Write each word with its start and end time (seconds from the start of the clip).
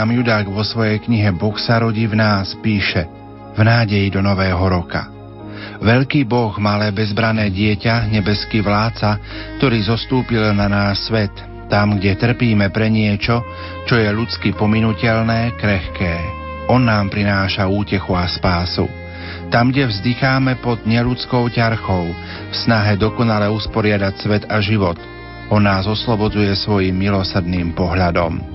William 0.00 0.16
Judák 0.16 0.48
vo 0.48 0.64
svojej 0.64 0.96
knihe 0.96 1.28
Boh 1.36 1.52
sa 1.60 1.76
rodí 1.76 2.08
v 2.08 2.16
nás 2.16 2.56
píše 2.64 3.04
v 3.52 3.60
nádeji 3.60 4.08
do 4.08 4.24
nového 4.24 4.56
roka. 4.56 5.12
Veľký 5.76 6.24
Boh, 6.24 6.56
malé 6.56 6.88
bezbrané 6.88 7.52
dieťa, 7.52 8.08
nebeský 8.08 8.64
vládca, 8.64 9.20
ktorý 9.60 9.76
zostúpil 9.84 10.40
na 10.56 10.72
náš 10.72 11.04
svet, 11.04 11.28
tam, 11.68 12.00
kde 12.00 12.16
trpíme 12.16 12.72
pre 12.72 12.88
niečo, 12.88 13.44
čo 13.84 14.00
je 14.00 14.08
ľudsky 14.08 14.56
pominutelné, 14.56 15.52
krehké. 15.60 16.16
On 16.72 16.80
nám 16.80 17.12
prináša 17.12 17.68
útechu 17.68 18.16
a 18.16 18.24
spásu. 18.24 18.88
Tam, 19.52 19.68
kde 19.68 19.84
vzdycháme 19.84 20.64
pod 20.64 20.80
neludskou 20.88 21.52
ťarchou, 21.52 22.08
v 22.48 22.54
snahe 22.56 22.96
dokonale 22.96 23.52
usporiadať 23.52 24.14
svet 24.16 24.44
a 24.48 24.64
život, 24.64 24.96
on 25.52 25.60
nás 25.60 25.84
oslobodzuje 25.84 26.56
svojim 26.56 26.96
milosrdným 26.96 27.76
pohľadom 27.76 28.49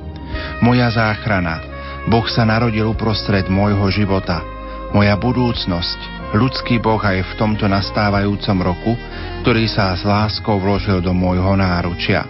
moja 0.61 0.89
záchrana. 0.91 1.61
Boh 2.05 2.25
sa 2.29 2.45
narodil 2.45 2.85
uprostred 2.85 3.49
môjho 3.49 3.89
života. 3.89 4.41
Moja 4.93 5.17
budúcnosť, 5.17 6.31
ľudský 6.37 6.77
Boh 6.79 7.01
aj 7.01 7.25
v 7.25 7.31
tomto 7.35 7.65
nastávajúcom 7.65 8.57
roku, 8.61 8.93
ktorý 9.41 9.65
sa 9.67 9.91
s 9.97 10.05
láskou 10.05 10.61
vložil 10.61 11.01
do 11.01 11.11
môjho 11.11 11.57
náručia. 11.57 12.23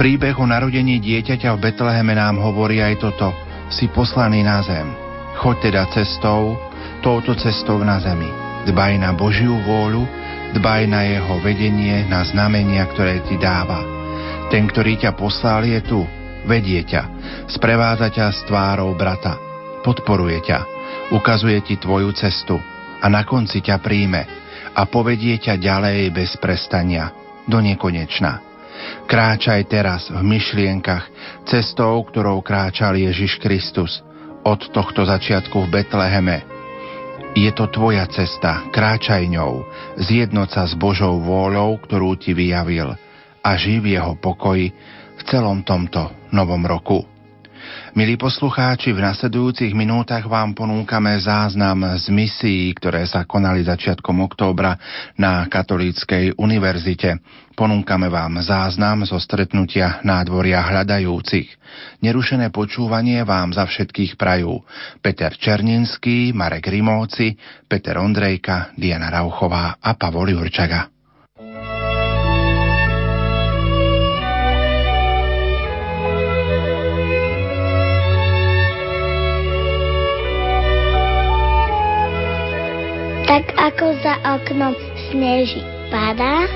Príbeh 0.00 0.34
o 0.40 0.46
narodení 0.48 0.98
dieťaťa 0.98 1.54
v 1.54 1.62
Betleheme 1.68 2.16
nám 2.16 2.40
hovorí 2.40 2.80
aj 2.80 2.94
toto. 2.98 3.30
Si 3.68 3.86
poslaný 3.92 4.40
na 4.40 4.64
zem. 4.64 4.88
Choď 5.38 5.70
teda 5.70 5.82
cestou, 5.92 6.56
touto 7.04 7.36
cestou 7.36 7.78
na 7.84 8.00
zemi. 8.00 8.26
Dbaj 8.64 8.92
na 8.98 9.12
Božiu 9.14 9.54
vôľu, 9.62 10.02
dbaj 10.56 10.82
na 10.88 11.04
jeho 11.04 11.36
vedenie, 11.44 12.08
na 12.08 12.24
znamenia, 12.24 12.88
ktoré 12.90 13.22
ti 13.28 13.36
dáva. 13.36 13.84
Ten, 14.48 14.66
ktorý 14.66 14.96
ťa 14.96 15.12
poslal, 15.14 15.68
je 15.68 15.80
tu, 15.84 16.00
vedie 16.48 16.80
ťa, 16.82 17.02
sprevádza 17.52 18.08
ťa 18.08 18.26
s 18.32 18.40
tvárou 18.48 18.96
brata, 18.96 19.36
podporuje 19.84 20.40
ťa, 20.40 20.58
ukazuje 21.12 21.60
ti 21.60 21.76
tvoju 21.76 22.08
cestu 22.16 22.56
a 22.98 23.06
na 23.12 23.28
konci 23.28 23.60
ťa 23.60 23.76
príjme 23.84 24.24
a 24.72 24.88
povedie 24.88 25.36
ťa 25.36 25.60
ďalej 25.60 26.08
bez 26.10 26.40
prestania, 26.40 27.12
do 27.44 27.60
nekonečna. 27.60 28.48
Kráčaj 29.08 29.68
teraz 29.68 30.08
v 30.08 30.20
myšlienkach 30.22 31.10
cestou, 31.44 32.00
ktorou 32.04 32.40
kráčal 32.44 32.96
Ježiš 32.96 33.40
Kristus 33.40 34.00
od 34.46 34.70
tohto 34.70 35.04
začiatku 35.04 35.66
v 35.66 35.68
Betleheme. 35.68 36.38
Je 37.36 37.50
to 37.52 37.68
tvoja 37.68 38.08
cesta, 38.08 38.68
kráčaj 38.72 39.28
ňou, 39.28 39.66
zjednoť 40.00 40.48
sa 40.48 40.62
s 40.64 40.72
Božou 40.78 41.20
vôľou, 41.20 41.76
ktorú 41.84 42.16
ti 42.16 42.32
vyjavil 42.32 42.96
a 43.44 43.50
živ 43.54 43.88
jeho 43.88 44.16
pokoji 44.18 44.72
v 45.18 45.22
celom 45.26 45.66
tomto 45.66 46.30
novom 46.30 46.62
roku. 46.62 47.18
Milí 47.96 48.14
poslucháči, 48.14 48.94
v 48.94 49.02
nasledujúcich 49.02 49.74
minútach 49.74 50.22
vám 50.28 50.54
ponúkame 50.54 51.18
záznam 51.18 51.98
z 51.98 52.06
misií, 52.12 52.70
ktoré 52.76 53.02
sa 53.08 53.26
konali 53.26 53.64
začiatkom 53.66 54.22
októbra 54.24 54.78
na 55.18 55.44
Katolíckej 55.50 56.38
univerzite. 56.38 57.18
Ponúkame 57.58 58.06
vám 58.06 58.38
záznam 58.38 59.02
zo 59.02 59.18
stretnutia 59.18 59.98
nádvoria 60.06 60.62
hľadajúcich. 60.62 61.48
Nerušené 62.04 62.54
počúvanie 62.54 63.26
vám 63.26 63.50
za 63.50 63.66
všetkých 63.66 64.14
prajú 64.14 64.62
Peter 65.02 65.34
Černinský, 65.34 66.30
Marek 66.30 66.70
Rimóci, 66.70 67.34
Peter 67.66 67.98
Ondrejka, 67.98 68.78
Diana 68.78 69.10
Rauchová 69.10 69.82
a 69.82 69.98
Pavol 69.98 70.38
Jurčaga. 70.38 70.97
Tak 83.28 83.44
ako 83.60 83.92
za 84.00 84.14
oknom 84.24 84.72
sneží 85.12 85.60
padá, 85.92 86.48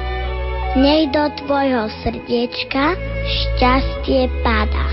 nech 0.72 1.12
do 1.12 1.28
tvojho 1.44 1.92
srdiečka 2.00 2.96
šťastie 3.28 4.32
padá. 4.40 4.88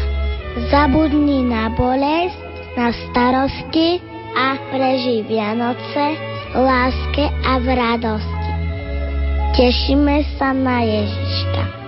Zabudni 0.68 1.40
na 1.48 1.72
bolesť, 1.72 2.36
na 2.76 2.92
starosti 2.92 4.04
a 4.36 4.60
preži 4.76 5.24
Vianoce 5.24 6.20
láske 6.52 7.32
a 7.48 7.64
v 7.64 7.68
radosti. 7.72 8.52
Tešíme 9.56 10.28
sa 10.36 10.52
na 10.52 10.84
Ježiška. 10.84 11.79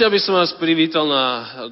Dovolte, 0.00 0.16
aby 0.16 0.24
som 0.24 0.40
vás 0.40 0.56
privítal 0.56 1.04
na 1.04 1.24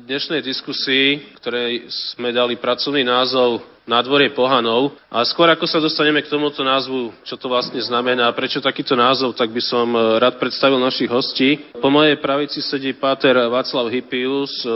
dnešnej 0.05 0.45
diskusii, 0.45 1.33
ktorej 1.41 1.89
sme 2.13 2.29
dali 2.29 2.61
pracovný 2.61 3.01
názov 3.01 3.65
na 3.89 4.05
dvorie 4.05 4.37
pohanov. 4.37 4.93
A 5.09 5.25
skôr 5.25 5.49
ako 5.49 5.65
sa 5.65 5.81
dostaneme 5.81 6.21
k 6.21 6.29
tomuto 6.29 6.61
názvu, 6.61 7.09
čo 7.25 7.41
to 7.41 7.49
vlastne 7.49 7.81
znamená, 7.81 8.29
prečo 8.37 8.61
takýto 8.61 8.93
názov, 9.01 9.33
tak 9.33 9.49
by 9.49 9.65
som 9.65 9.89
e, 9.97 10.21
rád 10.21 10.37
predstavil 10.37 10.77
našich 10.77 11.09
hostí. 11.09 11.73
Po 11.81 11.89
mojej 11.89 12.21
pravici 12.21 12.61
sedí 12.61 12.93
páter 12.93 13.33
Václav 13.49 13.89
Hypius, 13.89 14.61
e, 14.61 14.69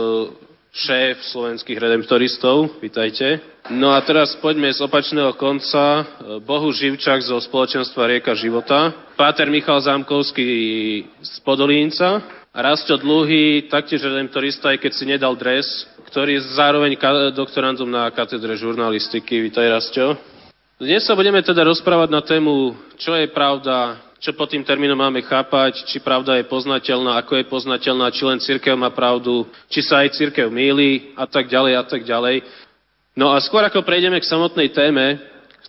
šéf 0.73 1.21
slovenských 1.21 1.77
redemptoristov. 1.77 2.81
Vítajte. 2.81 3.37
No 3.69 3.93
a 3.93 4.01
teraz 4.01 4.33
poďme 4.33 4.73
z 4.73 4.81
opačného 4.81 5.37
konca. 5.37 6.01
E, 6.01 6.03
Bohu 6.41 6.73
Živčák 6.73 7.21
zo 7.21 7.37
spoločenstva 7.37 8.17
Rieka 8.17 8.33
života. 8.33 9.13
Páter 9.13 9.45
Michal 9.45 9.77
Zámkovský 9.77 10.49
z 11.21 11.33
Podolínca. 11.45 12.41
Rasto 12.53 13.01
Dluhy, 13.01 13.65
taktiež 13.65 14.05
redemptorista, 14.05 14.69
aj 14.69 14.77
keď 14.77 14.91
si 14.93 15.09
nedal 15.09 15.33
dres, 15.33 15.65
ktorý 16.05 16.37
je 16.37 16.53
zároveň 16.53 16.93
doktorandom 17.33 17.89
na 17.89 18.05
katedre 18.13 18.53
žurnalistiky. 18.53 19.41
Vítaj, 19.41 19.73
Rasto. 19.73 20.13
Dnes 20.77 21.01
sa 21.01 21.17
budeme 21.17 21.41
teda 21.41 21.65
rozprávať 21.65 22.13
na 22.13 22.21
tému, 22.21 22.77
čo 23.01 23.17
je 23.17 23.25
pravda, 23.33 23.97
čo 24.21 24.37
pod 24.37 24.53
tým 24.53 24.61
termínom 24.61 24.93
máme 24.93 25.25
chápať, 25.25 25.81
či 25.89 25.97
pravda 25.97 26.37
je 26.37 26.45
poznateľná, 26.45 27.17
ako 27.25 27.41
je 27.41 27.49
poznateľná, 27.49 28.13
či 28.13 28.21
len 28.21 28.37
církev 28.37 28.77
má 28.77 28.93
pravdu, 28.93 29.49
či 29.73 29.81
sa 29.81 30.05
aj 30.05 30.13
církev 30.13 30.45
míli 30.53 31.09
a 31.17 31.25
tak 31.25 31.49
ďalej 31.49 31.73
a 31.73 31.83
tak 31.89 32.05
ďalej. 32.05 32.45
No 33.17 33.33
a 33.33 33.41
skôr 33.41 33.65
ako 33.65 33.81
prejdeme 33.81 34.21
k 34.21 34.29
samotnej 34.29 34.69
téme, 34.69 35.17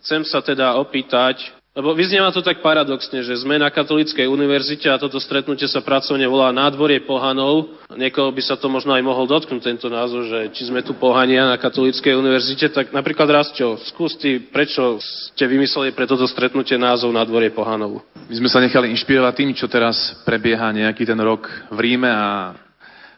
chcem 0.05 0.21
sa 0.29 0.45
teda 0.45 0.77
opýtať, 0.77 1.49
Lebo 1.75 1.91
vyznieva 1.91 2.31
to 2.31 2.39
tak 2.39 2.63
paradoxne, 2.63 3.27
že 3.27 3.35
sme 3.35 3.59
na 3.59 3.67
katolíckej 3.67 4.31
univerzite 4.31 4.87
a 4.87 4.95
toto 4.95 5.19
stretnutie 5.19 5.67
sa 5.67 5.83
pracovne 5.83 6.23
volá 6.31 6.55
Nádvorie 6.55 7.03
pohanov. 7.03 7.67
Niekoho 7.99 8.31
by 8.31 8.43
sa 8.47 8.55
to 8.55 8.71
možno 8.71 8.95
aj 8.95 9.03
mohol 9.03 9.27
dotknúť 9.27 9.75
tento 9.75 9.91
názor, 9.91 10.23
že 10.23 10.55
či 10.55 10.71
sme 10.71 10.87
tu 10.87 10.95
pohania 10.95 11.51
na 11.51 11.59
katolíckej 11.59 12.15
univerzite, 12.15 12.71
tak 12.71 12.95
napríklad 12.95 13.27
Rastio, 13.27 13.75
skús 13.91 14.15
ty, 14.15 14.39
prečo 14.39 15.03
ste 15.03 15.51
vymysleli 15.51 15.91
pre 15.91 16.07
toto 16.07 16.31
stretnutie 16.31 16.79
názov 16.79 17.11
Nádvorie 17.11 17.51
pohanov? 17.51 18.07
My 18.31 18.35
sme 18.39 18.47
sa 18.47 18.63
nechali 18.63 18.95
inšpirovať 18.95 19.35
tým, 19.35 19.51
čo 19.59 19.67
teraz 19.67 20.23
prebieha 20.23 20.71
nejaký 20.71 21.03
ten 21.03 21.19
rok 21.19 21.51
v 21.75 21.79
Ríme 21.83 22.07
a 22.07 22.55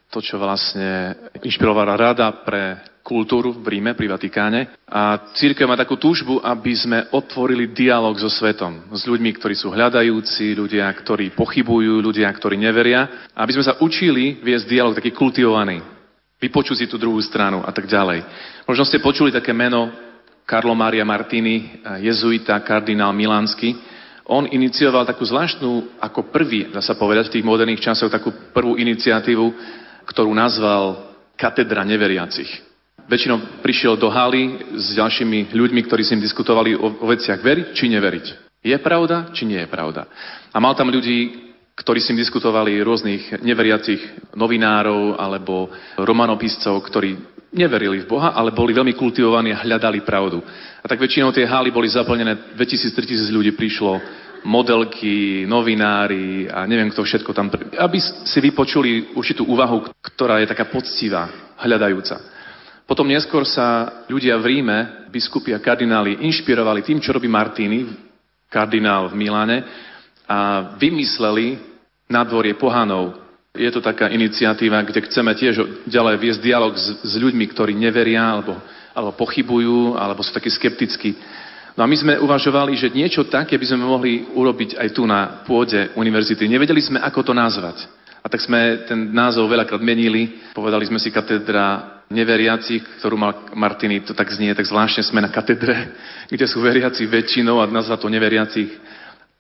to, 0.08 0.24
čo 0.24 0.40
vlastne 0.40 1.12
inšpirovala 1.44 1.92
rada 1.92 2.32
pre 2.40 2.95
kultúru 3.06 3.54
v 3.54 3.78
Ríme, 3.78 3.94
pri 3.94 4.10
Vatikáne. 4.10 4.74
A 4.90 5.30
církev 5.38 5.62
má 5.70 5.78
takú 5.78 5.94
túžbu, 5.94 6.42
aby 6.42 6.74
sme 6.74 7.06
otvorili 7.14 7.70
dialog 7.70 8.18
so 8.18 8.26
svetom, 8.26 8.90
s 8.90 9.06
ľuďmi, 9.06 9.30
ktorí 9.38 9.54
sú 9.54 9.70
hľadajúci, 9.70 10.58
ľudia, 10.58 10.90
ktorí 10.90 11.30
pochybujú, 11.38 12.02
ľudia, 12.02 12.26
ktorí 12.34 12.58
neveria. 12.58 13.30
Aby 13.38 13.54
sme 13.54 13.64
sa 13.70 13.78
učili 13.78 14.42
viesť 14.42 14.66
dialog 14.66 14.98
taký 14.98 15.14
kultivovaný. 15.14 15.78
Vypočuť 16.42 16.82
si 16.82 16.86
tú 16.90 16.98
druhú 16.98 17.22
stranu 17.22 17.62
a 17.62 17.70
tak 17.70 17.86
ďalej. 17.86 18.26
Možno 18.66 18.82
ste 18.82 18.98
počuli 18.98 19.30
také 19.30 19.54
meno 19.54 19.94
Carlo 20.42 20.74
Maria 20.74 21.06
Martini, 21.06 21.78
jezuita, 22.02 22.58
kardinál 22.66 23.14
Milánsky. 23.14 23.72
On 24.26 24.42
inicioval 24.42 25.06
takú 25.06 25.22
zvláštnu, 25.22 26.02
ako 26.02 26.34
prvý, 26.34 26.74
dá 26.74 26.82
sa 26.82 26.98
povedať, 26.98 27.30
v 27.30 27.34
tých 27.38 27.46
moderných 27.46 27.78
časoch, 27.78 28.10
takú 28.10 28.34
prvú 28.50 28.74
iniciatívu, 28.74 29.46
ktorú 30.02 30.34
nazval 30.34 31.14
katedra 31.38 31.86
neveriacich 31.86 32.66
väčšinou 33.06 33.62
prišiel 33.62 33.94
do 33.96 34.10
haly 34.10 34.74
s 34.74 34.94
ďalšími 34.98 35.54
ľuďmi, 35.54 35.80
ktorí 35.86 36.02
s 36.02 36.12
ním 36.14 36.22
diskutovali 36.22 36.74
o, 36.74 37.02
o 37.02 37.06
veciach 37.06 37.38
veriť 37.38 37.66
či 37.72 37.90
neveriť. 37.90 38.26
Je 38.66 38.76
pravda, 38.82 39.30
či 39.30 39.46
nie 39.46 39.62
je 39.62 39.70
pravda. 39.70 40.10
A 40.50 40.58
mal 40.58 40.74
tam 40.74 40.90
ľudí, 40.90 41.46
ktorí 41.78 42.02
s 42.02 42.08
ním 42.10 42.24
diskutovali 42.24 42.82
rôznych 42.82 43.44
neveriacich 43.44 44.34
novinárov 44.34 45.20
alebo 45.20 45.70
romanopiscov, 46.00 46.82
ktorí 46.82 47.14
neverili 47.54 48.02
v 48.02 48.10
Boha, 48.10 48.34
ale 48.34 48.50
boli 48.50 48.74
veľmi 48.74 48.96
kultivovaní 48.98 49.54
a 49.54 49.62
hľadali 49.62 50.02
pravdu. 50.02 50.42
A 50.82 50.86
tak 50.88 50.98
väčšinou 50.98 51.30
tie 51.30 51.46
haly 51.46 51.70
boli 51.70 51.86
zaplnené, 51.86 52.56
2000-3000 52.58 53.30
ľudí 53.30 53.52
prišlo, 53.54 54.02
modelky, 54.46 55.42
novinári 55.46 56.46
a 56.46 56.64
neviem 56.70 56.90
kto 56.90 57.02
všetko 57.02 57.34
tam, 57.34 57.50
aby 57.50 57.98
si 58.00 58.38
vypočuli 58.38 59.18
určitú 59.18 59.42
úvahu, 59.46 59.90
ktorá 60.00 60.38
je 60.38 60.50
taká 60.50 60.70
poctivá, 60.70 61.28
hľadajúca. 61.58 62.36
Potom 62.86 63.10
neskôr 63.10 63.42
sa 63.42 64.00
ľudia 64.06 64.38
v 64.38 64.46
Ríme, 64.46 65.10
biskupy 65.10 65.50
a 65.50 65.58
kardináli, 65.58 66.22
inšpirovali 66.22 66.86
tým, 66.86 67.02
čo 67.02 67.10
robí 67.10 67.26
Martini, 67.26 67.82
kardinál 68.46 69.10
v 69.10 69.18
Miláne, 69.18 69.58
a 70.26 70.70
vymysleli 70.78 71.58
nadvorie 72.06 72.54
pohanov. 72.54 73.18
Je 73.58 73.66
to 73.74 73.82
taká 73.82 74.06
iniciatíva, 74.10 74.86
kde 74.86 75.02
chceme 75.06 75.34
tiež 75.34 75.86
ďalej 75.90 76.14
viesť 76.18 76.40
dialog 76.42 76.78
s, 76.78 77.02
s 77.02 77.14
ľuďmi, 77.18 77.42
ktorí 77.50 77.74
neveria 77.74 78.22
alebo, 78.22 78.54
alebo 78.94 79.12
pochybujú, 79.18 79.98
alebo 79.98 80.22
sú 80.22 80.30
takí 80.30 80.50
skeptickí. 80.50 81.18
No 81.74 81.84
a 81.84 81.90
my 81.90 81.96
sme 81.98 82.14
uvažovali, 82.22 82.72
že 82.78 82.94
niečo 82.94 83.26
také 83.26 83.58
by 83.58 83.66
sme 83.66 83.82
mohli 83.82 84.24
urobiť 84.30 84.78
aj 84.78 84.88
tu 84.94 85.02
na 85.04 85.42
pôde 85.42 85.90
univerzity. 85.98 86.46
Nevedeli 86.46 86.80
sme, 86.80 87.02
ako 87.02 87.20
to 87.20 87.32
nazvať. 87.34 87.82
A 88.22 88.30
tak 88.30 88.42
sme 88.42 88.86
ten 88.86 89.10
názov 89.14 89.46
veľakrát 89.46 89.82
menili. 89.82 90.40
Povedali 90.56 90.88
sme 90.88 90.98
si 90.98 91.12
katedra 91.12 91.95
neveriacich, 92.10 93.02
ktorú 93.02 93.18
mal 93.18 93.50
Martiny, 93.54 94.02
to 94.06 94.14
tak 94.14 94.30
znie, 94.30 94.54
tak 94.54 94.66
zvláštne 94.66 95.02
sme 95.02 95.18
na 95.22 95.30
katedre, 95.30 95.90
kde 96.32 96.46
sú 96.46 96.62
veriaci 96.62 97.06
väčšinou 97.06 97.58
a 97.58 97.66
nazva 97.66 97.98
to 97.98 98.10
neveriacich. 98.10 98.70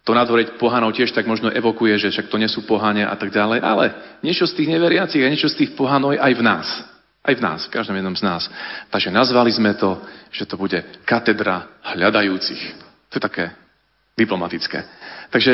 To 0.06 0.14
nadvoreť 0.14 0.54
pohanov 0.54 0.94
tiež 0.94 1.10
tak 1.10 1.26
možno 1.26 1.50
evokuje, 1.50 1.98
že 1.98 2.14
však 2.14 2.30
to 2.30 2.38
nie 2.38 2.46
sú 2.46 2.62
pohania 2.62 3.10
a 3.10 3.18
tak 3.18 3.34
ďalej, 3.34 3.58
ale 3.58 3.84
niečo 4.22 4.46
z 4.46 4.54
tých 4.62 4.70
neveriacich 4.70 5.18
a 5.18 5.30
niečo 5.30 5.50
z 5.50 5.66
tých 5.66 5.70
pohanov 5.74 6.14
aj 6.14 6.30
v 6.30 6.42
nás. 6.46 6.66
Aj 7.26 7.34
v 7.34 7.42
nás, 7.42 7.66
v 7.66 7.74
každom 7.74 7.98
jednom 7.98 8.14
z 8.14 8.22
nás. 8.22 8.46
Takže 8.86 9.10
nazvali 9.10 9.50
sme 9.50 9.74
to, 9.74 9.98
že 10.30 10.46
to 10.46 10.54
bude 10.54 10.78
katedra 11.02 11.82
hľadajúcich. 11.82 12.62
To 13.10 13.18
je 13.18 13.22
také 13.22 13.50
diplomatické. 14.14 14.78
Takže 15.34 15.52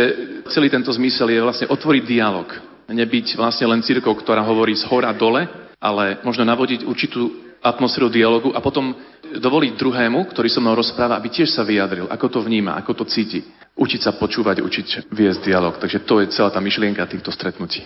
celý 0.53 0.69
tento 0.69 0.93
zmysel 0.93 1.33
je 1.33 1.41
vlastne 1.41 1.73
otvoriť 1.73 2.05
dialog. 2.05 2.53
Nebyť 2.93 3.41
vlastne 3.41 3.73
len 3.73 3.81
církou, 3.81 4.13
ktorá 4.13 4.45
hovorí 4.45 4.77
z 4.77 4.85
hora 4.85 5.17
dole, 5.17 5.49
ale 5.83 6.23
možno 6.23 6.47
navodiť 6.47 6.87
určitú 6.87 7.59
atmosféru 7.59 8.07
dialogu 8.07 8.55
a 8.55 8.63
potom 8.63 8.95
dovoliť 9.23 9.73
druhému, 9.75 10.31
ktorý 10.31 10.49
so 10.51 10.63
mnou 10.63 10.79
rozpráva, 10.79 11.19
aby 11.19 11.31
tiež 11.31 11.51
sa 11.51 11.67
vyjadril, 11.67 12.07
ako 12.07 12.27
to 12.29 12.39
vníma, 12.43 12.79
ako 12.79 13.03
to 13.03 13.05
cíti. 13.11 13.43
Učiť 13.75 14.01
sa 14.07 14.13
počúvať, 14.15 14.63
učiť 14.63 15.11
viesť 15.11 15.49
dialog. 15.49 15.75
Takže 15.81 16.05
to 16.05 16.23
je 16.23 16.31
celá 16.31 16.53
tá 16.53 16.61
myšlienka 16.61 17.03
týchto 17.09 17.33
stretnutí. 17.33 17.83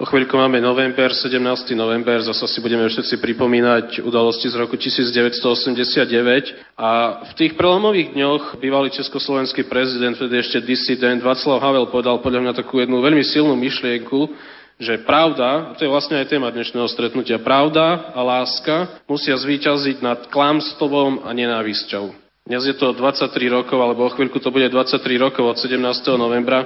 O 0.00 0.08
chvíľku 0.08 0.32
máme 0.32 0.64
november, 0.64 1.12
17. 1.12 1.76
november, 1.76 2.24
zase 2.24 2.48
si 2.48 2.64
budeme 2.64 2.88
všetci 2.88 3.20
pripomínať 3.20 4.00
udalosti 4.00 4.48
z 4.48 4.56
roku 4.56 4.80
1989 4.80 6.80
a 6.80 7.20
v 7.28 7.32
tých 7.36 7.52
prelomových 7.52 8.16
dňoch 8.16 8.64
bývalý 8.64 8.88
československý 8.96 9.68
prezident, 9.68 10.16
vtedy 10.16 10.40
ešte 10.40 10.64
disident 10.64 11.20
Václav 11.20 11.60
Havel 11.60 11.92
povedal 11.92 12.16
podľa 12.24 12.48
mňa 12.48 12.52
takú 12.56 12.80
jednu 12.80 13.04
veľmi 13.04 13.20
silnú 13.28 13.52
myšlienku, 13.60 14.32
že 14.80 15.04
pravda, 15.04 15.76
to 15.76 15.84
je 15.84 15.92
vlastne 15.92 16.16
aj 16.16 16.32
téma 16.32 16.48
dnešného 16.48 16.88
stretnutia, 16.88 17.36
pravda 17.36 18.16
a 18.16 18.24
láska 18.24 19.04
musia 19.04 19.36
zvíťaziť 19.36 20.00
nad 20.00 20.24
klamstvom 20.32 21.28
a 21.28 21.30
nenávisťou. 21.36 22.16
Dnes 22.48 22.64
je 22.64 22.72
to 22.72 22.96
23 22.96 23.28
rokov, 23.52 23.76
alebo 23.76 24.08
o 24.08 24.14
chvíľku 24.16 24.40
to 24.40 24.48
bude 24.48 24.64
23 24.72 24.96
rokov 25.20 25.44
od 25.44 25.56
17. 25.60 25.76
novembra. 26.16 26.64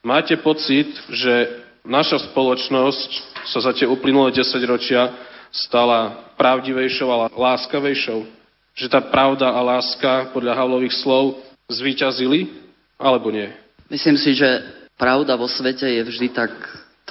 Máte 0.00 0.40
pocit, 0.40 0.88
že 1.12 1.62
naša 1.84 2.32
spoločnosť 2.32 3.10
sa 3.52 3.60
za 3.68 3.76
tie 3.76 3.84
uplynulé 3.84 4.32
10 4.32 4.48
ročia 4.64 5.12
stala 5.52 6.32
pravdivejšou 6.40 7.08
a 7.12 7.28
láskavejšou? 7.28 8.24
Že 8.72 8.86
tá 8.88 9.04
pravda 9.04 9.52
a 9.52 9.60
láska 9.60 10.32
podľa 10.32 10.56
Havlových 10.56 11.04
slov 11.04 11.44
zvíťazili, 11.68 12.48
alebo 12.96 13.28
nie? 13.28 13.52
Myslím 13.92 14.16
si, 14.16 14.32
že 14.32 14.48
pravda 14.96 15.36
vo 15.36 15.44
svete 15.44 15.84
je 15.84 16.00
vždy 16.00 16.32
tak 16.32 16.50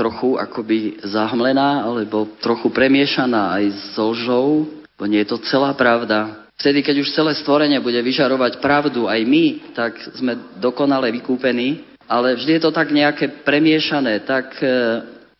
trochu 0.01 0.41
akoby 0.41 0.97
zahmlená 1.05 1.85
alebo 1.85 2.25
trochu 2.41 2.73
premiešaná 2.73 3.61
aj 3.61 3.65
s 3.69 3.93
lžou, 3.93 4.65
bo 4.97 5.05
nie 5.05 5.21
je 5.21 5.29
to 5.29 5.37
celá 5.45 5.77
pravda. 5.77 6.49
Vtedy, 6.57 6.81
keď 6.81 7.05
už 7.05 7.13
celé 7.13 7.37
stvorenie 7.37 7.77
bude 7.77 8.01
vyžarovať 8.01 8.57
pravdu, 8.57 9.05
aj 9.05 9.21
my, 9.25 9.45
tak 9.77 9.97
sme 10.17 10.57
dokonale 10.57 11.13
vykúpení, 11.13 11.85
ale 12.09 12.37
vždy 12.37 12.57
je 12.57 12.63
to 12.65 12.73
tak 12.73 12.89
nejaké 12.89 13.45
premiešané, 13.45 14.25
tak 14.25 14.57
e, 14.61 14.65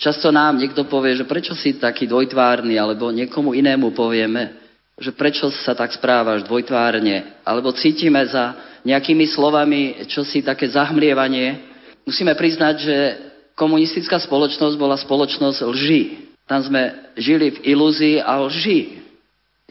často 0.01 0.29
nám 0.33 0.57
niekto 0.57 0.85
povie, 0.85 1.17
že 1.17 1.29
prečo 1.29 1.53
si 1.53 1.77
taký 1.77 2.09
dvojtvárny, 2.09 2.77
alebo 2.77 3.13
niekomu 3.13 3.53
inému 3.53 3.93
povieme, 3.93 4.61
že 4.97 5.13
prečo 5.13 5.49
sa 5.65 5.77
tak 5.77 5.93
správaš 5.93 6.45
dvojtvárne, 6.45 7.45
alebo 7.45 7.73
cítime 7.73 8.25
za 8.25 8.57
nejakými 8.81 9.29
slovami 9.29 10.09
čosi 10.09 10.41
také 10.41 10.69
zahmlievanie. 10.69 11.69
Musíme 12.01 12.33
priznať, 12.33 12.75
že 12.81 12.97
komunistická 13.55 14.17
spoločnosť 14.19 14.75
bola 14.79 14.97
spoločnosť 14.97 15.59
lží. 15.69 16.01
Tam 16.49 16.63
sme 16.65 17.13
žili 17.15 17.55
v 17.55 17.75
ilúzii 17.75 18.19
a 18.19 18.41
lži. 18.43 18.99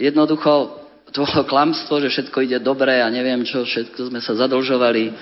Jednoducho 0.01 0.81
to 1.11 1.27
bolo 1.27 1.43
klamstvo, 1.45 1.99
že 2.01 2.09
všetko 2.09 2.39
ide 2.47 2.59
dobre 2.63 3.03
a 3.03 3.11
neviem 3.11 3.43
čo, 3.43 3.67
všetko 3.67 4.15
sme 4.15 4.21
sa 4.23 4.39
zadlžovali. 4.39 5.13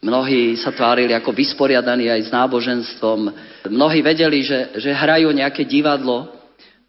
Mnohí 0.00 0.56
sa 0.56 0.72
tvárili 0.72 1.12
ako 1.12 1.30
vysporiadaní 1.36 2.08
aj 2.08 2.20
s 2.28 2.30
náboženstvom. 2.32 3.20
Mnohí 3.68 4.00
vedeli, 4.00 4.40
že, 4.42 4.80
že 4.80 4.96
hrajú 4.96 5.28
nejaké 5.30 5.68
divadlo, 5.68 6.32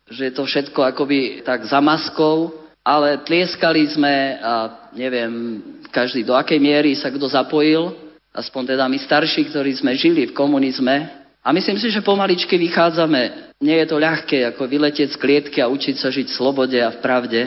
že 0.07 0.31
je 0.31 0.33
to 0.33 0.43
všetko 0.47 0.79
akoby 0.95 1.43
tak 1.43 1.67
za 1.67 1.83
maskou, 1.83 2.55
ale 2.81 3.21
tlieskali 3.21 3.85
sme 3.91 4.39
a 4.41 4.53
neviem, 4.95 5.61
každý 5.91 6.25
do 6.25 6.33
akej 6.33 6.57
miery 6.57 6.97
sa 6.97 7.11
kto 7.11 7.29
zapojil, 7.29 7.93
aspoň 8.31 8.75
teda 8.75 8.87
my 8.87 8.97
starší, 8.99 9.51
ktorí 9.51 9.75
sme 9.75 9.95
žili 9.95 10.31
v 10.31 10.35
komunizme. 10.35 11.23
A 11.41 11.49
myslím 11.51 11.77
si, 11.81 11.89
že 11.89 12.05
pomaličky 12.05 12.53
vychádzame. 12.55 13.53
Nie 13.61 13.81
je 13.83 13.87
to 13.89 13.97
ľahké, 13.97 14.45
ako 14.53 14.69
vyletieť 14.69 15.17
z 15.17 15.21
klietky 15.21 15.57
a 15.59 15.71
učiť 15.71 15.95
sa 15.97 16.13
žiť 16.13 16.29
v 16.29 16.37
slobode 16.37 16.77
a 16.77 16.93
v 16.93 17.01
pravde. 17.01 17.41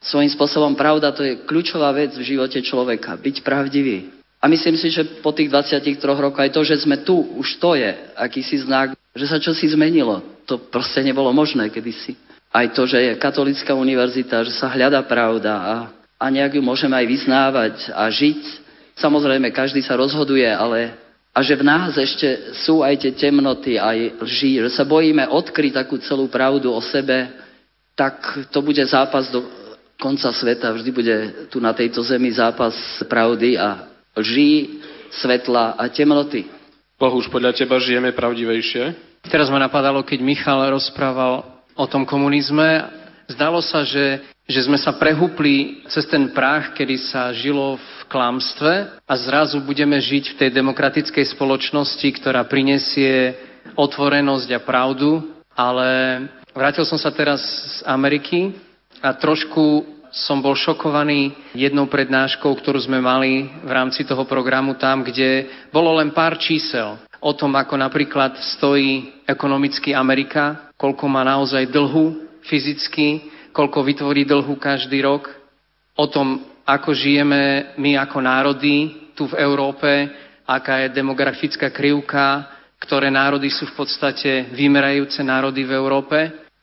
Svojím 0.00 0.32
spôsobom 0.32 0.72
pravda 0.76 1.12
to 1.12 1.24
je 1.24 1.44
kľúčová 1.44 1.92
vec 1.92 2.16
v 2.16 2.24
živote 2.24 2.60
človeka. 2.64 3.16
Byť 3.20 3.44
pravdivý. 3.44 4.12
A 4.40 4.48
myslím 4.48 4.76
si, 4.80 4.88
že 4.88 5.20
po 5.20 5.36
tých 5.36 5.52
23 5.52 6.00
rokoch 6.00 6.40
aj 6.40 6.52
to, 6.56 6.64
že 6.64 6.80
sme 6.80 7.04
tu, 7.04 7.12
už 7.36 7.60
to 7.60 7.76
je 7.76 7.92
akýsi 8.16 8.64
znak, 8.64 8.96
že 9.12 9.28
sa 9.28 9.36
čosi 9.36 9.68
zmenilo. 9.68 10.24
To 10.48 10.56
proste 10.56 11.04
nebolo 11.04 11.28
možné 11.36 11.68
kedysi. 11.68 12.16
Aj 12.48 12.64
to, 12.72 12.88
že 12.88 12.98
je 12.98 13.20
katolická 13.20 13.76
univerzita, 13.76 14.42
že 14.48 14.56
sa 14.56 14.72
hľada 14.72 15.04
pravda 15.04 15.52
a, 15.60 15.76
a 16.16 16.24
nejak 16.32 16.56
ju 16.56 16.62
môžeme 16.64 16.96
aj 16.96 17.06
vyznávať 17.06 17.76
a 17.92 18.08
žiť 18.08 18.59
Samozrejme, 19.00 19.48
každý 19.50 19.80
sa 19.80 19.96
rozhoduje, 19.96 20.44
ale 20.44 20.92
a 21.30 21.40
že 21.46 21.56
v 21.56 21.64
nás 21.64 21.94
ešte 21.94 22.52
sú 22.66 22.82
aj 22.82 23.06
tie 23.06 23.12
temnoty, 23.14 23.78
aj 23.78 24.18
lži, 24.20 24.60
že 24.66 24.70
sa 24.74 24.82
bojíme 24.82 25.24
odkryť 25.30 25.72
takú 25.80 25.96
celú 26.02 26.26
pravdu 26.26 26.74
o 26.74 26.82
sebe, 26.82 27.30
tak 27.94 28.18
to 28.50 28.58
bude 28.60 28.82
zápas 28.84 29.30
do 29.30 29.46
konca 30.00 30.32
sveta. 30.32 30.74
Vždy 30.74 30.90
bude 30.90 31.16
tu 31.52 31.62
na 31.62 31.70
tejto 31.70 32.02
zemi 32.02 32.32
zápas 32.32 32.74
pravdy 33.06 33.60
a 33.60 33.86
lží. 34.16 34.82
svetla 35.10 35.74
a 35.74 35.90
temnoty. 35.90 36.46
Boh, 36.94 37.10
už 37.18 37.26
podľa 37.34 37.50
teba 37.50 37.82
žijeme 37.82 38.14
pravdivejšie? 38.14 38.94
Teraz 39.26 39.50
ma 39.50 39.58
napadalo, 39.58 40.06
keď 40.06 40.22
Michal 40.22 40.70
rozprával 40.70 41.42
o 41.74 41.86
tom 41.90 42.06
komunizme. 42.06 42.86
Zdalo 43.26 43.58
sa, 43.58 43.82
že, 43.82 44.22
že 44.50 44.66
sme 44.66 44.74
sa 44.74 44.90
prehúpli 44.98 45.86
cez 45.86 46.02
ten 46.10 46.34
prach, 46.34 46.74
kedy 46.74 46.98
sa 46.98 47.30
žilo 47.30 47.78
v 47.78 48.00
klamstve 48.10 48.98
a 49.06 49.14
zrazu 49.14 49.62
budeme 49.62 49.94
žiť 49.94 50.34
v 50.34 50.38
tej 50.42 50.50
demokratickej 50.50 51.24
spoločnosti, 51.38 52.08
ktorá 52.18 52.42
prinesie 52.42 53.38
otvorenosť 53.78 54.48
a 54.50 54.60
pravdu, 54.60 55.22
ale 55.54 55.88
vrátil 56.50 56.82
som 56.82 56.98
sa 56.98 57.14
teraz 57.14 57.38
z 57.78 57.86
Ameriky 57.86 58.58
a 58.98 59.14
trošku 59.14 59.86
som 60.10 60.42
bol 60.42 60.58
šokovaný 60.58 61.30
jednou 61.54 61.86
prednáškou, 61.86 62.50
ktorú 62.50 62.82
sme 62.82 62.98
mali 62.98 63.46
v 63.62 63.70
rámci 63.70 64.02
toho 64.02 64.26
programu 64.26 64.74
tam, 64.74 65.06
kde 65.06 65.46
bolo 65.70 65.94
len 66.02 66.10
pár 66.10 66.34
čísel 66.42 66.98
o 67.22 67.30
tom, 67.30 67.54
ako 67.54 67.78
napríklad 67.78 68.34
stojí 68.58 69.22
ekonomicky 69.30 69.94
Amerika, 69.94 70.72
koľko 70.74 71.06
má 71.06 71.22
naozaj 71.22 71.70
dlhu 71.70 72.26
fyzicky, 72.42 73.38
koľko 73.60 73.84
vytvorí 73.84 74.24
dlhu 74.24 74.56
každý 74.56 75.04
rok, 75.04 75.28
o 75.92 76.08
tom, 76.08 76.40
ako 76.64 76.96
žijeme 76.96 77.76
my 77.76 78.00
ako 78.00 78.24
národy 78.24 78.76
tu 79.12 79.28
v 79.28 79.36
Európe, 79.36 80.08
aká 80.48 80.88
je 80.88 80.96
demografická 80.96 81.68
krivka, 81.68 82.48
ktoré 82.80 83.12
národy 83.12 83.52
sú 83.52 83.68
v 83.68 83.84
podstate 83.84 84.48
vymerajúce 84.56 85.20
národy 85.20 85.68
v 85.68 85.76
Európe. 85.76 86.18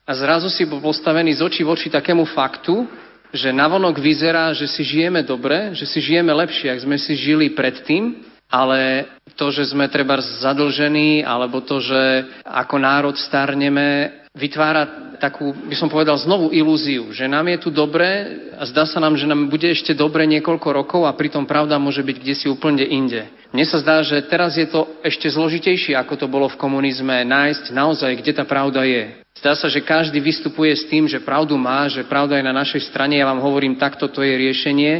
A 0.10 0.12
zrazu 0.18 0.50
si 0.50 0.66
bol 0.66 0.82
postavený 0.82 1.38
z 1.38 1.46
očí 1.46 1.62
v 1.62 1.78
oči 1.78 1.94
takému 1.94 2.26
faktu, 2.34 2.90
že 3.30 3.54
navonok 3.54 4.02
vyzerá, 4.02 4.50
že 4.58 4.66
si 4.66 4.82
žijeme 4.82 5.22
dobre, 5.22 5.78
že 5.78 5.86
si 5.86 6.02
žijeme 6.02 6.34
lepšie, 6.34 6.74
ak 6.74 6.82
sme 6.82 6.98
si 6.98 7.14
žili 7.14 7.54
predtým, 7.54 8.26
ale 8.50 9.06
to, 9.38 9.54
že 9.54 9.70
sme 9.76 9.86
treba 9.92 10.18
zadlžení, 10.18 11.22
alebo 11.22 11.62
to, 11.62 11.78
že 11.78 12.26
ako 12.42 12.76
národ 12.82 13.14
starneme, 13.20 14.26
vytvára 14.38 15.08
takú, 15.18 15.50
by 15.52 15.74
som 15.74 15.90
povedal, 15.90 16.16
znovu 16.22 16.54
ilúziu, 16.54 17.10
že 17.10 17.26
nám 17.26 17.50
je 17.50 17.58
tu 17.68 17.70
dobre 17.74 18.08
a 18.54 18.64
zdá 18.70 18.86
sa 18.86 19.02
nám, 19.02 19.18
že 19.18 19.26
nám 19.26 19.50
bude 19.50 19.66
ešte 19.66 19.98
dobre 19.98 20.24
niekoľko 20.30 20.70
rokov 20.70 21.02
a 21.10 21.18
pritom 21.18 21.50
pravda 21.50 21.82
môže 21.82 22.06
byť 22.06 22.18
kde 22.22 22.36
si 22.38 22.46
úplne 22.48 22.86
inde. 22.86 23.26
Mne 23.50 23.66
sa 23.66 23.82
zdá, 23.82 24.06
že 24.06 24.22
teraz 24.30 24.56
je 24.56 24.70
to 24.70 25.02
ešte 25.02 25.28
zložitejšie, 25.28 25.98
ako 25.98 26.14
to 26.16 26.28
bolo 26.30 26.46
v 26.48 26.60
komunizme, 26.62 27.26
nájsť 27.26 27.74
naozaj, 27.74 28.12
kde 28.22 28.32
tá 28.38 28.44
pravda 28.46 28.86
je. 28.86 29.18
Zdá 29.42 29.54
sa, 29.58 29.68
že 29.70 29.86
každý 29.86 30.18
vystupuje 30.22 30.74
s 30.74 30.86
tým, 30.90 31.06
že 31.06 31.22
pravdu 31.22 31.58
má, 31.58 31.86
že 31.90 32.06
pravda 32.06 32.38
je 32.38 32.48
na 32.50 32.54
našej 32.54 32.90
strane. 32.90 33.18
Ja 33.18 33.30
vám 33.30 33.42
hovorím, 33.42 33.78
takto 33.78 34.10
to 34.10 34.26
je 34.26 34.34
riešenie. 34.34 34.94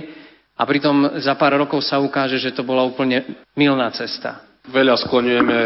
A 0.58 0.66
pritom 0.66 1.22
za 1.22 1.38
pár 1.38 1.54
rokov 1.58 1.86
sa 1.86 2.02
ukáže, 2.02 2.42
že 2.42 2.54
to 2.54 2.66
bola 2.66 2.82
úplne 2.82 3.22
milná 3.54 3.90
cesta. 3.94 4.42
Veľa 4.70 4.98
skloňujeme 4.98 5.58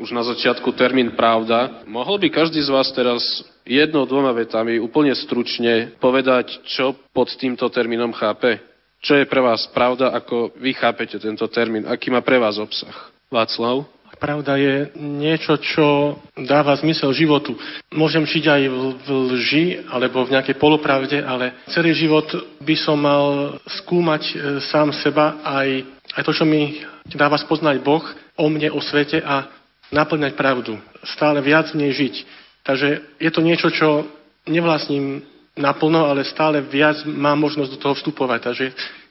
už 0.00 0.16
na 0.16 0.24
začiatku 0.24 0.72
termín 0.72 1.12
pravda. 1.12 1.84
Mohol 1.84 2.26
by 2.26 2.28
každý 2.32 2.64
z 2.64 2.72
vás 2.72 2.88
teraz 2.96 3.20
jednou, 3.68 4.08
dvoma 4.08 4.32
vetami 4.32 4.80
úplne 4.80 5.12
stručne 5.12 5.94
povedať, 6.00 6.64
čo 6.64 6.96
pod 7.12 7.28
týmto 7.36 7.68
termínom 7.68 8.10
chápe? 8.16 8.58
Čo 9.00 9.20
je 9.20 9.28
pre 9.28 9.40
vás 9.40 9.64
pravda, 9.72 10.12
ako 10.12 10.56
vy 10.56 10.76
chápete 10.76 11.16
tento 11.20 11.44
termín? 11.48 11.88
Aký 11.88 12.12
má 12.12 12.20
pre 12.24 12.36
vás 12.40 12.56
obsah? 12.60 12.92
Václav? 13.32 13.84
Pravda 14.20 14.60
je 14.60 14.92
niečo, 15.00 15.56
čo 15.56 16.20
dáva 16.36 16.76
zmysel 16.76 17.08
životu. 17.16 17.56
Môžem 17.88 18.28
žiť 18.28 18.44
aj 18.52 18.62
v 18.68 19.08
lži 19.32 19.64
alebo 19.88 20.28
v 20.28 20.36
nejakej 20.36 20.60
polopravde, 20.60 21.24
ale 21.24 21.56
celý 21.72 21.96
život 21.96 22.28
by 22.60 22.76
som 22.76 23.00
mal 23.00 23.56
skúmať 23.80 24.22
e, 24.28 24.34
sám 24.68 24.92
seba 25.00 25.40
aj, 25.40 25.88
aj 26.20 26.22
to, 26.28 26.36
čo 26.36 26.44
mi 26.44 26.84
dáva 27.16 27.40
spoznať 27.40 27.80
Boh 27.80 28.04
o 28.36 28.46
mne, 28.52 28.68
o 28.76 28.84
svete 28.84 29.24
a 29.24 29.48
naplňať 29.90 30.38
pravdu. 30.38 30.78
Stále 31.02 31.42
viac 31.42 31.70
v 31.74 31.86
nej 31.86 31.92
žiť. 31.94 32.14
Takže 32.62 32.88
je 33.18 33.30
to 33.30 33.40
niečo, 33.42 33.68
čo 33.70 34.06
nevlastním 34.46 35.22
naplno, 35.58 36.06
ale 36.06 36.26
stále 36.26 36.62
viac 36.62 37.02
mám 37.04 37.38
možnosť 37.42 37.70
do 37.76 37.78
toho 37.82 37.94
vstupovať. 37.98 38.40
Takže 38.40 38.64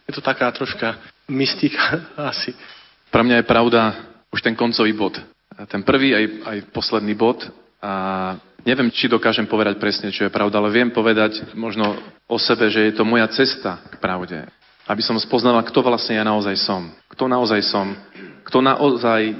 je 0.10 0.14
to 0.16 0.24
taká 0.24 0.50
troška 0.52 0.98
mystika 1.30 2.04
asi. 2.32 2.56
Pre 3.12 3.22
mňa 3.22 3.44
je 3.44 3.50
pravda 3.50 3.82
už 4.32 4.40
ten 4.42 4.56
koncový 4.56 4.94
bod. 4.94 5.18
Ten 5.68 5.84
prvý 5.84 6.16
aj, 6.16 6.26
aj 6.46 6.58
posledný 6.72 7.14
bod. 7.20 7.44
A 7.84 8.36
neviem, 8.64 8.92
či 8.92 9.12
dokážem 9.12 9.50
povedať 9.50 9.76
presne, 9.82 10.14
čo 10.14 10.28
je 10.28 10.32
pravda, 10.32 10.62
ale 10.62 10.72
viem 10.72 10.92
povedať 10.94 11.52
možno 11.58 12.00
o 12.30 12.38
sebe, 12.40 12.72
že 12.72 12.92
je 12.92 12.94
to 12.96 13.04
moja 13.04 13.28
cesta 13.28 13.82
k 13.92 14.00
pravde. 14.00 14.48
Aby 14.88 15.02
som 15.04 15.20
spoznala, 15.20 15.66
kto 15.68 15.84
vlastne 15.84 16.18
ja 16.18 16.26
naozaj 16.26 16.56
som. 16.64 16.90
Kto 17.12 17.28
naozaj 17.28 17.62
som. 17.66 17.94
Kto 18.48 18.64
naozaj 18.64 19.36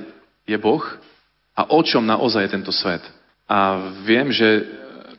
je 0.46 0.58
Boh 0.58 0.84
a 1.60 1.68
o 1.76 1.80
čom 1.84 2.08
naozaj 2.08 2.48
je 2.48 2.54
tento 2.56 2.72
svet. 2.72 3.04
A 3.44 3.92
viem, 4.08 4.32
že 4.32 4.64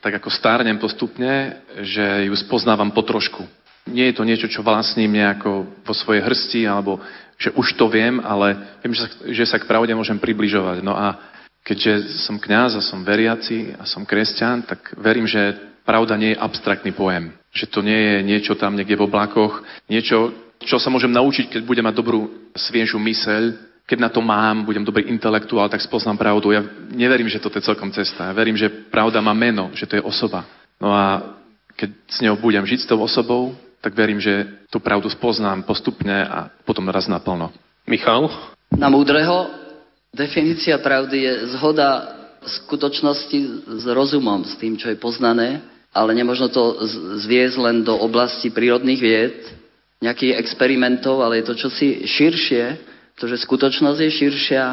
tak 0.00 0.16
ako 0.16 0.32
stárnem 0.32 0.80
postupne, 0.80 1.60
že 1.84 2.24
ju 2.24 2.34
spoznávam 2.40 2.88
po 2.88 3.04
trošku. 3.04 3.44
Nie 3.84 4.08
je 4.08 4.16
to 4.16 4.24
niečo, 4.24 4.48
čo 4.48 4.64
vlastním 4.64 5.12
nejako 5.12 5.68
vo 5.84 5.92
svojej 5.92 6.24
hrsti 6.24 6.64
alebo 6.64 7.04
že 7.36 7.52
už 7.52 7.76
to 7.76 7.88
viem, 7.88 8.20
ale 8.20 8.76
viem, 8.84 8.92
že 8.92 9.00
sa, 9.04 9.08
že 9.28 9.44
sa 9.48 9.56
k 9.60 9.68
pravde 9.68 9.92
môžem 9.92 10.16
približovať. 10.16 10.80
No 10.80 10.96
a 10.96 11.20
keďže 11.64 12.24
som 12.24 12.40
kňaz 12.40 12.80
a 12.80 12.84
som 12.84 13.04
veriaci 13.04 13.76
a 13.76 13.84
som 13.84 14.08
kresťan, 14.08 14.64
tak 14.64 14.96
verím, 14.96 15.28
že 15.28 15.56
pravda 15.84 16.16
nie 16.16 16.36
je 16.36 16.40
abstraktný 16.40 16.92
pojem. 16.92 17.32
Že 17.52 17.66
to 17.68 17.80
nie 17.84 18.00
je 18.00 18.16
niečo 18.24 18.54
tam 18.56 18.76
niekde 18.76 18.96
v 18.96 19.04
oblakoch, 19.08 19.64
niečo, 19.88 20.32
čo 20.60 20.76
sa 20.76 20.92
môžem 20.92 21.12
naučiť, 21.12 21.48
keď 21.48 21.62
budem 21.64 21.84
mať 21.88 21.96
dobrú, 21.96 22.52
sviežu 22.52 23.00
myseľ, 23.00 23.69
keď 23.90 23.98
na 23.98 24.10
to 24.14 24.22
mám, 24.22 24.62
budem 24.62 24.86
dobrý 24.86 25.10
intelektuál, 25.10 25.66
tak 25.66 25.82
spoznám 25.82 26.14
pravdu. 26.14 26.54
Ja 26.54 26.62
neverím, 26.94 27.26
že 27.26 27.42
to 27.42 27.50
je 27.50 27.66
celkom 27.66 27.90
cesta. 27.90 28.30
Ja 28.30 28.34
verím, 28.38 28.54
že 28.54 28.70
pravda 28.70 29.18
má 29.18 29.34
meno, 29.34 29.74
že 29.74 29.82
to 29.82 29.98
je 29.98 30.06
osoba. 30.06 30.46
No 30.78 30.94
a 30.94 31.34
keď 31.74 31.90
s 32.06 32.22
ňou 32.22 32.38
budem 32.38 32.62
žiť 32.62 32.86
s 32.86 32.88
tou 32.88 33.02
osobou, 33.02 33.50
tak 33.82 33.98
verím, 33.98 34.22
že 34.22 34.46
tú 34.70 34.78
pravdu 34.78 35.10
spoznám 35.10 35.66
postupne 35.66 36.22
a 36.22 36.54
potom 36.62 36.86
raz 36.86 37.10
naplno. 37.10 37.50
Michal? 37.90 38.30
Na 38.70 38.86
múdreho 38.86 39.50
definícia 40.14 40.78
pravdy 40.78 41.26
je 41.26 41.34
zhoda 41.58 42.14
skutočnosti 42.46 43.38
s 43.74 43.84
rozumom, 43.90 44.46
s 44.46 44.54
tým, 44.54 44.78
čo 44.78 44.86
je 44.86 45.02
poznané, 45.02 45.66
ale 45.90 46.14
nemožno 46.14 46.46
to 46.46 46.78
zviezť 47.26 47.56
len 47.58 47.82
do 47.82 47.98
oblasti 47.98 48.54
prírodných 48.54 49.00
vied, 49.02 49.36
nejakých 49.98 50.38
experimentov, 50.38 51.26
ale 51.26 51.42
je 51.42 51.50
to 51.50 51.54
čosi 51.58 52.06
širšie, 52.06 52.89
pretože 53.20 53.44
skutočnosť 53.44 54.00
je 54.00 54.16
širšia 54.16 54.64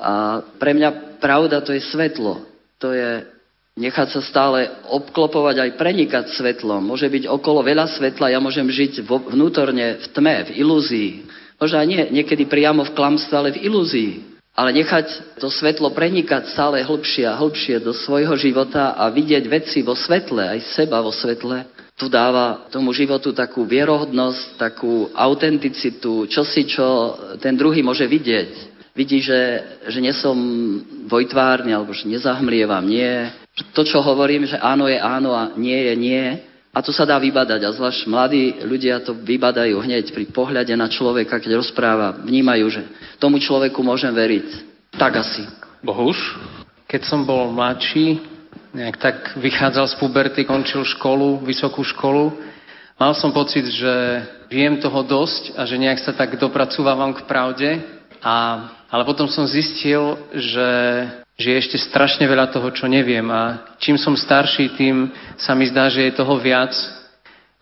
a 0.00 0.40
pre 0.56 0.72
mňa 0.72 1.20
pravda 1.20 1.60
to 1.60 1.76
je 1.76 1.84
svetlo. 1.84 2.48
To 2.80 2.96
je 2.96 3.28
nechať 3.76 4.08
sa 4.16 4.24
stále 4.24 4.72
obklopovať, 4.88 5.60
aj 5.60 5.76
prenikať 5.76 6.24
svetlom. 6.32 6.80
Môže 6.80 7.12
byť 7.12 7.28
okolo 7.28 7.60
veľa 7.60 7.92
svetla, 7.92 8.32
ja 8.32 8.40
môžem 8.40 8.64
žiť 8.72 9.04
vo, 9.04 9.20
vnútorne 9.20 10.00
v 10.00 10.06
tme, 10.16 10.48
v 10.48 10.64
ilúzii. 10.64 11.10
Možno 11.60 11.76
aj 11.76 11.88
nie, 11.92 12.02
niekedy 12.08 12.48
priamo 12.48 12.88
v 12.88 12.96
klamstve, 12.96 13.36
ale 13.36 13.52
v 13.52 13.68
ilúzii. 13.68 14.40
Ale 14.56 14.72
nechať 14.72 15.36
to 15.36 15.52
svetlo 15.52 15.92
prenikať 15.92 16.56
stále 16.56 16.80
hlbšie 16.80 17.28
a 17.28 17.36
hlbšie 17.36 17.84
do 17.84 17.92
svojho 17.92 18.32
života 18.40 18.96
a 18.96 19.12
vidieť 19.12 19.44
veci 19.44 19.84
vo 19.84 19.92
svetle, 19.92 20.56
aj 20.56 20.72
seba 20.72 21.04
vo 21.04 21.12
svetle, 21.12 21.68
tu 22.00 22.08
dáva 22.08 22.64
tomu 22.72 22.96
životu 22.96 23.36
takú 23.36 23.68
vierohodnosť, 23.68 24.56
takú 24.56 25.12
autenticitu, 25.12 26.24
čosi, 26.24 26.64
čo 26.64 26.86
ten 27.36 27.52
druhý 27.52 27.84
môže 27.84 28.08
vidieť. 28.08 28.72
Vidí, 28.96 29.20
že, 29.20 29.60
že 29.84 30.00
som 30.16 30.34
vojtvárny, 31.06 31.76
alebo 31.76 31.92
že 31.92 32.08
nezahmlievam, 32.08 32.82
nie, 32.88 33.28
to, 33.76 33.84
čo 33.84 34.00
hovorím, 34.00 34.48
že 34.48 34.56
áno 34.56 34.88
je 34.88 34.96
áno 34.96 35.36
a 35.36 35.52
nie 35.60 35.76
je 35.76 35.94
nie, 36.00 36.24
a 36.70 36.78
to 36.86 36.94
sa 36.94 37.02
dá 37.02 37.18
vybadať. 37.18 37.60
A 37.66 37.74
zvlášť 37.74 38.06
mladí 38.06 38.62
ľudia 38.62 39.02
to 39.02 39.10
vybadajú 39.12 39.82
hneď 39.82 40.14
pri 40.14 40.30
pohľade 40.30 40.70
na 40.78 40.86
človeka, 40.86 41.42
keď 41.42 41.58
rozpráva. 41.58 42.22
Vnímajú, 42.22 42.66
že 42.70 42.82
tomu 43.18 43.42
človeku 43.42 43.82
môžem 43.82 44.14
veriť. 44.14 44.48
Tak 44.94 45.12
asi. 45.18 45.42
Bohuž? 45.82 46.14
Keď 46.86 47.10
som 47.10 47.26
bol 47.26 47.50
mladší, 47.50 48.22
nejak 48.74 48.96
tak 48.96 49.16
vychádzal 49.36 49.86
z 49.90 49.94
puberty, 49.98 50.44
končil 50.46 50.86
školu, 50.86 51.42
vysokú 51.42 51.82
školu, 51.82 52.34
mal 53.00 53.12
som 53.18 53.34
pocit, 53.34 53.66
že 53.66 54.24
viem 54.50 54.78
toho 54.78 55.02
dosť 55.02 55.58
a 55.58 55.66
že 55.66 55.80
nejak 55.80 55.98
sa 56.02 56.12
tak 56.14 56.38
dopracúvam 56.38 57.14
k 57.14 57.26
pravde. 57.26 57.70
A, 58.20 58.68
ale 58.92 59.02
potom 59.08 59.24
som 59.26 59.48
zistil, 59.48 60.20
že 60.36 60.68
že 61.40 61.56
je 61.56 61.60
ešte 61.64 61.78
strašne 61.80 62.28
veľa 62.28 62.52
toho, 62.52 62.68
čo 62.68 62.84
neviem 62.84 63.24
a 63.32 63.72
čím 63.80 63.96
som 63.96 64.12
starší, 64.12 64.76
tým 64.76 65.08
sa 65.40 65.56
mi 65.56 65.64
zdá, 65.72 65.88
že 65.88 66.04
je 66.04 66.12
toho 66.12 66.36
viac. 66.36 66.76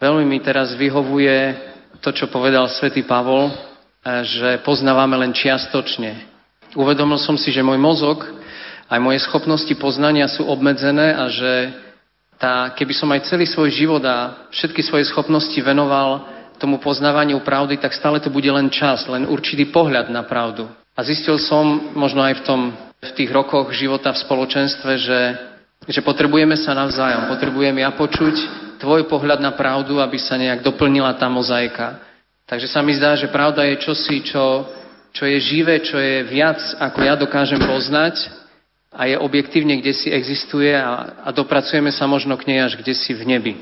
Veľmi 0.02 0.26
mi 0.26 0.42
teraz 0.42 0.74
vyhovuje 0.74 1.54
to, 2.02 2.10
čo 2.10 2.26
povedal 2.26 2.66
svätý 2.66 3.06
Pavol, 3.06 3.54
že 4.02 4.58
poznávame 4.66 5.14
len 5.14 5.30
čiastočne. 5.30 6.26
Uvedomil 6.74 7.22
som 7.22 7.38
si, 7.38 7.54
že 7.54 7.62
môj 7.62 7.78
mozog 7.78 8.26
aj 8.88 8.98
moje 9.04 9.20
schopnosti 9.28 9.70
poznania 9.76 10.24
sú 10.32 10.48
obmedzené 10.48 11.12
a 11.12 11.28
že 11.28 11.52
tá, 12.40 12.72
keby 12.72 12.94
som 12.96 13.12
aj 13.12 13.28
celý 13.28 13.44
svoj 13.44 13.68
život 13.68 14.00
a 14.06 14.48
všetky 14.48 14.80
svoje 14.80 15.04
schopnosti 15.10 15.58
venoval 15.60 16.24
tomu 16.56 16.80
poznávaniu 16.80 17.44
pravdy, 17.44 17.78
tak 17.78 17.94
stále 17.94 18.18
to 18.18 18.32
bude 18.32 18.48
len 18.48 18.72
čas, 18.72 19.06
len 19.06 19.28
určitý 19.28 19.68
pohľad 19.68 20.10
na 20.10 20.24
pravdu. 20.26 20.66
A 20.98 21.00
zistil 21.06 21.38
som, 21.38 21.94
možno 21.94 22.24
aj 22.26 22.42
v, 22.42 22.42
tom, 22.42 22.60
v 22.98 23.12
tých 23.14 23.30
rokoch 23.30 23.70
života 23.70 24.10
v 24.10 24.22
spoločenstve, 24.26 24.92
že, 24.98 25.20
že 25.86 26.00
potrebujeme 26.02 26.58
sa 26.58 26.74
navzájom, 26.74 27.30
potrebujem 27.30 27.78
ja 27.78 27.94
počuť 27.94 28.34
tvoj 28.82 29.06
pohľad 29.06 29.38
na 29.38 29.54
pravdu, 29.54 30.02
aby 30.02 30.18
sa 30.18 30.34
nejak 30.34 30.66
doplnila 30.66 31.14
tá 31.14 31.30
mozaika. 31.30 32.02
Takže 32.48 32.66
sa 32.66 32.82
mi 32.82 32.96
zdá, 32.96 33.14
že 33.14 33.30
pravda 33.30 33.62
je 33.68 33.82
čosi, 33.82 34.24
čo, 34.26 34.66
čo 35.14 35.22
je 35.28 35.38
živé, 35.38 35.84
čo 35.84 36.00
je 36.00 36.26
viac, 36.26 36.58
ako 36.80 36.98
ja 37.02 37.14
dokážem 37.14 37.60
poznať 37.62 38.37
a 38.98 39.06
je 39.06 39.14
objektívne, 39.14 39.78
kde 39.78 39.94
si 39.94 40.10
existuje 40.10 40.74
a, 40.74 41.22
a 41.22 41.28
dopracujeme 41.30 41.94
sa 41.94 42.10
možno 42.10 42.34
k 42.34 42.50
nej 42.50 42.66
až 42.66 42.82
kde 42.82 42.98
si 42.98 43.14
v 43.14 43.22
nebi. 43.22 43.54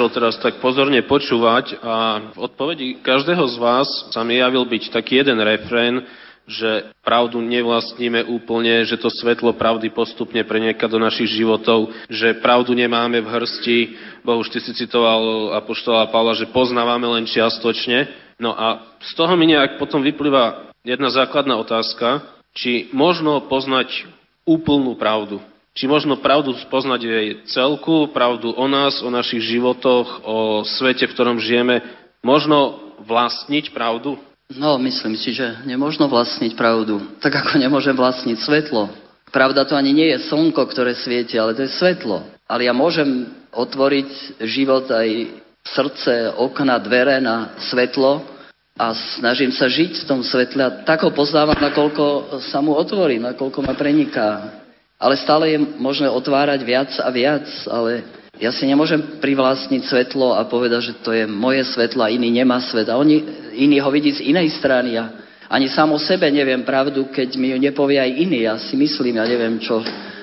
Snažil 0.00 0.16
teraz 0.16 0.40
tak 0.40 0.64
pozorne 0.64 1.04
počúvať 1.04 1.76
a 1.84 2.24
v 2.32 2.38
odpovedi 2.40 3.04
každého 3.04 3.44
z 3.52 3.56
vás 3.60 3.84
sa 4.08 4.24
mi 4.24 4.40
javil 4.40 4.64
byť 4.64 4.96
taký 4.96 5.20
jeden 5.20 5.36
refrén, 5.36 6.08
že 6.48 6.88
pravdu 7.04 7.44
nevlastníme 7.44 8.24
úplne, 8.24 8.80
že 8.88 8.96
to 8.96 9.12
svetlo 9.12 9.52
pravdy 9.52 9.92
postupne 9.92 10.40
prenieka 10.40 10.88
do 10.88 10.96
našich 10.96 11.36
životov, 11.36 11.92
že 12.08 12.40
pravdu 12.40 12.72
nemáme 12.72 13.20
v 13.20 13.28
hrsti. 13.28 13.78
Bohuž, 14.24 14.48
ty 14.48 14.64
si 14.64 14.72
citoval 14.72 15.52
Apoštola 15.60 16.08
Pavla, 16.08 16.32
že 16.32 16.48
poznávame 16.48 17.04
len 17.04 17.28
čiastočne. 17.28 18.08
No 18.40 18.56
a 18.56 18.96
z 19.04 19.12
toho 19.20 19.36
mi 19.36 19.52
nejak 19.52 19.76
potom 19.76 20.00
vyplýva 20.00 20.72
jedna 20.80 21.12
základná 21.12 21.60
otázka, 21.60 22.24
či 22.56 22.88
možno 22.96 23.44
poznať 23.52 24.08
úplnú 24.48 24.96
pravdu. 24.96 25.44
Či 25.70 25.86
možno 25.86 26.18
pravdu 26.18 26.50
spoznať 26.66 27.00
jej 27.00 27.28
celku, 27.46 28.10
pravdu 28.10 28.50
o 28.50 28.66
nás, 28.66 28.98
o 29.06 29.10
našich 29.10 29.42
životoch, 29.54 30.26
o 30.26 30.36
svete, 30.66 31.06
v 31.06 31.14
ktorom 31.14 31.38
žijeme, 31.38 31.86
možno 32.26 32.90
vlastniť 33.06 33.70
pravdu? 33.70 34.18
No, 34.50 34.82
myslím 34.82 35.14
si, 35.14 35.30
že 35.30 35.62
nemôžno 35.62 36.10
vlastniť 36.10 36.58
pravdu. 36.58 36.98
Tak 37.22 37.30
ako 37.30 37.62
nemôžem 37.62 37.94
vlastniť 37.94 38.38
svetlo. 38.42 38.90
Pravda 39.30 39.62
to 39.62 39.78
ani 39.78 39.94
nie 39.94 40.10
je 40.10 40.26
slnko, 40.26 40.66
ktoré 40.66 40.98
svieti, 40.98 41.38
ale 41.38 41.54
to 41.54 41.62
je 41.62 41.78
svetlo. 41.78 42.26
Ale 42.50 42.66
ja 42.66 42.74
môžem 42.74 43.30
otvoriť 43.54 44.42
život 44.42 44.90
aj 44.90 45.38
srdce, 45.62 46.34
okna, 46.34 46.82
dvere 46.82 47.22
na 47.22 47.54
svetlo 47.70 48.26
a 48.74 48.90
snažím 49.22 49.54
sa 49.54 49.70
žiť 49.70 50.02
v 50.02 50.08
tom 50.08 50.26
svetle 50.26 50.62
a 50.66 50.82
tak 50.82 51.06
ho 51.06 51.14
poznávam, 51.14 51.54
nakoľko 51.54 52.42
sa 52.50 52.58
mu 52.58 52.74
otvorím, 52.74 53.30
nakoľko 53.30 53.58
ma 53.62 53.78
preniká. 53.78 54.58
Ale 55.00 55.16
stále 55.16 55.56
je 55.56 55.58
možné 55.80 56.12
otvárať 56.12 56.60
viac 56.60 56.92
a 57.00 57.08
viac, 57.08 57.48
ale 57.64 58.04
ja 58.36 58.52
si 58.52 58.68
nemôžem 58.68 59.20
privlastniť 59.20 59.88
svetlo 59.88 60.36
a 60.36 60.44
povedať, 60.44 60.92
že 60.92 60.94
to 61.00 61.12
je 61.16 61.24
moje 61.24 61.64
svetlo 61.72 62.04
a 62.04 62.12
iný 62.12 62.28
nemá 62.28 62.60
svet. 62.60 62.88
A 62.92 63.00
oni, 63.00 63.24
iný 63.56 63.80
ho 63.80 63.88
vidí 63.88 64.12
z 64.12 64.28
inej 64.28 64.60
strany. 64.60 65.00
A 65.00 65.08
ani 65.48 65.72
sám 65.72 65.92
o 65.92 65.98
sebe 66.00 66.28
neviem 66.28 66.64
pravdu, 66.64 67.08
keď 67.08 67.36
mi 67.40 67.52
ju 67.52 67.58
nepovie 67.60 68.00
aj 68.00 68.12
iný. 68.12 68.44
Ja 68.44 68.60
si 68.60 68.76
myslím, 68.76 69.20
ja 69.20 69.26
neviem 69.26 69.56
čo 69.60 69.80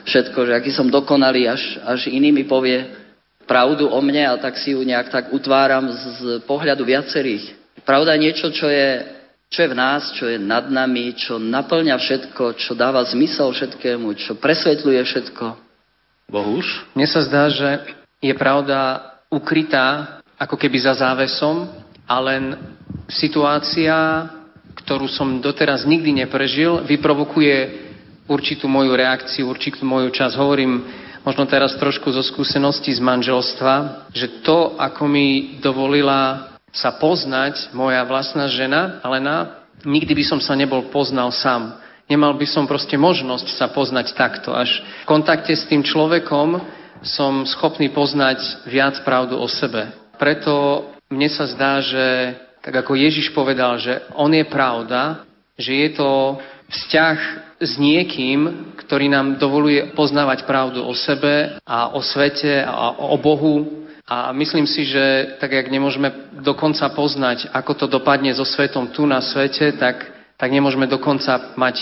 všetko, 0.07 0.39
že 0.47 0.55
aký 0.55 0.71
som 0.71 0.87
dokonalý, 0.87 1.51
až, 1.51 1.81
až 1.83 2.07
iný 2.07 2.31
mi 2.31 2.47
povie 2.47 2.85
pravdu 3.43 3.87
o 3.91 3.99
mne 3.99 4.23
a 4.27 4.39
tak 4.39 4.55
si 4.59 4.71
ju 4.71 4.83
nejak 4.83 5.11
tak 5.11 5.25
utváram 5.35 5.87
z, 5.91 6.41
pohľadu 6.47 6.83
viacerých. 6.83 7.53
Pravda 7.83 8.15
je 8.15 8.23
niečo, 8.23 8.47
čo 8.51 8.67
je, 8.67 9.03
čo 9.47 9.63
je 9.63 9.71
v 9.71 9.79
nás, 9.79 10.11
čo 10.19 10.27
je 10.27 10.35
nad 10.35 10.67
nami, 10.67 11.15
čo 11.15 11.39
naplňa 11.39 11.95
všetko, 11.95 12.59
čo 12.59 12.75
dáva 12.75 13.03
zmysel 13.07 13.51
všetkému, 13.55 14.11
čo 14.19 14.35
presvetľuje 14.35 15.01
všetko. 15.07 15.45
Bohuž? 16.27 16.83
Mne 16.91 17.07
sa 17.07 17.23
zdá, 17.23 17.47
že 17.47 17.87
je 18.19 18.35
pravda 18.35 18.99
ukrytá 19.31 20.19
ako 20.35 20.59
keby 20.59 20.77
za 20.83 20.99
závesom 20.99 21.71
a 22.03 22.15
len 22.19 22.59
situácia, 23.07 24.27
ktorú 24.83 25.07
som 25.07 25.39
doteraz 25.39 25.87
nikdy 25.87 26.23
neprežil, 26.23 26.83
vyprovokuje 26.83 27.87
určitú 28.27 28.67
moju 28.67 28.91
reakciu, 28.93 29.47
určitú 29.47 29.87
moju 29.87 30.11
čas. 30.11 30.35
Hovorím 30.35 30.83
možno 31.23 31.47
teraz 31.47 31.75
trošku 31.79 32.11
zo 32.11 32.23
skúsenosti 32.23 32.91
z 32.91 32.99
manželstva, 32.99 34.07
že 34.11 34.43
to, 34.43 34.75
ako 34.75 35.07
mi 35.07 35.59
dovolila 35.63 36.46
sa 36.71 36.95
poznať 36.95 37.71
moja 37.71 38.03
vlastná 38.03 38.51
žena, 38.51 38.99
Alena, 39.01 39.67
nikdy 39.87 40.13
by 40.17 40.23
som 40.25 40.39
sa 40.41 40.53
nebol 40.53 40.89
poznal 40.89 41.31
sám. 41.31 41.79
Nemal 42.07 42.39
by 42.39 42.47
som 42.47 42.63
proste 42.63 42.95
možnosť 42.95 43.47
sa 43.59 43.67
poznať 43.67 44.15
takto. 44.15 44.55
Až 44.55 44.79
v 45.03 45.05
kontakte 45.07 45.51
s 45.51 45.67
tým 45.67 45.83
človekom 45.83 46.59
som 47.03 47.43
schopný 47.43 47.91
poznať 47.91 48.67
viac 48.67 49.03
pravdu 49.03 49.35
o 49.35 49.47
sebe. 49.51 49.91
Preto 50.15 50.87
mne 51.11 51.27
sa 51.27 51.45
zdá, 51.45 51.83
že 51.83 52.35
tak 52.63 52.83
ako 52.83 52.99
Ježiš 52.99 53.31
povedal, 53.31 53.79
že 53.79 54.03
on 54.15 54.31
je 54.31 54.43
pravda, 54.47 55.23
že 55.55 55.71
je 55.71 55.89
to 55.95 56.39
vzťah 56.67 57.17
s 57.63 57.71
niekým, 57.79 58.71
ktorý 58.75 59.07
nám 59.07 59.39
dovoluje 59.39 59.95
poznávať 59.95 60.43
pravdu 60.43 60.83
o 60.83 60.93
sebe 60.93 61.57
a 61.63 61.95
o 61.95 62.03
svete 62.03 62.61
a 62.63 62.91
o 62.97 63.15
Bohu. 63.17 63.76
A 64.07 64.31
myslím 64.31 64.63
si, 64.63 64.87
že 64.87 65.35
tak, 65.43 65.51
jak 65.51 65.67
nemôžeme 65.67 66.31
dokonca 66.39 66.87
poznať, 66.95 67.51
ako 67.51 67.71
to 67.75 67.85
dopadne 67.91 68.31
so 68.31 68.47
svetom 68.47 68.87
tu 68.95 69.03
na 69.03 69.19
svete, 69.19 69.75
tak, 69.75 70.07
tak 70.39 70.47
nemôžeme 70.47 70.87
dokonca 70.87 71.51
mať 71.59 71.75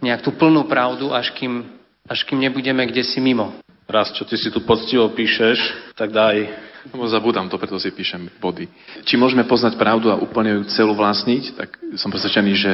nejak 0.00 0.24
tú 0.24 0.32
plnú 0.32 0.64
pravdu, 0.64 1.12
až 1.12 1.28
kým, 1.36 1.68
až 2.08 2.24
kým 2.24 2.40
nebudeme 2.40 2.88
kde 2.88 3.04
si 3.04 3.20
mimo 3.20 3.52
raz, 3.92 4.08
čo 4.16 4.24
ty 4.24 4.40
si 4.40 4.48
tu 4.48 4.64
poctivo 4.64 5.12
píšeš, 5.12 5.92
tak 5.92 6.16
daj. 6.16 6.48
Lebo 6.90 7.06
zabudám 7.06 7.46
to, 7.46 7.62
preto 7.62 7.78
si 7.78 7.94
píšem 7.94 8.26
body. 8.42 8.66
Či 9.06 9.14
môžeme 9.14 9.46
poznať 9.46 9.78
pravdu 9.78 10.10
a 10.10 10.18
úplne 10.18 10.58
ju 10.58 10.62
celú 10.74 10.98
vlastniť, 10.98 11.54
tak 11.54 11.78
som 11.94 12.10
presvedčený, 12.10 12.52
že 12.58 12.72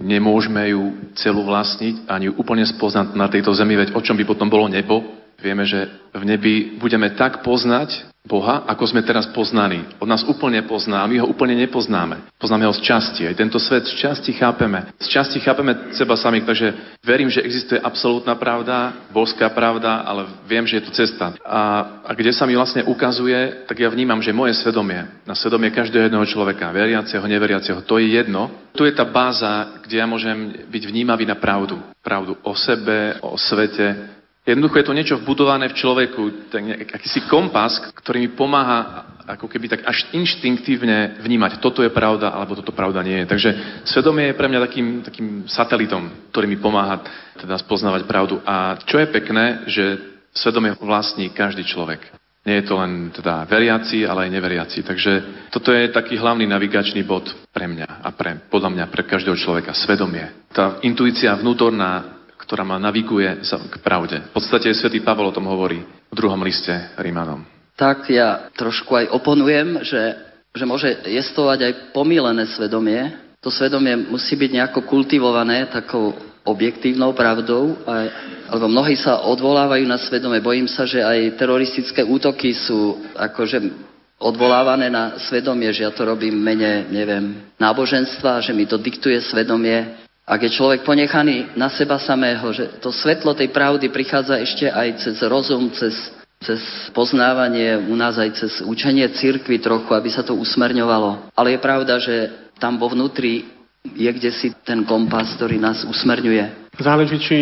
nemôžeme 0.00 0.72
ju 0.72 1.12
celú 1.18 1.44
vlastniť 1.44 2.08
ani 2.08 2.32
ju 2.32 2.40
úplne 2.40 2.64
spoznať 2.64 3.12
na 3.12 3.28
tejto 3.28 3.52
zemi, 3.52 3.76
veď 3.76 3.92
o 3.92 4.00
čom 4.00 4.16
by 4.16 4.24
potom 4.24 4.48
bolo 4.48 4.70
nebo, 4.70 5.20
Vieme, 5.40 5.64
že 5.64 5.88
v 6.12 6.22
nebi 6.28 6.76
budeme 6.76 7.16
tak 7.16 7.40
poznať 7.40 8.09
Boha, 8.20 8.68
ako 8.68 8.84
sme 8.84 9.00
teraz 9.00 9.24
poznaní. 9.32 9.80
On 9.96 10.04
nás 10.04 10.20
úplne 10.28 10.60
pozná 10.68 11.08
my 11.08 11.24
ho 11.24 11.26
úplne 11.26 11.56
nepoznáme. 11.56 12.20
Poznáme 12.36 12.68
ho 12.68 12.74
z 12.76 12.84
časti. 12.84 13.24
Aj 13.24 13.34
tento 13.34 13.56
svet 13.56 13.88
z 13.88 13.96
časti 13.96 14.36
chápeme. 14.36 14.92
Z 15.00 15.08
časti 15.08 15.40
chápeme 15.40 15.90
seba 15.96 16.14
samých, 16.20 16.44
takže 16.44 16.68
verím, 17.00 17.32
že 17.32 17.40
existuje 17.40 17.80
absolútna 17.80 18.36
pravda, 18.36 19.08
božská 19.10 19.48
pravda, 19.50 20.04
ale 20.04 20.28
viem, 20.44 20.68
že 20.68 20.78
je 20.78 20.84
tu 20.86 20.92
cesta. 20.92 21.32
A, 21.42 21.60
a 22.04 22.10
kde 22.12 22.30
sa 22.36 22.44
mi 22.44 22.54
vlastne 22.54 22.84
ukazuje, 22.84 23.64
tak 23.64 23.80
ja 23.80 23.88
vnímam, 23.88 24.20
že 24.20 24.36
moje 24.36 24.54
svedomie, 24.60 25.00
na 25.24 25.34
svedomie 25.34 25.72
každého 25.72 26.06
jedného 26.06 26.26
človeka, 26.28 26.70
veriaceho, 26.70 27.24
neveriaceho, 27.24 27.82
to 27.82 27.98
je 27.98 28.20
jedno. 28.20 28.52
Tu 28.76 28.84
je 28.86 28.94
tá 28.94 29.02
báza, 29.08 29.80
kde 29.82 29.98
ja 29.98 30.06
môžem 30.06 30.68
byť 30.68 30.82
vnímavý 30.86 31.24
na 31.26 31.34
pravdu. 31.34 31.80
Pravdu 32.04 32.36
o 32.44 32.52
sebe, 32.54 33.18
o 33.24 33.34
svete, 33.34 34.19
Jednoducho 34.40 34.80
je 34.80 34.88
to 34.88 34.96
niečo 34.96 35.20
vbudované 35.20 35.68
v 35.68 35.76
človeku, 35.76 36.22
tak 36.48 36.64
akýsi 36.96 37.28
kompas, 37.28 37.76
ktorý 37.92 38.24
mi 38.24 38.30
pomáha 38.32 39.04
ako 39.30 39.46
keby 39.46 39.70
tak 39.70 39.86
až 39.86 40.10
inštinktívne 40.10 41.22
vnímať, 41.22 41.62
toto 41.62 41.86
je 41.86 41.92
pravda, 41.92 42.34
alebo 42.34 42.58
toto 42.58 42.74
pravda 42.74 43.04
nie 43.04 43.22
je. 43.22 43.30
Takže 43.30 43.50
svedomie 43.86 44.32
je 44.32 44.38
pre 44.38 44.50
mňa 44.50 44.60
takým, 44.66 44.88
takým 45.06 45.28
satelitom, 45.46 46.32
ktorý 46.34 46.50
mi 46.50 46.58
pomáha 46.58 46.98
teda 47.38 47.54
spoznávať 47.62 48.08
pravdu. 48.10 48.42
A 48.42 48.80
čo 48.82 48.98
je 48.98 49.06
pekné, 49.06 49.68
že 49.70 49.84
svedomie 50.34 50.74
vlastní 50.80 51.30
každý 51.30 51.62
človek. 51.62 52.00
Nie 52.40 52.64
je 52.64 52.72
to 52.72 52.80
len 52.80 53.12
teda 53.12 53.44
veriaci, 53.44 54.08
ale 54.08 54.26
aj 54.26 54.30
neveriaci. 54.32 54.80
Takže 54.80 55.12
toto 55.52 55.76
je 55.76 55.92
taký 55.92 56.16
hlavný 56.16 56.48
navigačný 56.48 57.04
bod 57.04 57.28
pre 57.52 57.68
mňa 57.68 58.00
a 58.00 58.08
pre, 58.16 58.48
podľa 58.48 58.70
mňa 58.72 58.84
pre 58.88 59.04
každého 59.04 59.36
človeka. 59.36 59.76
Svedomie. 59.76 60.48
Tá 60.48 60.80
intuícia 60.80 61.36
vnútorná 61.36 62.19
ktorá 62.50 62.66
ma 62.66 62.82
naviguje 62.82 63.46
k 63.46 63.76
pravde. 63.78 64.18
V 64.34 64.42
podstate 64.42 64.74
svätý 64.74 64.98
Pavol 64.98 65.30
o 65.30 65.36
tom 65.36 65.46
hovorí 65.46 65.86
v 65.86 66.14
druhom 66.18 66.42
liste 66.42 66.74
Rímanom. 66.98 67.46
Tak 67.78 68.10
ja 68.10 68.50
trošku 68.58 68.90
aj 68.90 69.06
oponujem, 69.14 69.86
že, 69.86 70.18
že 70.50 70.66
môže 70.66 70.90
jestovať 71.06 71.58
aj 71.62 71.72
pomílené 71.94 72.50
svedomie. 72.50 73.14
To 73.38 73.54
svedomie 73.54 73.94
musí 73.94 74.34
byť 74.34 74.50
nejako 74.50 74.82
kultivované 74.82 75.70
takou 75.70 76.10
objektívnou 76.42 77.14
pravdou, 77.14 77.78
aj, 77.86 78.06
alebo 78.50 78.66
mnohí 78.66 78.98
sa 78.98 79.22
odvolávajú 79.30 79.86
na 79.86 80.02
svedomie. 80.02 80.42
Bojím 80.42 80.66
sa, 80.66 80.90
že 80.90 81.06
aj 81.06 81.38
teroristické 81.38 82.02
útoky 82.02 82.50
sú 82.50 82.98
akože 83.14 83.62
odvolávané 84.18 84.90
na 84.90 85.22
svedomie, 85.22 85.70
že 85.70 85.86
ja 85.86 85.94
to 85.94 86.02
robím 86.02 86.34
mene, 86.34 86.90
neviem, 86.90 87.54
náboženstva, 87.62 88.42
že 88.42 88.50
mi 88.50 88.66
to 88.66 88.74
diktuje 88.74 89.22
svedomie. 89.22 90.02
Ak 90.30 90.46
je 90.46 90.54
človek 90.54 90.86
ponechaný 90.86 91.58
na 91.58 91.66
seba 91.74 91.98
samého, 91.98 92.54
že 92.54 92.78
to 92.78 92.94
svetlo 92.94 93.34
tej 93.34 93.50
pravdy 93.50 93.90
prichádza 93.90 94.38
ešte 94.38 94.70
aj 94.70 95.02
cez 95.02 95.18
rozum, 95.26 95.66
cez, 95.74 95.90
cez 96.38 96.62
poznávanie, 96.94 97.74
u 97.90 97.98
nás 97.98 98.14
aj 98.14 98.38
cez 98.38 98.62
učenie 98.62 99.10
cirkvy 99.10 99.58
trochu, 99.58 99.90
aby 99.90 100.06
sa 100.06 100.22
to 100.22 100.38
usmerňovalo. 100.38 101.34
Ale 101.34 101.58
je 101.58 101.60
pravda, 101.60 101.98
že 101.98 102.30
tam 102.62 102.78
vo 102.78 102.86
vnútri 102.94 103.42
je 103.82 104.06
kde 104.06 104.30
si 104.30 104.54
ten 104.62 104.86
kompas, 104.86 105.34
ktorý 105.34 105.58
nás 105.58 105.82
usmerňuje. 105.82 106.70
Záleží, 106.78 107.18
či 107.18 107.36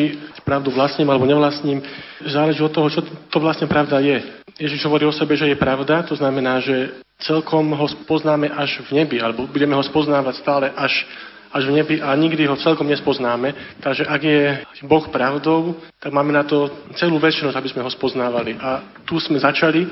pravdu 0.49 0.73
vlastním 0.73 1.13
alebo 1.13 1.29
nevlastním. 1.29 1.85
Záleží 2.25 2.65
od 2.65 2.73
toho, 2.73 2.89
čo 2.89 3.05
to 3.05 3.37
vlastne 3.37 3.69
pravda 3.69 4.01
je. 4.01 4.25
Ježiš 4.57 4.81
hovorí 4.89 5.05
o 5.05 5.13
sebe, 5.13 5.37
že 5.37 5.45
je 5.45 5.61
pravda, 5.61 6.09
to 6.09 6.17
znamená, 6.17 6.65
že 6.65 7.05
celkom 7.21 7.69
ho 7.77 7.87
poznáme 8.09 8.49
až 8.49 8.81
v 8.89 9.05
nebi, 9.05 9.21
alebo 9.21 9.45
budeme 9.45 9.77
ho 9.77 9.85
spoznávať 9.85 10.35
stále 10.41 10.67
až 10.73 11.05
až 11.53 11.63
v 11.69 11.77
nebi 11.81 11.97
a 12.03 12.13
nikdy 12.15 12.47
ho 12.47 12.61
celkom 12.61 12.89
nespoznáme. 12.89 13.79
Takže 13.81 14.05
ak 14.05 14.21
je 14.23 14.41
Boh 14.85 15.05
pravdou, 15.09 15.77
tak 16.01 16.13
máme 16.13 16.33
na 16.33 16.45
to 16.45 16.69
celú 16.97 17.17
väčšinosť, 17.17 17.57
aby 17.57 17.69
sme 17.73 17.85
ho 17.85 17.91
spoznávali. 17.91 18.57
A 18.61 19.01
tu 19.09 19.17
sme 19.21 19.41
začali 19.41 19.89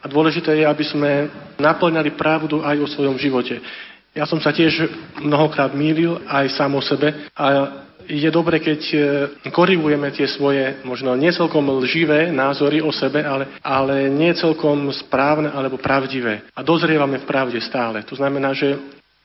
a 0.00 0.04
dôležité 0.08 0.62
je, 0.62 0.64
aby 0.64 0.84
sme 0.84 1.10
naplňali 1.60 2.16
pravdu 2.16 2.64
aj 2.64 2.76
o 2.80 2.90
svojom 2.90 3.16
živote. 3.20 3.60
Ja 4.10 4.26
som 4.26 4.42
sa 4.42 4.50
tiež 4.50 4.90
mnohokrát 5.22 5.70
mýlil 5.70 6.18
aj 6.26 6.58
sám 6.58 6.74
o 6.74 6.82
sebe 6.82 7.30
a 7.38 7.46
je 8.10 8.26
dobre, 8.26 8.58
keď 8.58 8.80
e, 8.90 8.98
korigujeme 9.54 10.10
tie 10.10 10.26
svoje 10.26 10.82
možno 10.82 11.14
nie 11.14 11.30
celkom 11.30 11.62
lživé 11.78 12.34
názory 12.34 12.82
o 12.82 12.90
sebe, 12.90 13.22
ale, 13.22 13.46
ale 13.62 14.10
nie 14.10 14.34
celkom 14.34 14.90
správne 14.90 15.54
alebo 15.54 15.78
pravdivé. 15.78 16.42
A 16.58 16.66
dozrievame 16.66 17.22
v 17.22 17.28
pravde 17.30 17.62
stále. 17.62 18.02
To 18.10 18.18
znamená, 18.18 18.50
že 18.50 18.74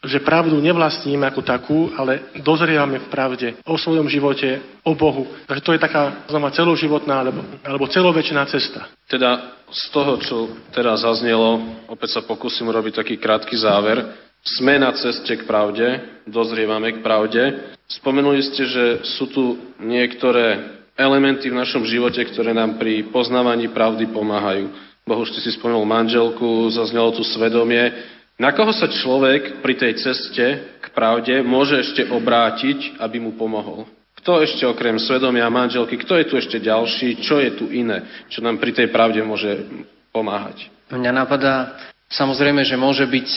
že 0.06 0.24
pravdu 0.24 0.58
nevlastníme 0.62 1.26
ako 1.28 1.42
takú, 1.42 1.80
ale 1.98 2.32
dozrievame 2.40 3.02
v 3.04 3.12
pravde 3.12 3.48
o 3.66 3.76
svojom 3.78 4.06
živote, 4.08 4.62
o 4.86 4.94
Bohu. 4.94 5.28
Takže 5.50 5.66
to 5.66 5.74
je 5.74 5.82
taká 5.82 6.26
znamená 6.30 6.54
celoživotná 6.54 7.16
alebo, 7.26 7.42
alebo 7.66 7.90
celovečná 7.90 8.46
cesta. 8.46 8.88
Teda 9.10 9.58
z 9.70 9.84
toho, 9.90 10.18
čo 10.22 10.36
teraz 10.72 11.02
zaznelo, 11.02 11.82
opäť 11.90 12.18
sa 12.18 12.22
pokúsim 12.22 12.70
urobiť 12.70 13.02
taký 13.02 13.16
krátky 13.18 13.58
záver. 13.58 14.06
Sme 14.46 14.78
na 14.78 14.94
ceste 14.94 15.42
k 15.42 15.48
pravde, 15.50 16.22
dozrievame 16.30 16.94
k 16.94 17.02
pravde. 17.02 17.74
Spomenuli 17.90 18.46
ste, 18.46 18.64
že 18.70 18.86
sú 19.18 19.26
tu 19.30 19.58
niektoré 19.82 20.78
elementy 20.96 21.52
v 21.52 21.60
našom 21.60 21.84
živote, 21.84 22.24
ktoré 22.24 22.56
nám 22.56 22.78
pri 22.80 23.10
poznávaní 23.12 23.68
pravdy 23.74 24.08
pomáhajú. 24.14 24.70
Bohuž, 25.06 25.30
ty 25.38 25.40
si 25.44 25.54
spomenul 25.54 25.86
manželku, 25.86 26.66
zaznelo 26.74 27.14
tu 27.14 27.22
svedomie. 27.22 27.94
Na 28.36 28.52
koho 28.52 28.76
sa 28.76 28.92
človek 28.92 29.64
pri 29.64 29.80
tej 29.80 29.94
ceste 29.96 30.46
k 30.84 30.86
pravde 30.92 31.40
môže 31.40 31.80
ešte 31.80 32.04
obrátiť, 32.12 33.00
aby 33.00 33.24
mu 33.24 33.40
pomohol? 33.40 33.88
Kto 34.20 34.44
ešte 34.44 34.68
okrem 34.68 35.00
svedomia 35.00 35.48
a 35.48 35.54
manželky, 35.54 35.96
kto 35.96 36.20
je 36.20 36.26
tu 36.28 36.36
ešte 36.36 36.58
ďalší, 36.60 37.24
čo 37.24 37.40
je 37.40 37.56
tu 37.56 37.72
iné, 37.72 38.28
čo 38.28 38.44
nám 38.44 38.60
pri 38.60 38.76
tej 38.76 38.92
pravde 38.92 39.24
môže 39.24 39.64
pomáhať? 40.12 40.68
Mňa 40.92 41.12
napadá 41.16 41.80
samozrejme, 42.12 42.68
že 42.68 42.76
môže 42.76 43.08
byť 43.08 43.30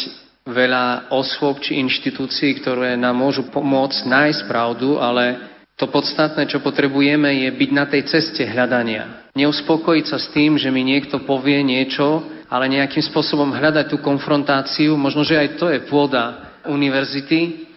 veľa 0.48 1.14
osôb 1.14 1.60
či 1.62 1.78
inštitúcií, 1.78 2.58
ktoré 2.58 2.96
nám 2.98 3.20
môžu 3.20 3.46
pomôcť 3.52 4.08
nájsť 4.08 4.40
pravdu, 4.48 4.96
ale 4.98 5.38
To 5.78 5.86
podstatné, 5.86 6.50
čo 6.50 6.58
potrebujeme, 6.58 7.46
je 7.46 7.50
byť 7.54 7.70
na 7.70 7.86
tej 7.86 8.02
ceste 8.10 8.42
hľadania. 8.42 9.30
Neuspokojiť 9.38 10.04
sa 10.10 10.18
s 10.18 10.26
tým, 10.34 10.58
že 10.58 10.74
mi 10.74 10.82
niekto 10.82 11.22
povie 11.22 11.62
niečo, 11.62 12.26
ale 12.48 12.72
nejakým 12.72 13.04
spôsobom 13.12 13.52
hľadať 13.52 13.92
tú 13.92 14.00
konfrontáciu. 14.00 14.96
Možno, 14.96 15.22
že 15.22 15.36
aj 15.36 15.48
to 15.60 15.68
je 15.68 15.84
pôda 15.86 16.56
univerzity. 16.68 17.68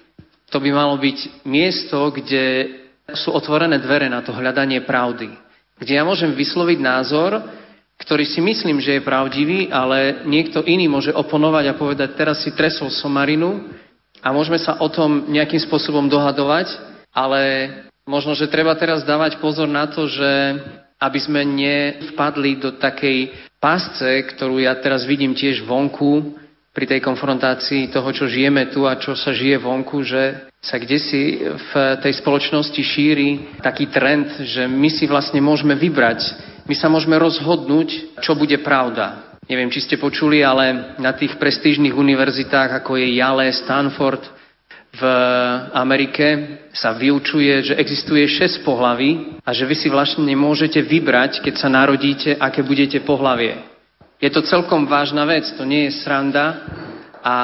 To 0.52 0.60
by 0.60 0.70
malo 0.72 0.96
byť 1.00 1.48
miesto, 1.48 2.12
kde 2.12 2.76
sú 3.12 3.32
otvorené 3.36 3.80
dvere 3.80 4.08
na 4.08 4.24
to 4.24 4.32
hľadanie 4.32 4.84
pravdy. 4.84 5.32
Kde 5.80 5.94
ja 5.96 6.04
môžem 6.08 6.32
vysloviť 6.32 6.80
názor, 6.80 7.40
ktorý 8.00 8.24
si 8.26 8.40
myslím, 8.42 8.82
že 8.82 8.98
je 8.98 9.08
pravdivý, 9.08 9.70
ale 9.70 10.26
niekto 10.26 10.64
iný 10.66 10.90
môže 10.90 11.14
oponovať 11.14 11.66
a 11.70 11.78
povedať, 11.78 12.10
teraz 12.18 12.42
si 12.42 12.56
tresol 12.56 12.90
somarinu 12.90 13.70
a 14.24 14.34
môžeme 14.34 14.58
sa 14.58 14.80
o 14.82 14.88
tom 14.90 15.30
nejakým 15.30 15.62
spôsobom 15.62 16.10
dohadovať, 16.10 16.68
ale 17.14 17.42
Možno, 18.12 18.34
že 18.34 18.50
treba 18.50 18.74
teraz 18.74 19.06
dávať 19.06 19.38
pozor 19.38 19.70
na 19.70 19.86
to, 19.86 20.10
že 20.10 20.58
aby 20.98 21.20
sme 21.22 21.46
nevpadli 21.46 22.58
do 22.58 22.74
takej 22.78 23.34
pásce, 23.62 24.26
ktorú 24.34 24.58
ja 24.58 24.74
teraz 24.82 25.06
vidím 25.06 25.38
tiež 25.38 25.62
vonku, 25.62 26.42
pri 26.72 26.88
tej 26.88 27.04
konfrontácii 27.04 27.92
toho, 27.92 28.10
čo 28.16 28.32
žijeme 28.32 28.72
tu 28.72 28.88
a 28.88 28.96
čo 28.96 29.12
sa 29.12 29.36
žije 29.36 29.60
vonku, 29.60 30.08
že 30.08 30.48
sa 30.64 30.80
kde 30.80 30.98
si 31.04 31.44
v 31.44 31.72
tej 32.00 32.14
spoločnosti 32.24 32.80
šíri 32.80 33.60
taký 33.60 33.92
trend, 33.92 34.32
že 34.48 34.72
my 34.72 34.88
si 34.88 35.04
vlastne 35.04 35.44
môžeme 35.44 35.76
vybrať, 35.76 36.24
my 36.64 36.76
sa 36.78 36.88
môžeme 36.88 37.20
rozhodnúť, 37.20 38.22
čo 38.24 38.40
bude 38.40 38.56
pravda. 38.64 39.36
Neviem, 39.52 39.68
či 39.68 39.84
ste 39.84 40.00
počuli, 40.00 40.46
ale 40.48 40.96
na 40.96 41.12
tých 41.12 41.36
prestížnych 41.36 41.92
univerzitách, 41.92 42.80
ako 42.80 42.96
je 42.96 43.20
Yale, 43.20 43.52
Stanford, 43.52 44.24
v 44.92 45.04
Amerike 45.72 46.60
sa 46.76 46.92
vyučuje, 46.92 47.72
že 47.72 47.80
existuje 47.80 48.28
6 48.28 48.68
pohlaví 48.68 49.40
a 49.40 49.56
že 49.56 49.64
vy 49.64 49.76
si 49.76 49.88
vlastne 49.88 50.28
môžete 50.36 50.84
vybrať, 50.84 51.40
keď 51.40 51.54
sa 51.56 51.72
narodíte, 51.72 52.36
aké 52.36 52.60
budete 52.60 53.00
pohlavie. 53.00 53.56
Je 54.20 54.28
to 54.30 54.44
celkom 54.44 54.86
vážna 54.86 55.24
vec, 55.24 55.48
to 55.56 55.64
nie 55.64 55.88
je 55.88 56.04
sranda 56.04 56.68
a 57.24 57.36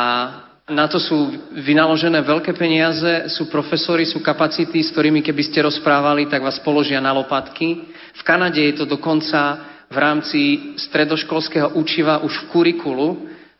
na 0.68 0.84
to 0.92 1.00
sú 1.00 1.32
vynaložené 1.64 2.20
veľké 2.28 2.52
peniaze, 2.52 3.32
sú 3.32 3.48
profesori, 3.48 4.04
sú 4.04 4.20
kapacity, 4.20 4.84
s 4.84 4.92
ktorými 4.92 5.24
keby 5.24 5.44
ste 5.48 5.64
rozprávali, 5.64 6.28
tak 6.28 6.44
vás 6.44 6.60
položia 6.60 7.00
na 7.00 7.16
lopatky. 7.16 7.88
V 8.12 8.22
Kanade 8.28 8.60
je 8.60 8.76
to 8.76 8.84
dokonca 8.84 9.64
v 9.88 9.96
rámci 9.96 10.40
stredoškolského 10.76 11.80
učiva 11.80 12.20
už 12.20 12.36
v 12.36 12.48
kurikulu, 12.52 13.08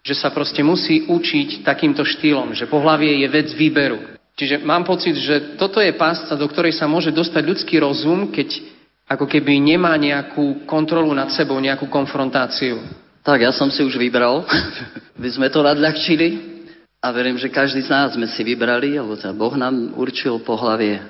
že 0.08 0.16
sa 0.16 0.32
proste 0.32 0.64
musí 0.64 1.04
učiť 1.04 1.68
takýmto 1.68 2.08
štýlom, 2.08 2.56
že 2.56 2.72
pohlavie 2.72 3.20
je 3.20 3.28
vec 3.28 3.52
výberu. 3.52 4.00
Čiže 4.40 4.64
mám 4.64 4.88
pocit, 4.88 5.20
že 5.20 5.60
toto 5.60 5.84
je 5.84 5.92
pásca, 6.00 6.32
do 6.40 6.48
ktorej 6.48 6.80
sa 6.80 6.88
môže 6.88 7.12
dostať 7.12 7.44
ľudský 7.44 7.76
rozum, 7.84 8.32
keď 8.32 8.56
ako 9.04 9.28
keby 9.28 9.60
nemá 9.60 9.92
nejakú 10.00 10.64
kontrolu 10.64 11.12
nad 11.12 11.28
sebou, 11.36 11.60
nejakú 11.60 11.92
konfrontáciu. 11.92 12.80
Tak, 13.20 13.44
ja 13.44 13.52
som 13.52 13.68
si 13.68 13.84
už 13.84 14.00
vybral. 14.00 14.48
My 15.22 15.28
sme 15.28 15.52
to 15.52 15.60
nadľahčili 15.60 16.56
a 17.04 17.12
verím, 17.12 17.36
že 17.36 17.52
každý 17.52 17.84
z 17.84 17.92
nás 17.92 18.16
sme 18.16 18.32
si 18.32 18.48
vybrali, 18.48 18.96
alebo 18.96 19.20
teda 19.20 19.36
Boh 19.36 19.52
nám 19.60 19.92
určil 20.00 20.40
pohlavie. 20.40 21.04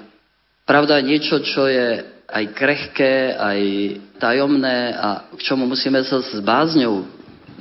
Pravda 0.65 0.97
niečo, 1.05 1.37
čo 1.45 1.69
je 1.69 2.01
aj 2.25 2.43
krehké, 2.57 3.37
aj 3.37 3.59
tajomné 4.17 4.97
a 4.97 5.29
k 5.37 5.41
čomu 5.45 5.69
musíme 5.69 6.01
sa 6.01 6.19
s 6.19 6.41
bázňou 6.41 7.05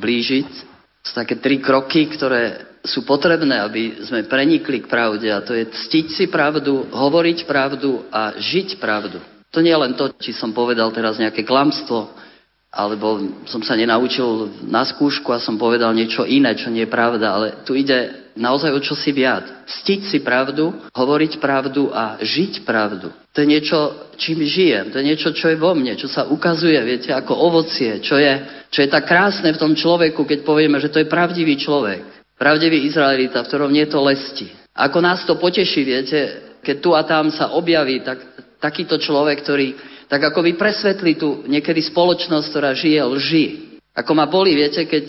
blížiť, 0.01 0.76
sú 1.07 1.15
také 1.15 1.39
tri 1.39 1.63
kroky, 1.63 2.11
ktoré 2.11 2.75
sú 2.83 3.07
potrebné, 3.07 3.63
aby 3.63 4.03
sme 4.03 4.27
prenikli 4.27 4.83
k 4.83 4.91
pravde 4.91 5.31
a 5.31 5.43
to 5.43 5.55
je 5.55 5.71
ctiť 5.71 6.07
si 6.11 6.25
pravdu, 6.27 6.91
hovoriť 6.91 7.47
pravdu 7.47 8.07
a 8.11 8.35
žiť 8.35 8.83
pravdu. 8.83 9.23
To 9.55 9.63
nie 9.63 9.71
je 9.71 9.83
len 9.87 9.95
to, 9.95 10.11
či 10.19 10.35
som 10.35 10.51
povedal 10.51 10.91
teraz 10.91 11.19
nejaké 11.23 11.47
klamstvo, 11.47 12.11
alebo 12.75 13.23
som 13.47 13.63
sa 13.63 13.79
nenaučil 13.79 14.67
na 14.67 14.83
skúšku 14.83 15.31
a 15.31 15.41
som 15.41 15.57
povedal 15.57 15.95
niečo 15.95 16.27
iné, 16.27 16.53
čo 16.59 16.69
nie 16.69 16.85
je 16.85 16.93
pravda, 16.93 17.27
ale 17.33 17.47
tu 17.63 17.73
ide 17.79 18.26
naozaj 18.37 18.71
o 18.77 18.81
čo 18.85 18.93
si 18.93 19.11
viac. 19.11 19.67
Ctiť 19.67 20.01
si 20.07 20.19
pravdu, 20.21 20.71
hovoriť 20.93 21.41
pravdu 21.41 21.91
a 21.91 22.21
žiť 22.21 22.63
pravdu. 22.69 23.11
To 23.33 23.39
je 23.43 23.49
niečo, 23.49 23.79
čím 24.17 24.45
žijem, 24.45 24.93
to 24.93 25.01
je 25.01 25.09
niečo, 25.09 25.33
čo 25.33 25.53
je 25.53 25.61
vo 25.61 25.77
mne, 25.77 25.97
čo 25.97 26.09
sa 26.09 26.29
ukazuje, 26.29 26.77
viete, 26.85 27.13
ako 27.13 27.37
ovocie, 27.37 28.01
čo 28.01 28.17
je, 28.17 28.33
čo 28.73 28.85
je 28.85 28.89
tak 28.89 29.09
krásne 29.09 29.53
v 29.53 29.61
tom 29.61 29.73
človeku, 29.77 30.25
keď 30.25 30.45
povieme, 30.45 30.81
že 30.81 30.89
to 30.89 31.01
je 31.01 31.11
pravdivý 31.11 31.57
človek, 31.61 32.05
pravdivý 32.41 32.89
Izraelita, 32.89 33.45
v 33.45 33.49
ktorom 33.49 33.73
nie 33.73 33.85
je 33.85 33.93
to 33.93 34.01
lesti. 34.01 34.49
Ako 34.77 35.01
nás 35.01 35.25
to 35.25 35.41
poteší, 35.41 35.85
viete, 35.85 36.19
keď 36.61 36.77
tu 36.81 36.91
a 36.93 37.05
tam 37.05 37.29
sa 37.33 37.53
objaví 37.57 38.01
tak, 38.05 38.21
takýto 38.61 38.97
človek, 38.97 39.45
ktorý 39.45 39.97
tak 40.07 40.23
ako 40.23 40.47
by 40.47 40.53
presvetli 40.55 41.19
tu 41.19 41.43
niekedy 41.51 41.83
spoločnosť, 41.83 42.47
ktorá 42.51 42.71
žije 42.79 43.03
lži. 43.03 43.47
Ako 43.91 44.15
ma 44.15 44.31
boli, 44.31 44.55
viete, 44.55 44.87
keď 44.87 45.05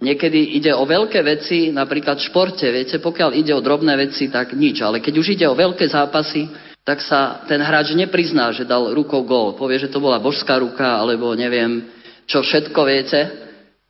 niekedy 0.00 0.56
ide 0.56 0.72
o 0.72 0.82
veľké 0.88 1.20
veci, 1.22 1.68
napríklad 1.70 2.18
v 2.18 2.26
športe, 2.26 2.66
viete, 2.66 2.96
pokiaľ 2.98 3.36
ide 3.36 3.52
o 3.52 3.62
drobné 3.64 3.94
veci, 4.00 4.32
tak 4.32 4.56
nič. 4.56 4.80
Ale 4.80 4.98
keď 4.98 5.14
už 5.20 5.36
ide 5.36 5.46
o 5.46 5.54
veľké 5.54 5.86
zápasy, 5.86 6.48
tak 6.80 7.04
sa 7.04 7.44
ten 7.44 7.60
hráč 7.60 7.92
neprizná, 7.92 8.50
že 8.56 8.64
dal 8.64 8.96
rukou 8.96 9.22
gól. 9.22 9.54
Povie, 9.54 9.78
že 9.78 9.92
to 9.92 10.00
bola 10.00 10.18
božská 10.18 10.56
ruka, 10.58 10.98
alebo 10.98 11.36
neviem, 11.36 11.86
čo 12.24 12.40
všetko 12.40 12.80
viete. 12.88 13.20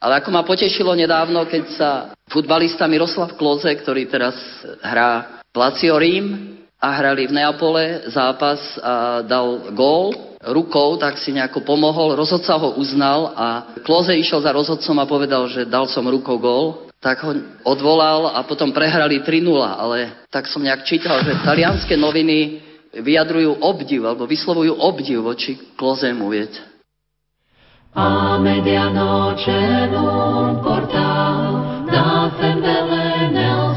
Ale 0.01 0.19
ako 0.19 0.29
ma 0.35 0.43
potešilo 0.43 0.97
nedávno, 0.99 1.47
keď 1.47 1.65
sa 1.77 1.91
futbalista 2.27 2.91
Miroslav 2.91 3.37
Kloze, 3.39 3.71
ktorý 3.71 4.11
teraz 4.11 4.35
hrá 4.83 5.41
Lazio 5.55 5.97
Rím 6.01 6.57
a 6.81 6.89
hrali 6.97 7.29
v 7.29 7.37
Neapole 7.37 8.09
zápas 8.09 8.59
a 8.81 9.21
dal 9.21 9.71
gól, 9.77 10.30
rukou, 10.41 10.97
tak 10.97 11.21
si 11.21 11.37
nejako 11.37 11.61
pomohol, 11.61 12.17
rozhodca 12.17 12.57
ho 12.57 12.81
uznal 12.81 13.33
a 13.37 13.47
Kloze 13.85 14.17
išiel 14.17 14.41
za 14.41 14.53
rozhodcom 14.57 14.97
a 14.97 15.09
povedal, 15.09 15.45
že 15.53 15.69
dal 15.69 15.85
som 15.85 16.09
rukou 16.09 16.41
gól, 16.41 16.89
tak 17.01 17.21
ho 17.25 17.33
odvolal 17.65 18.33
a 18.33 18.45
potom 18.45 18.73
prehrali 18.73 19.21
3-0, 19.21 19.53
ale 19.61 20.29
tak 20.33 20.49
som 20.49 20.65
nejak 20.65 20.85
čítal, 20.85 21.21
že 21.25 21.37
talianské 21.45 21.97
noviny 21.97 22.61
vyjadrujú 22.97 23.61
obdiv 23.61 24.05
alebo 24.05 24.25
vyslovujú 24.25 24.81
obdiv 24.81 25.25
voči 25.25 25.57
Klozemu, 25.77 26.29
viete. 26.33 26.61
A 27.91 28.39
medianoche 28.39 29.91
non 29.91 30.63
portal 30.63 31.51
fembele 32.41 33.29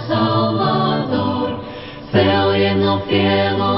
Salvador, 0.08 1.50
feo 2.12 2.50
jedno 2.54 3.02
fielo 3.10 3.73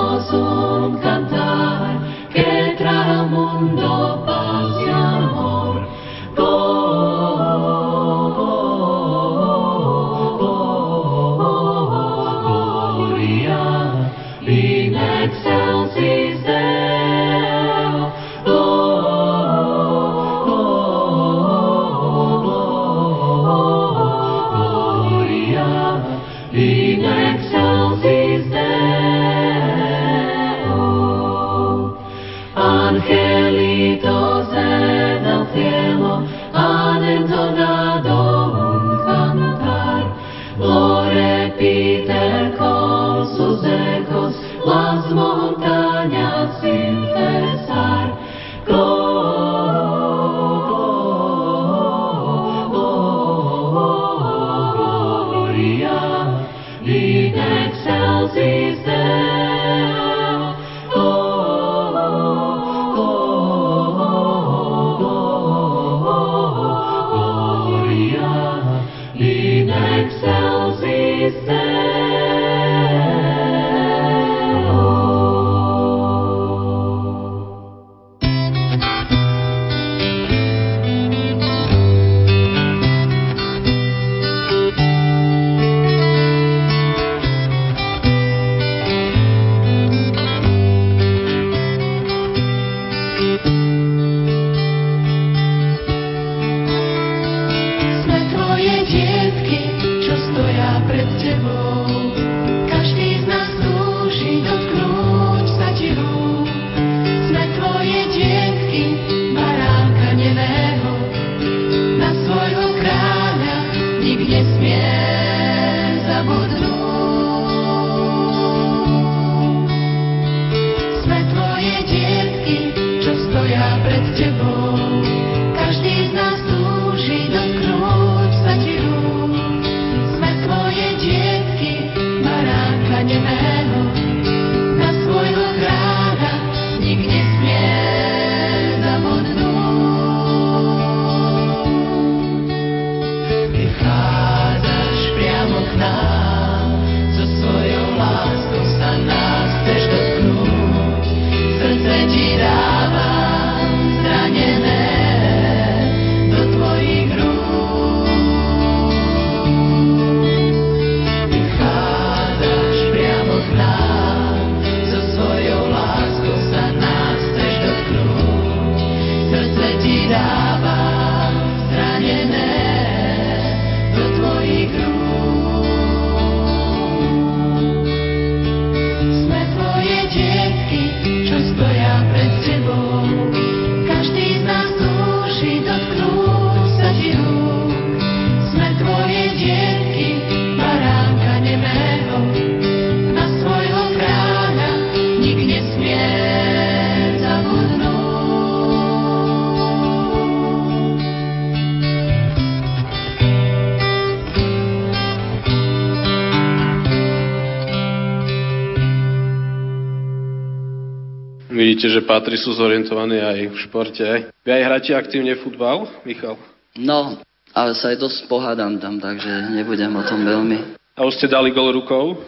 Patri 212.06 212.38
sú 212.38 212.54
zorientovaní 212.54 213.18
aj 213.20 213.38
v 213.50 213.58
športe. 213.66 214.06
Vy 214.46 214.50
aj 214.50 214.64
hráte 214.66 214.92
aktívne 214.94 215.34
futbal, 215.42 215.90
Michal? 216.06 216.38
No, 216.78 217.18
ale 217.52 217.72
sa 217.74 217.92
aj 217.92 218.02
dosť 218.02 218.30
pohádam 218.30 218.78
tam, 218.78 219.02
takže 219.02 219.52
nebudem 219.54 219.92
o 219.94 220.04
tom 220.06 220.22
veľmi. 220.22 220.78
A 220.96 221.04
už 221.04 221.18
ste 221.18 221.28
dali 221.28 221.52
gol 221.52 221.74
rukou? 221.76 222.22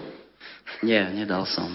Nie, 0.83 1.07
nedal 1.13 1.45
som 1.47 1.71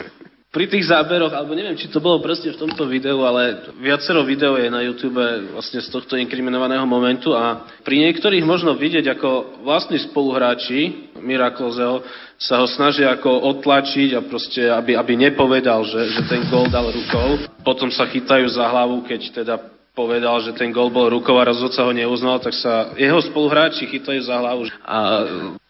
pri 0.53 0.69
tých 0.69 0.93
záberoch, 0.93 1.33
alebo 1.33 1.57
neviem, 1.57 1.81
či 1.81 1.89
to 1.89 1.97
bolo 1.97 2.21
presne 2.21 2.53
v 2.53 2.61
tomto 2.61 2.85
videu, 2.85 3.25
ale 3.25 3.73
viacero 3.81 4.21
videov 4.21 4.61
je 4.61 4.69
na 4.69 4.85
YouTube 4.85 5.17
vlastne 5.57 5.81
z 5.81 5.89
tohto 5.89 6.21
inkriminovaného 6.21 6.85
momentu 6.85 7.33
a 7.33 7.65
pri 7.81 8.05
niektorých 8.05 8.45
možno 8.45 8.77
vidieť, 8.77 9.17
ako 9.17 9.65
vlastní 9.65 9.97
spoluhráči 10.13 11.09
Miraklzeo 11.25 12.05
sa 12.37 12.61
ho 12.61 12.69
snažia 12.69 13.17
ako 13.17 13.33
odtlačiť 13.49 14.13
a 14.13 14.21
proste, 14.21 14.69
aby, 14.69 14.93
aby 14.93 15.17
nepovedal, 15.17 15.89
že, 15.89 16.13
že 16.13 16.21
ten 16.29 16.45
gol 16.53 16.69
dal 16.69 16.85
rukou. 16.93 17.49
Potom 17.65 17.89
sa 17.89 18.05
chytajú 18.05 18.45
za 18.53 18.69
hlavu, 18.69 19.09
keď 19.09 19.21
teda 19.33 19.55
povedal, 19.97 20.37
že 20.45 20.53
ten 20.53 20.69
gol 20.69 20.93
bol 20.93 21.09
rukou 21.09 21.33
a 21.41 21.49
rozhodca 21.49 21.81
ho 21.81 21.97
neuznal, 21.97 22.45
tak 22.45 22.53
sa 22.53 22.93
jeho 23.01 23.25
spoluhráči 23.25 23.89
chytajú 23.89 24.21
za 24.21 24.37
hlavu. 24.37 24.69
A 24.85 24.97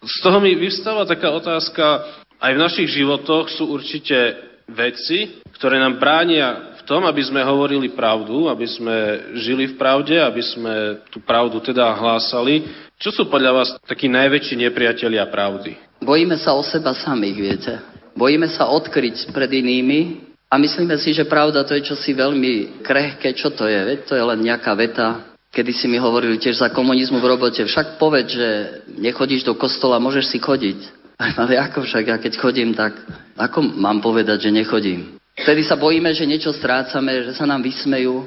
z 0.02 0.16
toho 0.26 0.42
mi 0.42 0.58
vyvstáva 0.58 1.06
taká 1.06 1.30
otázka, 1.30 2.02
aj 2.42 2.50
v 2.50 2.62
našich 2.66 2.88
životoch 2.90 3.46
sú 3.54 3.70
určite 3.70 4.50
veci, 4.74 5.40
ktoré 5.54 5.78
nám 5.78 6.00
bránia 6.00 6.74
v 6.80 6.82
tom, 6.88 7.06
aby 7.06 7.22
sme 7.22 7.46
hovorili 7.46 7.94
pravdu, 7.94 8.50
aby 8.50 8.66
sme 8.66 8.96
žili 9.38 9.70
v 9.70 9.78
pravde, 9.78 10.18
aby 10.18 10.42
sme 10.42 10.74
tú 11.12 11.22
pravdu 11.22 11.62
teda 11.62 11.94
hlásali. 11.94 12.66
Čo 12.98 13.14
sú 13.14 13.22
podľa 13.30 13.52
vás 13.54 13.68
takí 13.86 14.10
najväčší 14.10 14.58
nepriatelia 14.58 15.22
pravdy? 15.30 15.78
Bojíme 16.02 16.34
sa 16.40 16.58
o 16.58 16.62
seba 16.66 16.90
samých, 16.90 17.38
viete. 17.38 17.72
Bojíme 18.18 18.50
sa 18.50 18.68
odkryť 18.68 19.30
pred 19.30 19.48
inými 19.48 20.28
a 20.50 20.58
myslíme 20.58 20.98
si, 20.98 21.14
že 21.14 21.24
pravda 21.24 21.64
to 21.64 21.78
je 21.78 21.86
čosi 21.94 22.12
veľmi 22.12 22.82
krehké. 22.84 23.32
Čo 23.32 23.54
to 23.54 23.64
je? 23.70 23.78
Veď 23.78 23.98
to 24.04 24.12
je 24.18 24.24
len 24.26 24.40
nejaká 24.42 24.74
veta, 24.76 25.32
kedy 25.52 25.72
si 25.72 25.86
mi 25.88 26.00
hovorili 26.00 26.40
tiež 26.40 26.60
za 26.60 26.68
komunizmu 26.72 27.20
v 27.20 27.30
robote, 27.30 27.62
však 27.64 28.00
povedz, 28.00 28.32
že 28.32 28.48
nechodíš 28.96 29.44
do 29.44 29.54
kostola, 29.56 30.02
môžeš 30.02 30.32
si 30.32 30.38
chodiť. 30.40 31.01
Ale 31.22 31.54
ako 31.54 31.86
však, 31.86 32.04
ja 32.10 32.18
keď 32.18 32.32
chodím, 32.38 32.74
tak 32.74 32.98
ako 33.38 33.62
mám 33.78 34.02
povedať, 34.02 34.48
že 34.48 34.50
nechodím? 34.50 35.22
Vtedy 35.38 35.62
sa 35.62 35.78
bojíme, 35.78 36.10
že 36.12 36.28
niečo 36.28 36.50
strácame, 36.50 37.30
že 37.30 37.32
sa 37.32 37.46
nám 37.46 37.62
vysmejú. 37.62 38.26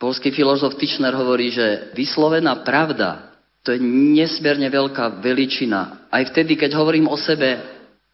Polský 0.00 0.32
filozof 0.32 0.80
Tischner 0.80 1.12
hovorí, 1.12 1.52
že 1.52 1.92
vyslovená 1.92 2.64
pravda 2.64 3.30
to 3.60 3.76
je 3.76 3.80
nesmierne 4.16 4.72
veľká 4.72 5.20
veličina. 5.20 6.08
Aj 6.08 6.24
vtedy, 6.24 6.56
keď 6.56 6.80
hovorím 6.80 7.12
o 7.12 7.16
sebe 7.20 7.60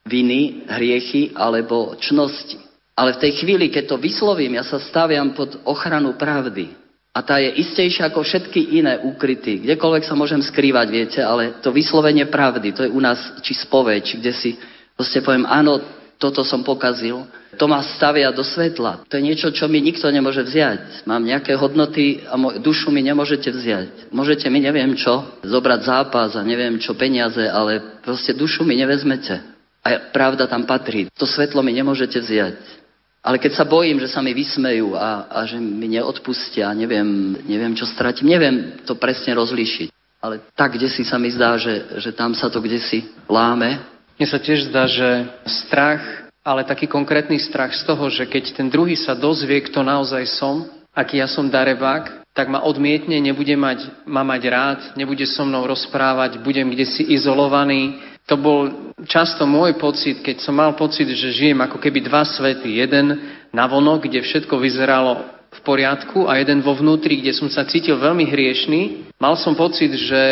viny, 0.02 0.66
hriechy 0.66 1.34
alebo 1.38 1.94
čnosti. 2.02 2.58
Ale 2.98 3.14
v 3.14 3.22
tej 3.28 3.32
chvíli, 3.44 3.70
keď 3.70 3.94
to 3.94 4.02
vyslovím, 4.02 4.58
ja 4.58 4.64
sa 4.66 4.82
staviam 4.82 5.36
pod 5.38 5.54
ochranu 5.62 6.18
pravdy. 6.18 6.74
A 7.16 7.24
tá 7.24 7.40
je 7.40 7.48
istejšia 7.64 8.12
ako 8.12 8.20
všetky 8.20 8.76
iné 8.76 9.00
úkryty. 9.00 9.64
Kdekoľvek 9.64 10.04
sa 10.04 10.12
môžem 10.12 10.44
skrývať, 10.44 10.86
viete, 10.92 11.20
ale 11.24 11.56
to 11.64 11.72
vyslovenie 11.72 12.28
pravdy, 12.28 12.76
to 12.76 12.84
je 12.84 12.92
u 12.92 13.00
nás 13.00 13.16
či 13.40 13.56
spoveď, 13.56 14.00
či 14.04 14.14
kde 14.20 14.32
si 14.36 14.50
proste 14.92 15.24
poviem, 15.24 15.48
áno, 15.48 15.80
toto 16.20 16.44
som 16.44 16.60
pokazil, 16.60 17.24
to 17.56 17.64
ma 17.64 17.80
stavia 17.80 18.28
do 18.32 18.44
svetla. 18.44 19.08
To 19.08 19.16
je 19.16 19.24
niečo, 19.24 19.48
čo 19.48 19.64
mi 19.64 19.80
nikto 19.80 20.08
nemôže 20.12 20.44
vziať. 20.44 21.08
Mám 21.08 21.24
nejaké 21.24 21.56
hodnoty 21.56 22.20
a 22.28 22.36
moj, 22.36 22.60
dušu 22.60 22.92
mi 22.92 23.00
nemôžete 23.00 23.48
vziať. 23.48 24.12
Môžete 24.12 24.52
mi 24.52 24.60
neviem 24.60 24.92
čo, 24.92 25.40
zobrať 25.40 25.80
zápas 25.88 26.36
a 26.36 26.44
neviem 26.44 26.76
čo, 26.76 26.92
peniaze, 26.92 27.48
ale 27.48 28.00
proste 28.04 28.36
dušu 28.36 28.60
mi 28.64 28.76
nevezmete. 28.76 29.40
A 29.80 30.12
pravda 30.12 30.44
tam 30.44 30.68
patrí. 30.68 31.08
To 31.16 31.24
svetlo 31.24 31.64
mi 31.64 31.72
nemôžete 31.72 32.20
vziať. 32.20 32.85
Ale 33.26 33.42
keď 33.42 33.58
sa 33.58 33.66
bojím, 33.66 33.98
že 33.98 34.06
sa 34.06 34.22
mi 34.22 34.30
vysmejú 34.30 34.94
a, 34.94 35.26
a 35.26 35.42
že 35.42 35.58
mi 35.58 35.90
neodpustia, 35.90 36.70
neviem, 36.70 37.34
neviem, 37.42 37.74
čo 37.74 37.82
stratím, 37.82 38.30
neviem 38.30 38.78
to 38.86 38.94
presne 38.94 39.34
rozlíšiť. 39.34 39.90
Ale 40.22 40.46
tak, 40.54 40.78
kde 40.78 40.86
si 40.86 41.02
sa 41.02 41.18
mi 41.18 41.34
zdá, 41.34 41.58
že, 41.58 41.98
že 41.98 42.14
tam 42.14 42.38
sa 42.38 42.46
to 42.46 42.62
kde 42.62 42.78
si 42.78 43.02
láme. 43.26 43.82
Mne 44.14 44.26
sa 44.30 44.38
tiež 44.38 44.70
zdá, 44.70 44.86
že 44.86 45.26
strach, 45.42 46.30
ale 46.46 46.62
taký 46.62 46.86
konkrétny 46.86 47.42
strach 47.42 47.74
z 47.74 47.82
toho, 47.82 48.06
že 48.14 48.30
keď 48.30 48.62
ten 48.62 48.70
druhý 48.70 48.94
sa 48.94 49.18
dozvie, 49.18 49.58
kto 49.58 49.82
naozaj 49.82 50.22
som, 50.38 50.62
aký 50.94 51.18
ja 51.18 51.26
som 51.26 51.50
darebák, 51.50 52.22
tak 52.30 52.46
ma 52.46 52.62
odmietne, 52.62 53.18
nebude 53.18 53.58
mať, 53.58 54.06
ma 54.06 54.22
mať 54.22 54.42
rád, 54.46 54.80
nebude 54.94 55.26
so 55.26 55.42
mnou 55.42 55.66
rozprávať, 55.66 56.38
budem 56.46 56.70
kde 56.70 56.86
si 56.86 57.02
izolovaný, 57.10 57.98
to 58.26 58.34
bol 58.34 58.90
často 59.06 59.46
môj 59.46 59.78
pocit, 59.78 60.18
keď 60.18 60.42
som 60.42 60.58
mal 60.58 60.74
pocit, 60.74 61.06
že 61.06 61.30
žijem 61.30 61.62
ako 61.62 61.78
keby 61.78 62.02
dva 62.02 62.26
svety. 62.26 62.82
Jeden 62.82 63.22
na 63.54 63.70
vonok, 63.70 64.10
kde 64.10 64.26
všetko 64.26 64.58
vyzeralo 64.58 65.22
v 65.54 65.60
poriadku 65.62 66.26
a 66.26 66.42
jeden 66.42 66.58
vo 66.60 66.74
vnútri, 66.74 67.22
kde 67.22 67.32
som 67.32 67.46
sa 67.46 67.62
cítil 67.62 67.96
veľmi 67.96 68.26
hriešný. 68.26 69.14
Mal 69.22 69.38
som 69.38 69.54
pocit, 69.54 69.94
že 69.94 70.22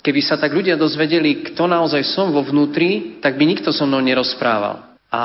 keby 0.00 0.20
sa 0.24 0.40
tak 0.40 0.56
ľudia 0.56 0.80
dozvedeli, 0.80 1.44
kto 1.52 1.68
naozaj 1.68 2.02
som 2.08 2.32
vo 2.32 2.40
vnútri, 2.40 3.20
tak 3.20 3.36
by 3.36 3.44
nikto 3.44 3.68
so 3.68 3.84
mnou 3.84 4.00
nerozprával. 4.00 4.96
A 5.12 5.22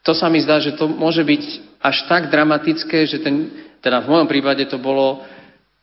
to 0.00 0.16
sa 0.16 0.32
mi 0.32 0.40
zdá, 0.40 0.64
že 0.64 0.74
to 0.80 0.88
môže 0.88 1.20
byť 1.20 1.44
až 1.84 1.96
tak 2.08 2.32
dramatické, 2.32 3.04
že 3.04 3.20
ten, 3.20 3.52
teda 3.84 4.00
v 4.00 4.16
mojom 4.16 4.28
prípade 4.32 4.64
to 4.64 4.80
bolo 4.80 5.20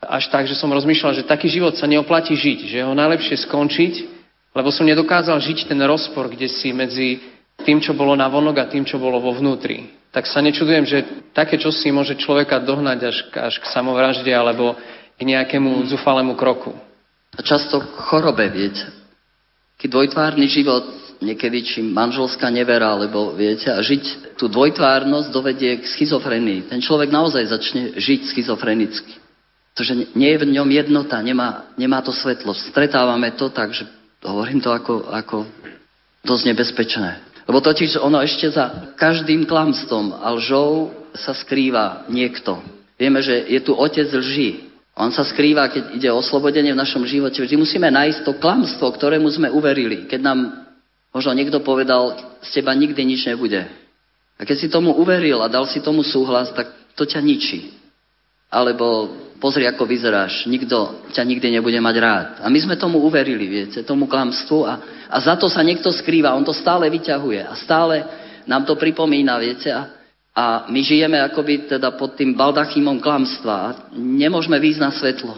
až 0.01 0.25
tak, 0.33 0.49
že 0.49 0.57
som 0.57 0.73
rozmýšľal, 0.73 1.21
že 1.21 1.29
taký 1.29 1.53
život 1.53 1.77
sa 1.77 1.85
neoplatí 1.85 2.33
žiť, 2.33 2.59
že 2.65 2.79
ho 2.81 2.97
najlepšie 2.97 3.45
skončiť 3.45 4.16
lebo 4.57 4.73
som 4.73 4.89
nedokázal 4.89 5.37
žiť 5.37 5.69
ten 5.69 5.77
rozpor, 5.85 6.33
kde 6.33 6.49
si 6.49 6.73
medzi 6.73 7.21
tým, 7.61 7.77
čo 7.77 7.93
bolo 7.93 8.17
na 8.17 8.25
vonok 8.25 8.57
a 8.57 8.69
tým, 8.69 8.81
čo 8.89 8.97
bolo 8.97 9.21
vo 9.21 9.37
vnútri. 9.37 9.93
Tak 10.09 10.25
sa 10.25 10.41
nečudujem, 10.41 10.81
že 10.89 11.29
také 11.29 11.61
čosi 11.61 11.93
môže 11.93 12.17
človeka 12.17 12.57
dohnať 12.65 12.99
až, 13.05 13.17
až 13.37 13.55
k 13.61 13.69
samovražde 13.69 14.33
alebo 14.33 14.73
k 15.13 15.21
nejakému 15.21 15.85
zúfalému 15.93 16.33
kroku. 16.33 16.73
A 17.37 17.45
často 17.45 17.77
k 17.77 17.85
chorobe, 18.09 18.49
viete. 18.49 18.89
Keď 19.77 19.93
dvojtvárny 19.93 20.49
život, 20.49 20.85
niekedy 21.21 21.61
či 21.61 21.79
manželská 21.85 22.49
nevera, 22.49 22.97
alebo 22.97 23.37
viete, 23.37 23.69
a 23.69 23.77
žiť 23.77 24.37
tú 24.41 24.49
dvojtvárnosť 24.49 25.29
dovedie 25.29 25.81
k 25.81 25.85
schizofrenii. 25.85 26.65
Ten 26.65 26.81
človek 26.81 27.13
naozaj 27.13 27.45
začne 27.45 27.83
žiť 27.93 28.33
schizofrenicky. 28.33 29.21
Pretože 29.73 30.17
nie 30.17 30.33
je 30.33 30.41
v 30.41 30.49
ňom 30.57 30.69
jednota, 30.73 31.21
nemá, 31.21 31.69
nemá 31.77 32.01
to 32.01 32.09
svetlo. 32.09 32.57
Stretávame 32.57 33.37
to 33.37 33.53
tak, 33.53 33.69
že 33.69 33.85
Hovorím 34.25 34.61
to 34.61 34.73
ako, 34.73 35.13
ako 35.13 35.45
dosť 36.25 36.43
nebezpečné. 36.53 37.09
Lebo 37.47 37.63
totiž 37.63 38.01
ono 38.01 38.19
ešte 38.19 38.51
za 38.51 38.91
každým 38.99 39.47
klamstvom 39.47 40.19
a 40.19 40.35
lžou 40.35 40.91
sa 41.15 41.31
skrýva 41.31 42.03
niekto. 42.11 42.59
Vieme, 42.99 43.23
že 43.23 43.45
je 43.47 43.59
tu 43.63 43.71
otec 43.77 44.09
lži. 44.09 44.67
On 44.97 45.13
sa 45.13 45.21
skrýva, 45.21 45.69
keď 45.69 45.83
ide 45.93 46.09
o 46.09 46.19
oslobodenie 46.19 46.73
v 46.73 46.81
našom 46.81 47.05
živote. 47.05 47.37
Vždy 47.37 47.55
musíme 47.55 47.87
nájsť 47.87 48.25
to 48.25 48.33
klamstvo, 48.41 48.89
ktorému 48.89 49.29
sme 49.29 49.53
uverili. 49.53 50.09
Keď 50.09 50.19
nám 50.19 50.65
možno 51.13 51.37
niekto 51.37 51.61
povedal, 51.61 52.17
z 52.41 52.49
teba 52.61 52.73
nikdy 52.73 53.05
nič 53.05 53.29
nebude. 53.29 53.69
A 54.37 54.41
keď 54.41 54.57
si 54.57 54.67
tomu 54.67 54.97
uveril 54.97 55.41
a 55.41 55.49
dal 55.49 55.69
si 55.69 55.79
tomu 55.81 56.01
súhlas, 56.01 56.49
tak 56.53 56.73
to 56.97 57.05
ťa 57.05 57.21
ničí. 57.21 57.73
Alebo 58.49 59.13
pozri, 59.37 59.65
ako 59.69 59.85
vyzeráš, 59.85 60.45
nikto 60.49 61.07
ťa 61.13 61.23
nikdy 61.23 61.57
nebude 61.57 61.77
mať 61.77 61.95
rád. 61.97 62.27
A 62.41 62.47
my 62.49 62.59
sme 62.61 62.75
tomu 62.75 63.01
uverili, 63.01 63.45
viete, 63.47 63.85
tomu 63.85 64.09
klamstvu 64.09 64.59
a, 64.65 64.73
a 65.09 65.17
za 65.21 65.37
to 65.37 65.47
sa 65.47 65.61
niekto 65.61 65.89
skrýva, 65.93 66.35
on 66.35 66.45
to 66.45 66.53
stále 66.53 66.85
vyťahuje 66.89 67.41
a 67.45 67.53
stále 67.57 67.95
nám 68.47 68.65
to 68.65 68.79
pripomína, 68.79 69.37
viete, 69.37 69.69
a, 69.69 69.89
a 70.33 70.43
my 70.69 70.79
žijeme 70.81 71.19
akoby 71.21 71.69
teda 71.69 71.93
pod 71.93 72.15
tým 72.17 72.33
baldachímom 72.33 72.97
klamstva 73.01 73.53
a 73.53 73.75
nemôžeme 73.93 74.57
výjsť 74.57 74.81
na 74.81 74.91
svetlo. 74.91 75.33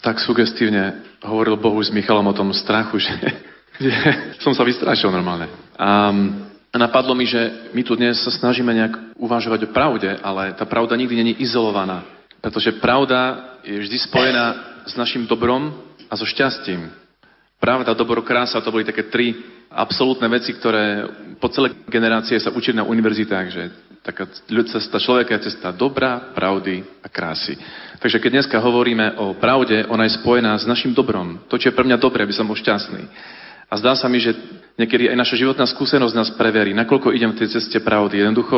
Tak 0.00 0.20
sugestívne 0.20 1.02
hovoril 1.24 1.56
Bohu 1.56 1.80
s 1.80 1.90
Michalom 1.90 2.26
o 2.28 2.36
tom 2.36 2.52
strachu, 2.52 3.00
že, 3.06 3.14
že 3.80 3.92
som 4.40 4.54
sa 4.56 4.64
vystrašil 4.64 5.12
normálne. 5.12 5.48
A 5.76 6.78
napadlo 6.78 7.16
mi, 7.16 7.24
že 7.24 7.72
my 7.72 7.82
tu 7.84 7.96
dnes 7.96 8.20
sa 8.20 8.28
snažíme 8.28 8.68
nejak 8.68 9.16
uvažovať 9.16 9.64
o 9.64 9.72
pravde, 9.72 10.12
ale 10.20 10.52
tá 10.52 10.68
pravda 10.68 10.92
nikdy 10.96 11.14
není 11.16 11.32
izolovaná. 11.40 12.15
Pretože 12.40 12.78
pravda 12.78 13.54
je 13.64 13.78
vždy 13.80 13.98
spojená 14.06 14.44
s 14.86 14.94
našim 14.94 15.26
dobrom 15.26 15.74
a 16.06 16.14
so 16.14 16.28
šťastím. 16.28 16.86
Pravda, 17.58 17.96
dobro, 17.96 18.22
krása, 18.22 18.60
to 18.60 18.70
boli 18.70 18.86
také 18.86 19.08
tri 19.08 19.34
absolútne 19.72 20.28
veci, 20.30 20.54
ktoré 20.54 21.08
po 21.42 21.48
celé 21.50 21.74
generácie 21.90 22.38
sa 22.38 22.54
učili 22.54 22.78
na 22.78 22.86
univerzitách, 22.86 23.46
že 23.50 23.62
taká 24.06 24.30
cesta 24.70 25.02
človeka 25.02 25.34
je 25.36 25.50
cesta 25.50 25.74
dobra, 25.74 26.30
pravdy 26.30 26.84
a 27.02 27.08
krásy. 27.10 27.58
Takže 27.98 28.22
keď 28.22 28.30
dneska 28.38 28.62
hovoríme 28.62 29.18
o 29.18 29.34
pravde, 29.34 29.82
ona 29.90 30.06
je 30.06 30.14
spojená 30.14 30.54
s 30.54 30.68
našim 30.68 30.94
dobrom. 30.94 31.42
To, 31.50 31.58
čo 31.58 31.72
je 31.72 31.76
pre 31.76 31.82
mňa 31.82 31.98
dobré, 31.98 32.22
aby 32.22 32.36
som 32.36 32.46
bol 32.46 32.54
šťastný. 32.54 33.02
A 33.66 33.74
zdá 33.82 33.98
sa 33.98 34.06
mi, 34.06 34.22
že 34.22 34.30
niekedy 34.78 35.10
aj 35.10 35.18
naša 35.18 35.36
životná 35.40 35.66
skúsenosť 35.66 36.14
nás 36.14 36.30
preverí, 36.38 36.70
nakoľko 36.70 37.10
idem 37.10 37.34
v 37.34 37.40
tej 37.42 37.58
ceste 37.58 37.82
pravdy. 37.82 38.22
Jednoducho, 38.22 38.56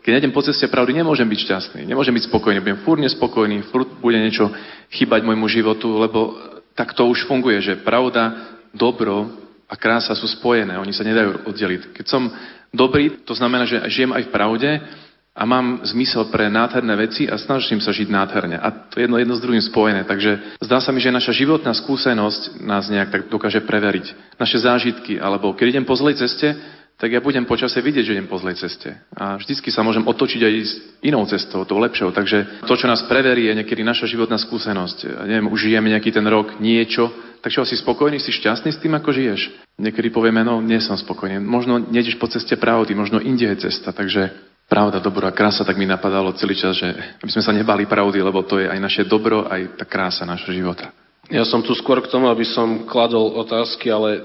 keď 0.00 0.10
nejdem 0.16 0.32
po 0.32 0.40
ceste 0.40 0.64
pravdy, 0.70 0.96
nemôžem 0.96 1.28
byť 1.28 1.40
šťastný, 1.44 1.82
nemôžem 1.84 2.16
byť 2.16 2.24
spokojný, 2.32 2.64
budem 2.64 2.80
furt 2.80 3.00
nespokojný, 3.04 3.68
furt 3.68 3.90
bude 4.00 4.16
niečo 4.16 4.48
chýbať 4.88 5.28
môjmu 5.28 5.44
životu, 5.52 6.00
lebo 6.00 6.40
tak 6.72 6.96
to 6.96 7.04
už 7.04 7.28
funguje, 7.28 7.60
že 7.60 7.84
pravda, 7.84 8.56
dobro 8.72 9.28
a 9.68 9.74
krása 9.76 10.16
sú 10.16 10.24
spojené, 10.24 10.80
oni 10.80 10.94
sa 10.96 11.04
nedajú 11.04 11.48
oddeliť. 11.48 11.92
Keď 11.92 12.06
som 12.08 12.32
dobrý, 12.72 13.24
to 13.28 13.36
znamená, 13.36 13.68
že 13.68 13.80
žijem 13.92 14.12
aj 14.16 14.24
v 14.24 14.32
pravde 14.32 14.70
a 15.36 15.44
mám 15.44 15.84
zmysel 15.84 16.32
pre 16.32 16.48
nádherné 16.48 16.96
veci 16.96 17.28
a 17.28 17.36
snažím 17.36 17.76
sa 17.76 17.92
žiť 17.92 18.08
nádherne. 18.08 18.56
A 18.56 18.72
to 18.88 18.96
je 18.96 19.04
jedno, 19.04 19.20
jedno 19.20 19.36
s 19.36 19.44
druhým 19.44 19.60
spojené. 19.60 20.08
Takže 20.08 20.56
zdá 20.64 20.80
sa 20.80 20.96
mi, 20.96 21.04
že 21.04 21.12
naša 21.12 21.36
životná 21.36 21.76
skúsenosť 21.76 22.64
nás 22.64 22.88
nejak 22.88 23.12
tak 23.12 23.22
dokáže 23.28 23.60
preveriť. 23.60 24.16
Naše 24.40 24.64
zážitky, 24.64 25.20
alebo 25.20 25.52
keď 25.52 25.76
idem 25.76 25.84
po 25.84 25.92
zlej 25.92 26.16
ceste, 26.16 26.56
tak 26.96 27.12
ja 27.12 27.20
budem 27.20 27.44
počase 27.44 27.76
vidieť, 27.84 28.08
že 28.08 28.14
idem 28.16 28.24
po 28.24 28.40
zlej 28.40 28.56
ceste. 28.56 28.96
A 29.12 29.36
vždycky 29.36 29.68
sa 29.68 29.84
môžem 29.84 30.08
otočiť 30.08 30.40
aj 30.40 30.54
s 30.64 30.72
inou 31.04 31.28
cestou, 31.28 31.68
tou 31.68 31.76
lepšou. 31.76 32.08
Takže 32.16 32.64
to, 32.64 32.72
čo 32.72 32.88
nás 32.88 33.04
preverí, 33.04 33.52
je 33.52 33.60
niekedy 33.60 33.84
naša 33.84 34.08
životná 34.08 34.40
skúsenosť. 34.40 35.04
Ja 35.04 35.28
neviem, 35.28 35.52
už 35.52 35.68
žijeme 35.68 35.92
nejaký 35.92 36.08
ten 36.08 36.24
rok, 36.24 36.56
niečo, 36.56 37.12
tak 37.44 37.52
čo, 37.52 37.68
si 37.68 37.76
spokojný, 37.76 38.16
si 38.16 38.32
šťastný 38.32 38.72
s 38.72 38.80
tým, 38.80 38.96
ako 38.96 39.12
žiješ? 39.12 39.40
Niekedy 39.76 40.08
povieme, 40.08 40.40
no, 40.40 40.64
nie 40.64 40.80
som 40.80 40.96
spokojný. 40.96 41.36
Možno 41.36 41.76
nejdeš 41.76 42.16
po 42.16 42.32
ceste 42.32 42.56
pravdy, 42.56 42.96
možno 42.96 43.20
inde 43.20 43.44
je 43.52 43.68
cesta. 43.68 43.92
Takže 43.92 44.45
pravda, 44.66 45.02
dobro 45.02 45.26
a 45.26 45.34
krása, 45.34 45.64
tak 45.64 45.78
mi 45.78 45.86
napadalo 45.86 46.34
celý 46.34 46.58
čas, 46.58 46.78
že 46.78 46.90
aby 47.22 47.30
sme 47.30 47.42
sa 47.42 47.54
nebali 47.54 47.86
pravdy, 47.86 48.18
lebo 48.22 48.42
to 48.42 48.58
je 48.58 48.66
aj 48.66 48.78
naše 48.82 49.02
dobro, 49.06 49.46
aj 49.46 49.78
tá 49.78 49.84
krása 49.86 50.26
našho 50.26 50.50
života. 50.50 50.90
Ja 51.26 51.42
som 51.42 51.62
tu 51.62 51.74
skôr 51.74 51.98
k 52.02 52.10
tomu, 52.10 52.30
aby 52.30 52.46
som 52.46 52.86
kladol 52.86 53.34
otázky, 53.34 53.90
ale 53.90 54.22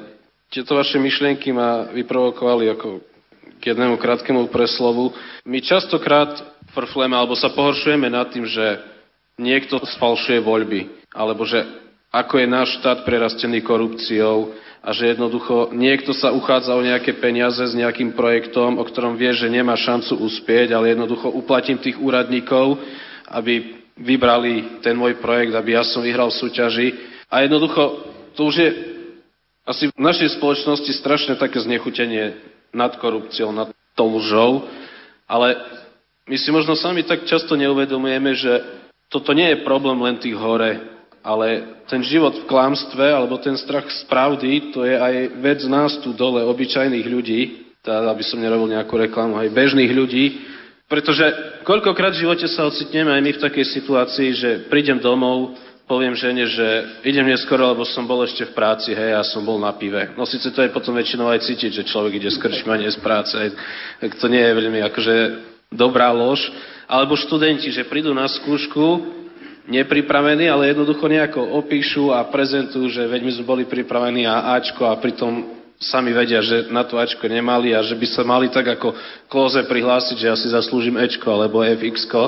tieto 0.53 0.77
vaše 0.77 1.01
myšlienky 1.01 1.49
ma 1.49 1.89
vyprovokovali 1.89 2.69
ako 2.77 3.01
k 3.61 3.73
jednému 3.73 3.97
krátkemu 3.97 4.49
preslovu. 4.49 5.13
My 5.45 5.61
častokrát 5.61 6.41
frfleme 6.73 7.13
alebo 7.13 7.37
sa 7.37 7.53
pohoršujeme 7.53 8.09
nad 8.09 8.29
tým, 8.29 8.45
že 8.45 8.81
niekto 9.37 9.81
sfalšuje 9.81 10.41
voľby, 10.41 11.09
alebo 11.13 11.45
že 11.45 11.61
ako 12.11 12.43
je 12.43 12.47
náš 12.49 12.69
štát 12.81 13.07
prerastený 13.07 13.63
korupciou 13.63 14.51
a 14.82 14.89
že 14.97 15.13
jednoducho 15.13 15.69
niekto 15.77 16.09
sa 16.09 16.34
uchádza 16.34 16.73
o 16.73 16.82
nejaké 16.82 17.13
peniaze 17.21 17.61
s 17.61 17.77
nejakým 17.77 18.17
projektom, 18.17 18.82
o 18.82 18.84
ktorom 18.84 19.13
vie, 19.13 19.29
že 19.29 19.45
nemá 19.45 19.77
šancu 19.77 20.17
uspieť, 20.25 20.73
ale 20.73 20.97
jednoducho 20.97 21.29
uplatím 21.29 21.77
tých 21.77 22.01
úradníkov, 22.01 22.82
aby 23.29 23.77
vybrali 23.93 24.82
ten 24.82 24.97
môj 24.97 25.21
projekt, 25.21 25.53
aby 25.53 25.77
ja 25.77 25.86
som 25.86 26.01
vyhral 26.01 26.34
v 26.34 26.39
súťaži. 26.41 26.88
A 27.29 27.45
jednoducho, 27.45 28.09
to 28.34 28.49
už 28.49 28.55
je 28.57 28.69
asi 29.69 29.93
v 29.93 30.01
našej 30.01 30.41
spoločnosti 30.41 30.89
strašne 30.97 31.38
také 31.38 31.61
znechutenie 31.61 32.41
nad 32.73 32.97
korupciou, 32.97 33.53
nad 33.53 33.69
tou 33.93 34.09
lžou, 34.17 34.65
ale 35.29 35.61
my 36.25 36.38
si 36.41 36.49
možno 36.49 36.73
sami 36.73 37.05
tak 37.05 37.29
často 37.29 37.53
neuvedomujeme, 37.53 38.34
že 38.34 38.51
toto 39.13 39.36
nie 39.38 39.53
je 39.53 39.61
problém 39.61 39.99
len 40.01 40.17
tých 40.17 40.34
hore, 40.34 40.79
ale 41.22 41.78
ten 41.86 42.01
život 42.01 42.34
v 42.34 42.47
klamstve 42.49 43.05
alebo 43.13 43.38
ten 43.38 43.53
strach 43.57 43.86
z 43.86 44.05
pravdy, 44.09 44.74
to 44.74 44.86
je 44.86 44.97
aj 44.97 45.15
vec 45.41 45.59
nás 45.69 45.97
tu 46.01 46.13
dole, 46.17 46.41
obyčajných 46.41 47.07
ľudí, 47.07 47.41
teda 47.82 48.09
aby 48.09 48.24
som 48.26 48.41
nerobil 48.41 48.74
nejakú 48.74 48.93
reklamu, 48.97 49.38
aj 49.38 49.53
bežných 49.53 49.93
ľudí, 49.93 50.26
pretože 50.89 51.24
koľkokrát 51.63 52.11
v 52.13 52.28
živote 52.28 52.45
sa 52.51 52.67
ocitneme 52.67 53.15
aj 53.15 53.22
my 53.24 53.32
v 53.38 53.43
takej 53.47 53.65
situácii, 53.80 54.30
že 54.36 54.49
prídem 54.67 54.99
domov, 54.99 55.55
poviem 55.88 56.15
žene, 56.15 56.47
že 56.47 56.67
idem 57.03 57.28
neskoro, 57.28 57.72
lebo 57.72 57.84
som 57.88 58.03
bol 58.07 58.24
ešte 58.24 58.47
v 58.47 58.55
práci, 58.55 58.95
hej, 58.95 59.11
a 59.15 59.24
som 59.28 59.43
bol 59.43 59.59
na 59.59 59.76
pive. 59.76 60.11
No 60.15 60.24
síce 60.24 60.51
to 60.51 60.63
je 60.63 60.72
potom 60.72 60.95
väčšinou 60.95 61.28
aj 61.32 61.47
cítiť, 61.47 61.72
že 61.84 61.88
človek 61.88 62.15
ide 62.19 62.32
z 62.32 62.39
krčma, 62.39 62.80
nie 62.80 62.91
z 62.91 62.99
práce, 63.03 63.36
tak 63.99 64.11
to 64.15 64.32
nie 64.32 64.39
je 64.39 64.57
veľmi 64.57 64.80
akože 64.88 65.15
dobrá 65.72 66.11
lož. 66.11 66.43
Alebo 66.91 67.15
študenti, 67.15 67.72
že 67.72 67.88
prídu 67.88 68.11
na 68.11 68.28
skúšku, 68.28 69.20
nepripravení, 69.70 70.49
ale 70.49 70.74
jednoducho 70.74 71.05
nejako 71.05 71.41
opíšu 71.62 72.14
a 72.14 72.26
prezentujú, 72.30 72.89
že 72.89 73.05
veď 73.05 73.22
my 73.22 73.32
sme 73.38 73.45
boli 73.45 73.64
pripravení 73.70 74.26
a 74.26 74.57
Ačko 74.57 74.89
a 74.89 74.97
pritom 74.97 75.62
sami 75.82 76.14
vedia, 76.14 76.41
že 76.45 76.70
na 76.70 76.86
to 76.86 77.01
Ačko 77.01 77.26
nemali 77.26 77.74
a 77.74 77.82
že 77.82 77.97
by 77.97 78.07
sa 78.09 78.22
mali 78.22 78.53
tak 78.53 78.78
ako 78.78 78.93
kloze 79.26 79.66
prihlásiť, 79.66 80.16
že 80.18 80.30
ja 80.30 80.38
si 80.38 80.47
zaslúžim 80.49 80.97
Ečko 80.97 81.30
alebo 81.34 81.66
FXko. 81.66 82.22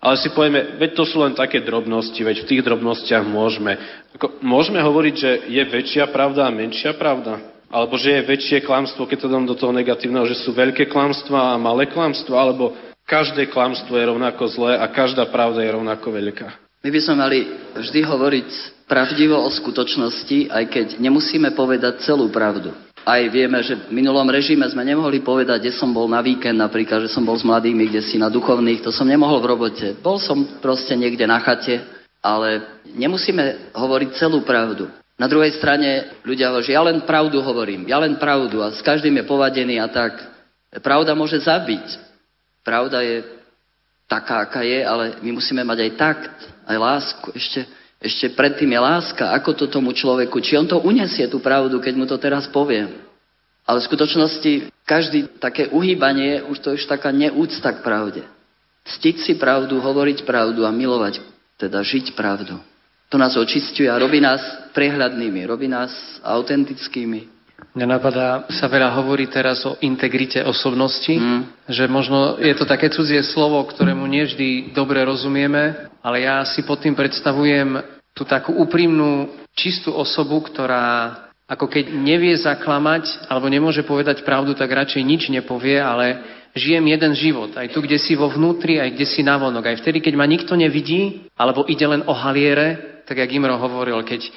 Ale 0.00 0.16
si 0.16 0.32
povieme, 0.32 0.80
veď 0.80 0.96
to 0.96 1.04
sú 1.04 1.20
len 1.20 1.36
také 1.36 1.60
drobnosti, 1.60 2.16
veď 2.16 2.44
v 2.44 2.48
tých 2.48 2.62
drobnostiach 2.64 3.20
môžeme. 3.20 3.76
Ako, 4.16 4.40
môžeme 4.40 4.80
hovoriť, 4.80 5.14
že 5.16 5.30
je 5.52 5.60
väčšia 5.60 6.08
pravda 6.08 6.48
a 6.48 6.54
menšia 6.54 6.96
pravda? 6.96 7.36
Alebo 7.68 8.00
že 8.00 8.16
je 8.16 8.24
väčšie 8.24 8.58
klamstvo, 8.64 9.04
keď 9.04 9.18
to 9.20 9.28
dám 9.28 9.44
do 9.44 9.52
toho 9.52 9.76
negatívneho, 9.76 10.24
že 10.24 10.40
sú 10.40 10.56
veľké 10.56 10.88
klamstva 10.88 11.52
a 11.52 11.60
malé 11.60 11.84
klamstvo? 11.84 12.32
Alebo 12.32 12.72
každé 13.04 13.52
klamstvo 13.52 13.92
je 13.92 14.08
rovnako 14.08 14.48
zlé 14.48 14.80
a 14.80 14.88
každá 14.88 15.28
pravda 15.28 15.68
je 15.68 15.76
rovnako 15.76 16.08
veľká? 16.16 16.69
My 16.80 16.88
by 16.88 17.00
sme 17.00 17.14
mali 17.20 17.38
vždy 17.76 18.00
hovoriť 18.02 18.50
pravdivo 18.88 19.36
o 19.36 19.48
skutočnosti, 19.52 20.48
aj 20.48 20.64
keď 20.72 20.86
nemusíme 20.98 21.52
povedať 21.52 22.04
celú 22.04 22.32
pravdu 22.32 22.72
aj 23.06 23.22
vieme, 23.32 23.58
že 23.64 23.88
v 23.88 23.96
minulom 23.96 24.28
režime 24.28 24.68
sme 24.68 24.84
nemohli 24.84 25.24
povedať, 25.24 25.64
kde 25.64 25.72
som 25.72 25.88
bol 25.88 26.04
na 26.04 26.20
víkend 26.20 26.60
napríklad, 26.60 27.08
že 27.08 27.12
som 27.12 27.24
bol 27.24 27.36
s 27.36 27.46
mladými, 27.46 27.88
kde 27.88 28.04
si 28.04 28.20
na 28.20 28.28
duchovných, 28.28 28.84
to 28.84 28.92
som 28.92 29.08
nemohol 29.08 29.40
v 29.40 29.50
robote. 29.50 29.86
Bol 30.04 30.20
som 30.20 30.60
proste 30.60 30.92
niekde 30.96 31.24
na 31.24 31.40
chate, 31.40 31.80
ale 32.20 32.80
nemusíme 32.92 33.72
hovoriť 33.72 34.20
celú 34.20 34.44
pravdu. 34.44 34.92
Na 35.16 35.28
druhej 35.28 35.52
strane 35.56 36.16
ľudia 36.24 36.48
hovoria, 36.48 36.66
že 36.68 36.76
ja 36.76 36.82
len 36.84 37.04
pravdu 37.04 37.40
hovorím, 37.44 37.88
ja 37.88 38.00
len 38.00 38.16
pravdu 38.16 38.64
a 38.64 38.72
s 38.72 38.80
každým 38.80 39.20
je 39.20 39.28
povadený 39.28 39.76
a 39.80 39.88
tak. 39.88 40.16
Pravda 40.80 41.12
môže 41.12 41.40
zabiť. 41.40 42.08
Pravda 42.64 43.04
je 43.04 43.24
taká, 44.10 44.42
aká 44.42 44.66
je, 44.66 44.82
ale 44.82 45.22
my 45.22 45.38
musíme 45.38 45.62
mať 45.62 45.78
aj 45.86 45.92
takt, 45.94 46.34
aj 46.66 46.76
lásku. 46.76 47.28
Ešte 47.30 47.62
ešte 48.00 48.32
predtým 48.32 48.72
je 48.72 48.80
láska, 48.80 49.28
ako 49.36 49.52
to 49.52 49.64
tomu 49.68 49.92
človeku, 49.92 50.40
či 50.40 50.56
on 50.56 50.64
to 50.64 50.80
unesie 50.80 51.28
tú 51.28 51.36
pravdu, 51.36 51.76
keď 51.84 51.94
mu 52.00 52.08
to 52.08 52.16
teraz 52.16 52.48
poviem. 52.48 52.96
Ale 53.68 53.76
v 53.84 53.88
skutočnosti 53.92 54.72
každý 54.88 55.36
také 55.36 55.68
uhýbanie, 55.68 56.40
už 56.48 56.64
to 56.64 56.66
je 56.72 56.80
už 56.80 56.88
taká 56.88 57.12
neúcta 57.12 57.68
k 57.76 57.84
pravde. 57.84 58.24
Ctiť 58.88 59.16
si 59.20 59.32
pravdu, 59.36 59.76
hovoriť 59.76 60.24
pravdu 60.24 60.64
a 60.64 60.72
milovať, 60.72 61.20
teda 61.60 61.84
žiť 61.84 62.16
pravdu. 62.16 62.56
To 63.12 63.20
nás 63.20 63.36
očistuje 63.36 63.84
a 63.84 64.00
robí 64.00 64.16
nás 64.16 64.40
prehľadnými, 64.72 65.44
robí 65.44 65.68
nás 65.68 65.92
autentickými. 66.24 67.39
Mňa 67.76 67.86
napadá, 67.86 68.44
sa 68.50 68.66
veľa 68.66 68.90
hovorí 68.98 69.30
teraz 69.30 69.62
o 69.62 69.78
integrite 69.80 70.42
osobnosti, 70.42 71.14
mm. 71.14 71.70
že 71.70 71.86
možno 71.86 72.40
je 72.42 72.54
to 72.58 72.66
také 72.66 72.90
cudzie 72.90 73.22
slovo, 73.22 73.62
ktorému 73.62 74.02
nevždy 74.04 74.74
dobre 74.74 75.00
rozumieme, 75.06 75.88
ale 76.02 76.26
ja 76.26 76.42
si 76.42 76.66
pod 76.66 76.82
tým 76.82 76.98
predstavujem 76.98 77.78
tú 78.16 78.26
takú 78.26 78.58
úprimnú, 78.58 79.40
čistú 79.54 79.94
osobu, 79.94 80.42
ktorá 80.46 81.18
ako 81.50 81.66
keď 81.66 81.90
nevie 81.90 82.30
zaklamať 82.38 83.26
alebo 83.26 83.50
nemôže 83.50 83.82
povedať 83.82 84.22
pravdu, 84.22 84.54
tak 84.54 84.70
radšej 84.70 85.02
nič 85.02 85.22
nepovie, 85.34 85.82
ale 85.82 86.22
žijem 86.54 86.86
jeden 86.86 87.12
život. 87.18 87.50
Aj 87.58 87.66
tu, 87.66 87.82
kde 87.82 87.98
si 87.98 88.14
vo 88.14 88.30
vnútri, 88.30 88.78
aj 88.78 88.94
kde 88.94 89.06
si 89.06 89.26
navonok. 89.26 89.66
Aj 89.66 89.76
vtedy, 89.82 89.98
keď 89.98 90.14
ma 90.14 90.30
nikto 90.30 90.54
nevidí, 90.54 91.26
alebo 91.34 91.66
ide 91.66 91.82
len 91.90 92.06
o 92.06 92.14
haliere, 92.14 93.02
tak 93.02 93.18
jak 93.18 93.34
Imro 93.34 93.58
hovoril, 93.58 93.98
keď, 94.06 94.30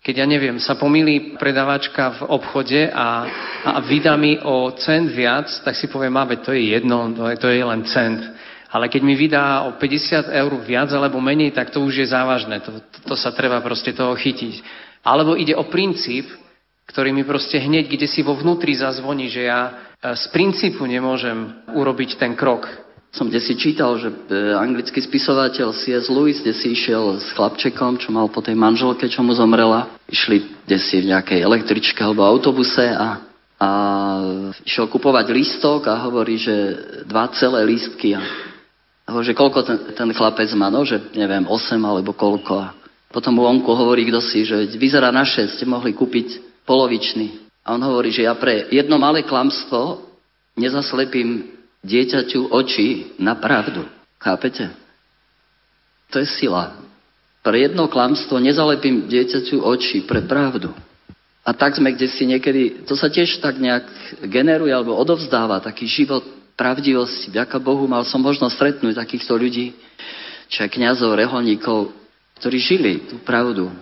keď 0.00 0.14
ja 0.16 0.26
neviem, 0.26 0.56
sa 0.56 0.80
pomýli 0.80 1.36
predavačka 1.36 2.16
v 2.16 2.20
obchode 2.32 2.88
a, 2.88 3.28
a 3.68 3.78
vydá 3.84 4.16
mi 4.16 4.40
o 4.40 4.72
cent 4.80 5.12
viac, 5.12 5.52
tak 5.60 5.76
si 5.76 5.92
poviem, 5.92 6.16
a 6.16 6.24
to 6.40 6.56
je 6.56 6.72
jedno, 6.72 7.12
to 7.12 7.28
je, 7.28 7.36
to 7.36 7.48
je 7.52 7.60
len 7.60 7.84
cent. 7.84 8.24
Ale 8.70 8.88
keď 8.88 9.02
mi 9.04 9.12
vydá 9.18 9.68
o 9.68 9.76
50 9.76 10.30
eur 10.30 10.52
viac 10.62 10.88
alebo 10.94 11.20
menej, 11.20 11.52
tak 11.52 11.68
to 11.68 11.84
už 11.84 12.00
je 12.00 12.06
závažné. 12.08 12.64
To, 12.64 12.80
to, 12.80 12.98
to 13.12 13.14
sa 13.18 13.34
treba 13.34 13.60
proste 13.60 13.92
toho 13.92 14.16
chytiť. 14.16 14.62
Alebo 15.04 15.36
ide 15.36 15.52
o 15.52 15.68
princíp, 15.68 16.30
ktorý 16.88 17.12
mi 17.12 17.26
proste 17.26 17.60
hneď, 17.60 17.90
kde 17.90 18.06
si 18.08 18.24
vo 18.24 18.38
vnútri 18.38 18.72
zazvoní, 18.78 19.28
že 19.28 19.46
ja 19.46 19.60
e, 19.68 19.70
z 20.16 20.24
princípu 20.32 20.86
nemôžem 20.86 21.66
urobiť 21.76 22.16
ten 22.16 22.38
krok. 22.38 22.66
Som 23.10 23.26
kde 23.26 23.42
si 23.42 23.58
čítal, 23.58 23.98
že 23.98 24.06
e, 24.06 24.54
anglický 24.54 25.02
spisovateľ 25.02 25.74
C.S. 25.74 26.06
Lewis, 26.06 26.38
kde 26.46 26.54
si 26.54 26.78
išiel 26.78 27.18
s 27.18 27.34
chlapčekom, 27.34 27.98
čo 27.98 28.14
mal 28.14 28.30
po 28.30 28.38
tej 28.38 28.54
manželke, 28.54 29.10
čo 29.10 29.26
mu 29.26 29.34
zomrela. 29.34 29.90
Išli 30.06 30.62
kde 30.62 30.78
si 30.78 31.02
v 31.02 31.10
nejakej 31.10 31.42
električke 31.42 31.98
alebo 32.06 32.22
autobuse 32.22 32.86
a, 32.86 33.18
a 33.58 33.68
išiel 34.62 34.86
kupovať 34.86 35.26
lístok 35.34 35.90
a 35.90 36.06
hovorí, 36.06 36.38
že 36.38 36.54
dva 37.10 37.26
celé 37.34 37.66
lístky 37.66 38.14
a 38.14 38.22
že 39.18 39.34
koľko 39.34 39.66
ten, 39.66 39.78
ten 39.90 40.10
chlapec 40.14 40.46
má, 40.54 40.70
no, 40.70 40.86
že 40.86 41.02
neviem, 41.18 41.42
8 41.42 41.74
alebo 41.82 42.14
koľko. 42.14 42.54
A 42.62 42.70
potom 43.10 43.34
mu 43.34 43.42
onku 43.42 43.74
hovorí 43.74 44.06
kto 44.06 44.22
si, 44.22 44.46
že 44.46 44.70
vyzerá 44.78 45.10
na 45.10 45.26
6, 45.26 45.58
ste 45.58 45.66
mohli 45.66 45.90
kúpiť 45.90 46.62
polovičný. 46.62 47.50
A 47.66 47.74
on 47.74 47.82
hovorí, 47.82 48.14
že 48.14 48.22
ja 48.22 48.38
pre 48.38 48.70
jedno 48.70 49.02
malé 49.02 49.26
klamstvo 49.26 50.06
nezaslepím 50.54 51.59
dieťaťu 51.84 52.52
oči 52.52 53.16
na 53.20 53.36
pravdu. 53.36 53.84
Chápete? 54.20 54.68
To 56.12 56.20
je 56.20 56.28
sila. 56.28 56.76
Pre 57.40 57.56
jedno 57.56 57.88
klamstvo 57.88 58.36
nezalepím 58.36 59.08
dieťaťu 59.08 59.64
oči 59.64 60.04
pre 60.04 60.20
pravdu. 60.28 60.74
A 61.40 61.56
tak 61.56 61.80
sme 61.80 61.96
kde 61.96 62.04
si 62.12 62.28
niekedy, 62.28 62.84
to 62.84 62.92
sa 62.92 63.08
tiež 63.08 63.40
tak 63.40 63.56
nejak 63.56 63.88
generuje 64.28 64.76
alebo 64.76 64.92
odovzdáva, 64.92 65.64
taký 65.64 65.88
život 65.88 66.20
pravdivosti. 66.52 67.32
Vďaka 67.32 67.56
Bohu 67.56 67.88
mal 67.88 68.04
som 68.04 68.20
možnosť 68.20 68.54
stretnúť 68.60 69.00
takýchto 69.00 69.40
ľudí, 69.40 69.72
čo 70.52 70.68
aj 70.68 70.70
kniazov, 70.76 71.16
reholníkov, 71.16 71.96
ktorí 72.36 72.60
žili 72.60 72.92
tú 73.08 73.16
pravdu. 73.24 73.72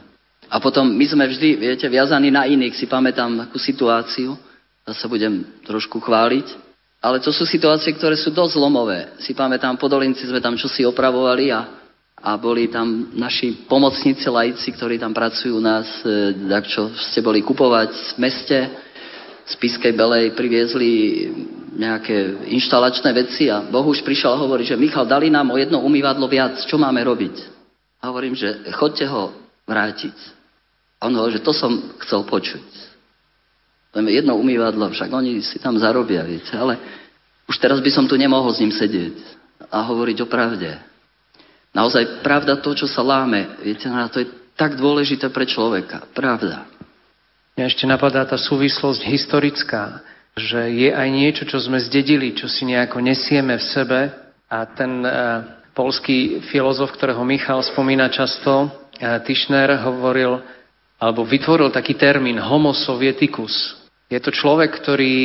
A 0.46 0.62
potom 0.62 0.86
my 0.86 1.04
sme 1.04 1.26
vždy, 1.26 1.58
viete, 1.58 1.86
viazaní 1.90 2.30
na 2.30 2.46
iných. 2.46 2.78
Si 2.78 2.86
pamätám 2.86 3.34
takú 3.36 3.58
situáciu, 3.58 4.38
zase 4.86 5.04
budem 5.10 5.42
trošku 5.66 5.98
chváliť. 5.98 6.67
Ale 6.98 7.22
to 7.22 7.30
sú 7.30 7.46
situácie, 7.46 7.94
ktoré 7.94 8.18
sú 8.18 8.34
dosť 8.34 8.58
zlomové. 8.58 9.14
Si 9.22 9.30
pamätám, 9.30 9.78
po 9.78 9.86
Dolinci 9.86 10.26
sme 10.26 10.42
tam 10.42 10.58
čosi 10.58 10.82
opravovali 10.82 11.54
a, 11.54 11.60
a 12.18 12.34
boli 12.34 12.66
tam 12.66 13.14
naši 13.14 13.70
pomocníci, 13.70 14.26
laici, 14.26 14.74
ktorí 14.74 14.98
tam 14.98 15.14
pracujú 15.14 15.58
u 15.58 15.62
nás, 15.62 15.86
e, 16.02 16.34
tak 16.50 16.66
čo 16.66 16.90
ste 16.98 17.22
boli 17.22 17.46
kupovať 17.46 17.90
v 17.94 18.12
meste, 18.18 18.58
z 19.48 19.54
Piskej 19.56 19.96
Belej 19.96 20.36
priviezli 20.36 21.24
nejaké 21.72 22.50
inštalačné 22.52 23.10
veci 23.16 23.48
a 23.48 23.64
Boh 23.64 23.86
už 23.86 24.04
prišiel 24.04 24.36
a 24.36 24.42
hovorí, 24.44 24.68
že 24.68 24.76
Michal, 24.76 25.08
dali 25.08 25.32
nám 25.32 25.48
o 25.48 25.56
jedno 25.56 25.80
umývadlo 25.80 26.28
viac, 26.28 26.60
čo 26.68 26.76
máme 26.76 27.00
robiť? 27.00 27.36
A 28.04 28.12
hovorím, 28.12 28.36
že 28.36 28.68
chodte 28.76 29.08
ho 29.08 29.32
vrátiť. 29.64 30.12
A 31.00 31.08
on 31.08 31.16
hovorí, 31.16 31.40
že 31.40 31.46
to 31.46 31.56
som 31.56 31.96
chcel 32.04 32.28
počuť. 32.28 32.87
Len 33.98 34.14
jedno 34.14 34.38
umývadlo, 34.38 34.94
však 34.94 35.10
oni 35.10 35.42
si 35.42 35.58
tam 35.58 35.74
zarobia, 35.74 36.22
viete, 36.22 36.54
ale 36.54 36.78
už 37.50 37.58
teraz 37.58 37.82
by 37.82 37.90
som 37.90 38.06
tu 38.06 38.14
nemohol 38.14 38.54
s 38.54 38.62
ním 38.62 38.70
sedieť 38.70 39.18
a 39.74 39.82
hovoriť 39.82 40.22
o 40.22 40.30
pravde. 40.30 40.70
Naozaj 41.74 42.22
pravda 42.22 42.62
to, 42.62 42.78
čo 42.78 42.86
sa 42.86 43.02
láme, 43.02 43.58
viete, 43.58 43.90
to 44.14 44.22
je 44.22 44.30
tak 44.54 44.78
dôležité 44.78 45.30
pre 45.34 45.50
človeka. 45.50 46.06
Pravda. 46.14 46.70
Mňa 47.58 47.64
ešte 47.66 47.90
napadá 47.90 48.22
tá 48.22 48.38
súvislosť 48.38 49.02
historická, 49.02 50.02
že 50.38 50.70
je 50.70 50.94
aj 50.94 51.08
niečo, 51.10 51.42
čo 51.46 51.58
sme 51.58 51.82
zdedili, 51.82 52.34
čo 52.34 52.46
si 52.46 52.66
nejako 52.66 53.02
nesieme 53.02 53.58
v 53.58 53.64
sebe 53.74 54.00
a 54.46 54.58
ten 54.66 55.02
uh, 55.02 55.42
polský 55.74 56.38
filozof, 56.50 56.94
ktorého 56.94 57.22
Michal 57.26 57.62
spomína 57.66 58.10
často, 58.14 58.66
uh, 58.66 59.18
Tischner, 59.26 59.74
hovoril, 59.82 60.38
alebo 60.98 61.22
vytvoril 61.22 61.70
taký 61.70 61.94
termín 61.94 62.38
homo 62.42 62.74
sovieticus, 62.74 63.77
je 64.08 64.20
to 64.24 64.32
človek, 64.32 64.72
ktorý, 64.72 65.16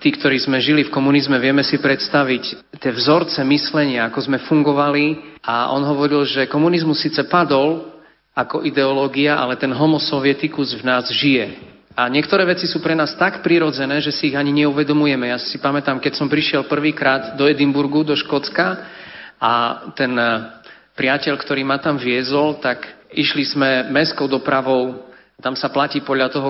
tí, 0.00 0.08
ktorí 0.12 0.36
sme 0.36 0.60
žili 0.60 0.84
v 0.84 0.92
komunizme, 0.92 1.40
vieme 1.40 1.64
si 1.64 1.80
predstaviť 1.80 2.76
tie 2.76 2.92
vzorce 2.92 3.40
myslenia, 3.40 4.04
ako 4.08 4.28
sme 4.28 4.38
fungovali 4.44 5.36
a 5.40 5.72
on 5.72 5.80
hovoril, 5.88 6.28
že 6.28 6.48
komunizmus 6.48 7.00
síce 7.00 7.24
padol 7.24 7.88
ako 8.36 8.62
ideológia, 8.68 9.40
ale 9.40 9.56
ten 9.56 9.72
homo 9.72 9.98
sovieticus 9.98 10.76
v 10.76 10.86
nás 10.86 11.08
žije. 11.10 11.58
A 11.98 12.06
niektoré 12.06 12.46
veci 12.46 12.70
sú 12.70 12.78
pre 12.78 12.94
nás 12.94 13.18
tak 13.18 13.42
prirodzené, 13.42 13.98
že 13.98 14.14
si 14.14 14.30
ich 14.30 14.38
ani 14.38 14.54
neuvedomujeme. 14.62 15.34
Ja 15.34 15.38
si 15.42 15.58
pamätám, 15.58 15.98
keď 15.98 16.14
som 16.14 16.30
prišiel 16.30 16.70
prvýkrát 16.70 17.34
do 17.34 17.50
Edimburgu, 17.50 18.06
do 18.06 18.14
Škótska 18.14 18.86
a 19.42 19.52
ten 19.98 20.14
eh, 20.14 20.62
priateľ, 20.94 21.34
ktorý 21.34 21.66
ma 21.66 21.82
tam 21.82 21.98
viezol, 21.98 22.62
tak 22.62 22.86
išli 23.10 23.42
sme 23.42 23.90
mestskou 23.90 24.30
dopravou, 24.30 25.10
tam 25.42 25.58
sa 25.58 25.74
platí 25.74 25.98
podľa 25.98 26.28
toho, 26.30 26.48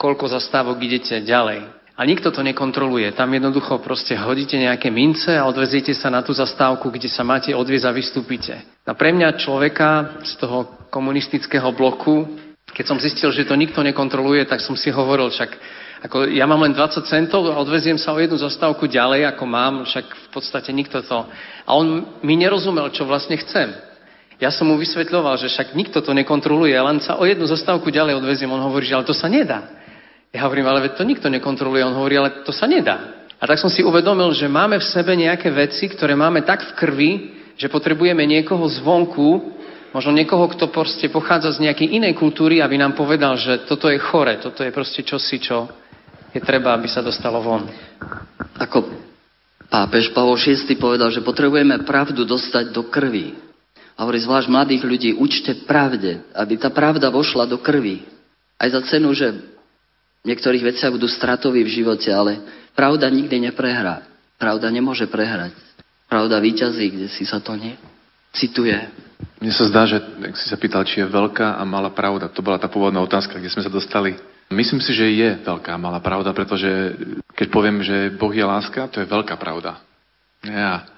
koľko 0.00 0.32
zastávok 0.32 0.80
idete 0.80 1.20
ďalej. 1.20 1.76
A 2.00 2.08
nikto 2.08 2.32
to 2.32 2.40
nekontroluje. 2.40 3.12
Tam 3.12 3.28
jednoducho 3.28 3.76
proste 3.84 4.16
hodíte 4.16 4.56
nejaké 4.56 4.88
mince 4.88 5.36
a 5.36 5.44
odveziete 5.44 5.92
sa 5.92 6.08
na 6.08 6.24
tú 6.24 6.32
zastávku, 6.32 6.88
kde 6.88 7.12
sa 7.12 7.20
máte 7.20 7.52
odviezť 7.52 7.84
a 7.84 7.92
vystúpite. 7.92 8.54
A 8.88 8.96
pre 8.96 9.12
mňa 9.12 9.36
človeka 9.36 10.16
z 10.24 10.40
toho 10.40 10.88
komunistického 10.88 11.68
bloku, 11.76 12.24
keď 12.72 12.84
som 12.88 12.96
zistil, 12.96 13.28
že 13.28 13.44
to 13.44 13.52
nikto 13.52 13.84
nekontroluje, 13.84 14.48
tak 14.48 14.64
som 14.64 14.72
si 14.72 14.88
hovoril, 14.88 15.28
však 15.28 15.52
ako 16.08 16.32
ja 16.32 16.48
mám 16.48 16.64
len 16.64 16.72
20 16.72 17.04
centov 17.04 17.44
a 17.52 17.60
odveziem 17.60 18.00
sa 18.00 18.16
o 18.16 18.22
jednu 18.22 18.40
zastávku 18.40 18.88
ďalej, 18.88 19.36
ako 19.36 19.44
mám, 19.44 19.84
však 19.84 20.06
v 20.08 20.28
podstate 20.32 20.72
nikto 20.72 21.04
to... 21.04 21.28
A 21.68 21.70
on 21.76 22.16
mi 22.24 22.40
nerozumel, 22.40 22.88
čo 22.96 23.04
vlastne 23.04 23.36
chcem. 23.36 23.76
Ja 24.40 24.48
som 24.48 24.72
mu 24.72 24.80
vysvetľoval, 24.80 25.36
že 25.36 25.52
však 25.52 25.76
nikto 25.76 26.00
to 26.00 26.16
nekontroluje, 26.16 26.72
len 26.72 27.04
sa 27.04 27.20
o 27.20 27.28
jednu 27.28 27.44
zastávku 27.44 27.92
ďalej 27.92 28.24
odveziem. 28.24 28.48
On 28.48 28.64
hovorí, 28.64 28.88
že 28.88 28.96
ale 28.96 29.04
to 29.04 29.12
sa 29.12 29.28
nedá. 29.28 29.79
Ja 30.30 30.46
hovorím, 30.46 30.70
ale 30.70 30.94
to 30.94 31.02
nikto 31.02 31.26
nekontroluje. 31.26 31.82
On 31.82 31.98
hovorí, 31.98 32.14
ale 32.14 32.46
to 32.46 32.54
sa 32.54 32.70
nedá. 32.70 33.26
A 33.40 33.48
tak 33.48 33.58
som 33.58 33.72
si 33.72 33.82
uvedomil, 33.82 34.30
že 34.36 34.46
máme 34.46 34.78
v 34.78 34.90
sebe 34.92 35.16
nejaké 35.16 35.50
veci, 35.50 35.88
ktoré 35.90 36.14
máme 36.14 36.44
tak 36.46 36.60
v 36.70 36.76
krvi, 36.76 37.10
že 37.56 37.72
potrebujeme 37.72 38.22
niekoho 38.28 38.68
zvonku, 38.68 39.58
možno 39.90 40.12
niekoho, 40.14 40.46
kto 40.54 40.70
proste 40.70 41.10
pochádza 41.10 41.56
z 41.58 41.66
nejakej 41.66 41.98
inej 41.98 42.14
kultúry, 42.14 42.62
aby 42.62 42.78
nám 42.78 42.94
povedal, 42.94 43.34
že 43.40 43.64
toto 43.66 43.90
je 43.90 43.98
chore, 43.98 44.38
toto 44.38 44.62
je 44.62 44.70
proste 44.70 45.02
čosi, 45.02 45.40
čo 45.40 45.66
je 46.30 46.40
treba, 46.44 46.76
aby 46.76 46.86
sa 46.86 47.02
dostalo 47.02 47.42
von. 47.42 47.66
Ako 48.60 48.86
pápež 49.66 50.14
Pavol 50.14 50.38
VI 50.38 50.56
povedal, 50.78 51.10
že 51.10 51.24
potrebujeme 51.24 51.82
pravdu 51.82 52.22
dostať 52.22 52.70
do 52.70 52.86
krvi. 52.86 53.34
A 53.98 54.08
hovorí 54.08 54.20
zvlášť 54.20 54.48
mladých 54.48 54.82
ľudí, 54.84 55.10
učte 55.16 55.64
pravde, 55.68 56.24
aby 56.32 56.56
tá 56.56 56.72
pravda 56.72 57.12
vošla 57.12 57.44
do 57.44 57.60
krvi. 57.60 58.04
Aj 58.56 58.68
za 58.72 58.80
cenu, 58.88 59.12
že 59.12 59.32
v 60.20 60.28
niektorých 60.28 60.64
veciach 60.74 60.92
budú 60.92 61.08
stratoví 61.08 61.64
v 61.64 61.74
živote, 61.80 62.12
ale 62.12 62.44
pravda 62.76 63.08
nikdy 63.08 63.50
neprehrá. 63.50 64.04
Pravda 64.36 64.68
nemôže 64.68 65.08
prehrať. 65.08 65.52
Pravda 66.08 66.40
výťazí, 66.40 66.86
kde 66.92 67.06
si 67.12 67.24
sa 67.24 67.40
to 67.40 67.56
nie 67.56 67.76
cituje. 68.34 68.74
Mne 69.40 69.52
sa 69.52 69.68
zdá, 69.68 69.84
že 69.88 70.00
ak 70.00 70.36
si 70.36 70.46
sa 70.48 70.56
pýtal, 70.56 70.84
či 70.84 71.04
je 71.04 71.06
veľká 71.08 71.60
a 71.60 71.62
malá 71.64 71.92
pravda, 71.92 72.28
to 72.32 72.44
bola 72.44 72.60
tá 72.60 72.68
pôvodná 72.68 73.00
otázka, 73.04 73.36
kde 73.36 73.52
sme 73.52 73.64
sa 73.64 73.72
dostali. 73.72 74.16
Myslím 74.50 74.82
si, 74.82 74.90
že 74.96 75.06
je 75.06 75.28
veľká 75.46 75.76
a 75.76 75.82
malá 75.82 76.02
pravda, 76.02 76.34
pretože 76.34 76.96
keď 77.38 77.46
poviem, 77.54 77.84
že 77.86 78.10
Boh 78.16 78.32
je 78.32 78.42
láska, 78.42 78.90
to 78.90 78.98
je 79.00 79.06
veľká 79.06 79.38
pravda. 79.38 79.78
Ja. 80.42 80.88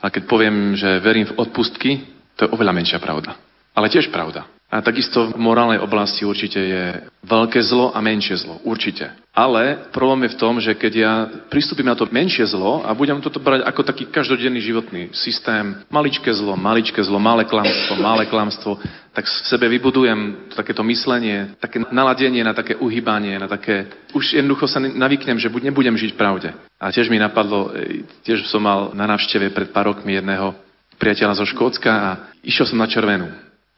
Ale 0.00 0.10
keď 0.10 0.22
poviem, 0.24 0.78
že 0.78 1.02
verím 1.02 1.28
v 1.28 1.36
odpustky, 1.36 1.90
to 2.38 2.46
je 2.46 2.52
oveľa 2.54 2.72
menšia 2.72 2.98
pravda. 3.02 3.36
Ale 3.74 3.90
tiež 3.90 4.08
pravda. 4.08 4.53
A 4.72 4.82
takisto 4.82 5.30
v 5.30 5.38
morálnej 5.38 5.78
oblasti 5.78 6.26
určite 6.26 6.58
je 6.58 6.84
veľké 7.22 7.62
zlo 7.62 7.94
a 7.94 8.02
menšie 8.02 8.34
zlo. 8.42 8.58
Určite. 8.66 9.12
Ale 9.30 9.90
problém 9.94 10.26
je 10.26 10.34
v 10.34 10.40
tom, 10.40 10.54
že 10.58 10.74
keď 10.74 10.92
ja 10.94 11.12
pristúpim 11.46 11.86
na 11.86 11.94
to 11.94 12.10
menšie 12.10 12.42
zlo 12.50 12.82
a 12.82 12.90
budem 12.94 13.22
toto 13.22 13.38
brať 13.38 13.62
ako 13.66 13.80
taký 13.86 14.04
každodenný 14.10 14.58
životný 14.62 15.02
systém, 15.14 15.78
maličké 15.90 16.30
zlo, 16.34 16.58
maličké 16.58 17.02
zlo, 17.06 17.22
malé 17.22 17.46
klamstvo, 17.46 17.98
malé 18.02 18.26
klamstvo, 18.26 18.78
tak 19.14 19.30
v 19.30 19.46
sebe 19.46 19.70
vybudujem 19.70 20.50
takéto 20.58 20.82
myslenie, 20.82 21.54
také 21.62 21.78
naladenie 21.94 22.42
na 22.42 22.54
také 22.54 22.74
uhýbanie, 22.74 23.38
na 23.38 23.46
také... 23.46 23.86
Už 24.10 24.34
jednoducho 24.34 24.66
sa 24.66 24.82
navyknem, 24.82 25.38
že 25.38 25.50
buď 25.54 25.70
nebudem 25.70 25.94
žiť 25.94 26.14
v 26.14 26.18
pravde. 26.18 26.48
A 26.82 26.90
tiež 26.90 27.06
mi 27.10 27.22
napadlo, 27.22 27.70
e, 27.78 28.02
tiež 28.26 28.50
som 28.50 28.62
mal 28.62 28.90
na 28.90 29.06
návšteve 29.06 29.54
pred 29.54 29.70
pár 29.70 29.94
rokmi 29.94 30.18
jedného 30.18 30.54
priateľa 30.98 31.42
zo 31.42 31.46
Škótska 31.46 31.90
a 31.90 32.10
išiel 32.42 32.66
som 32.70 32.78
na 32.78 32.90
červenú. 32.90 33.30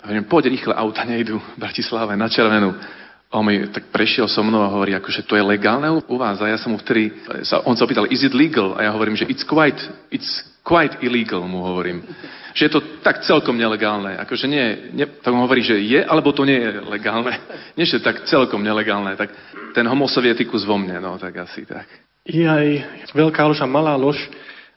Hovorím, 0.06 0.24
poď 0.24 0.44
rýchle, 0.46 0.74
auta 0.74 1.04
nejdu 1.04 1.38
v 1.38 1.58
Bratislave 1.58 2.14
na 2.14 2.30
červenú. 2.30 2.78
A 3.26 3.42
on 3.42 3.46
mi 3.46 3.66
tak 3.66 3.90
prešiel 3.90 4.30
so 4.30 4.38
mnou 4.38 4.62
a 4.62 4.70
hovorí, 4.70 4.94
akože 4.94 5.26
to 5.26 5.34
je 5.34 5.42
legálne 5.42 5.90
u 5.90 6.14
vás. 6.14 6.38
A 6.38 6.46
ja 6.46 6.54
som 6.62 6.70
mu 6.70 6.78
vtedy, 6.78 7.10
sa, 7.42 7.66
on 7.66 7.74
sa 7.74 7.90
opýtal, 7.90 8.06
is 8.06 8.22
it 8.22 8.30
legal? 8.30 8.78
A 8.78 8.86
ja 8.86 8.94
hovorím, 8.94 9.18
že 9.18 9.26
it's 9.26 9.42
quite, 9.42 9.82
it's 10.14 10.46
quite 10.62 10.94
illegal, 11.02 11.42
mu 11.42 11.58
hovorím. 11.58 12.06
Že 12.54 12.62
je 12.62 12.70
to 12.70 12.80
tak 13.02 13.26
celkom 13.26 13.58
nelegálne. 13.58 14.14
Akože 14.22 14.46
nie, 14.46 14.94
nie, 14.94 15.10
tak 15.10 15.34
on 15.34 15.42
hovorí, 15.42 15.66
že 15.66 15.74
je, 15.74 15.98
alebo 16.06 16.30
to 16.30 16.46
nie 16.46 16.54
je 16.54 16.86
legálne. 16.86 17.34
Nie, 17.74 17.82
že 17.82 17.98
tak 17.98 18.30
celkom 18.30 18.62
nelegálne. 18.62 19.18
Tak 19.18 19.34
ten 19.74 19.90
homosovietikus 19.90 20.62
vo 20.62 20.78
mne, 20.78 21.02
no 21.02 21.18
tak 21.18 21.34
asi 21.34 21.66
tak. 21.66 21.90
Je 22.22 22.46
aj 22.46 22.66
veľká 23.10 23.42
lož 23.42 23.58
a 23.58 23.66
malá 23.66 23.98
lož, 23.98 24.22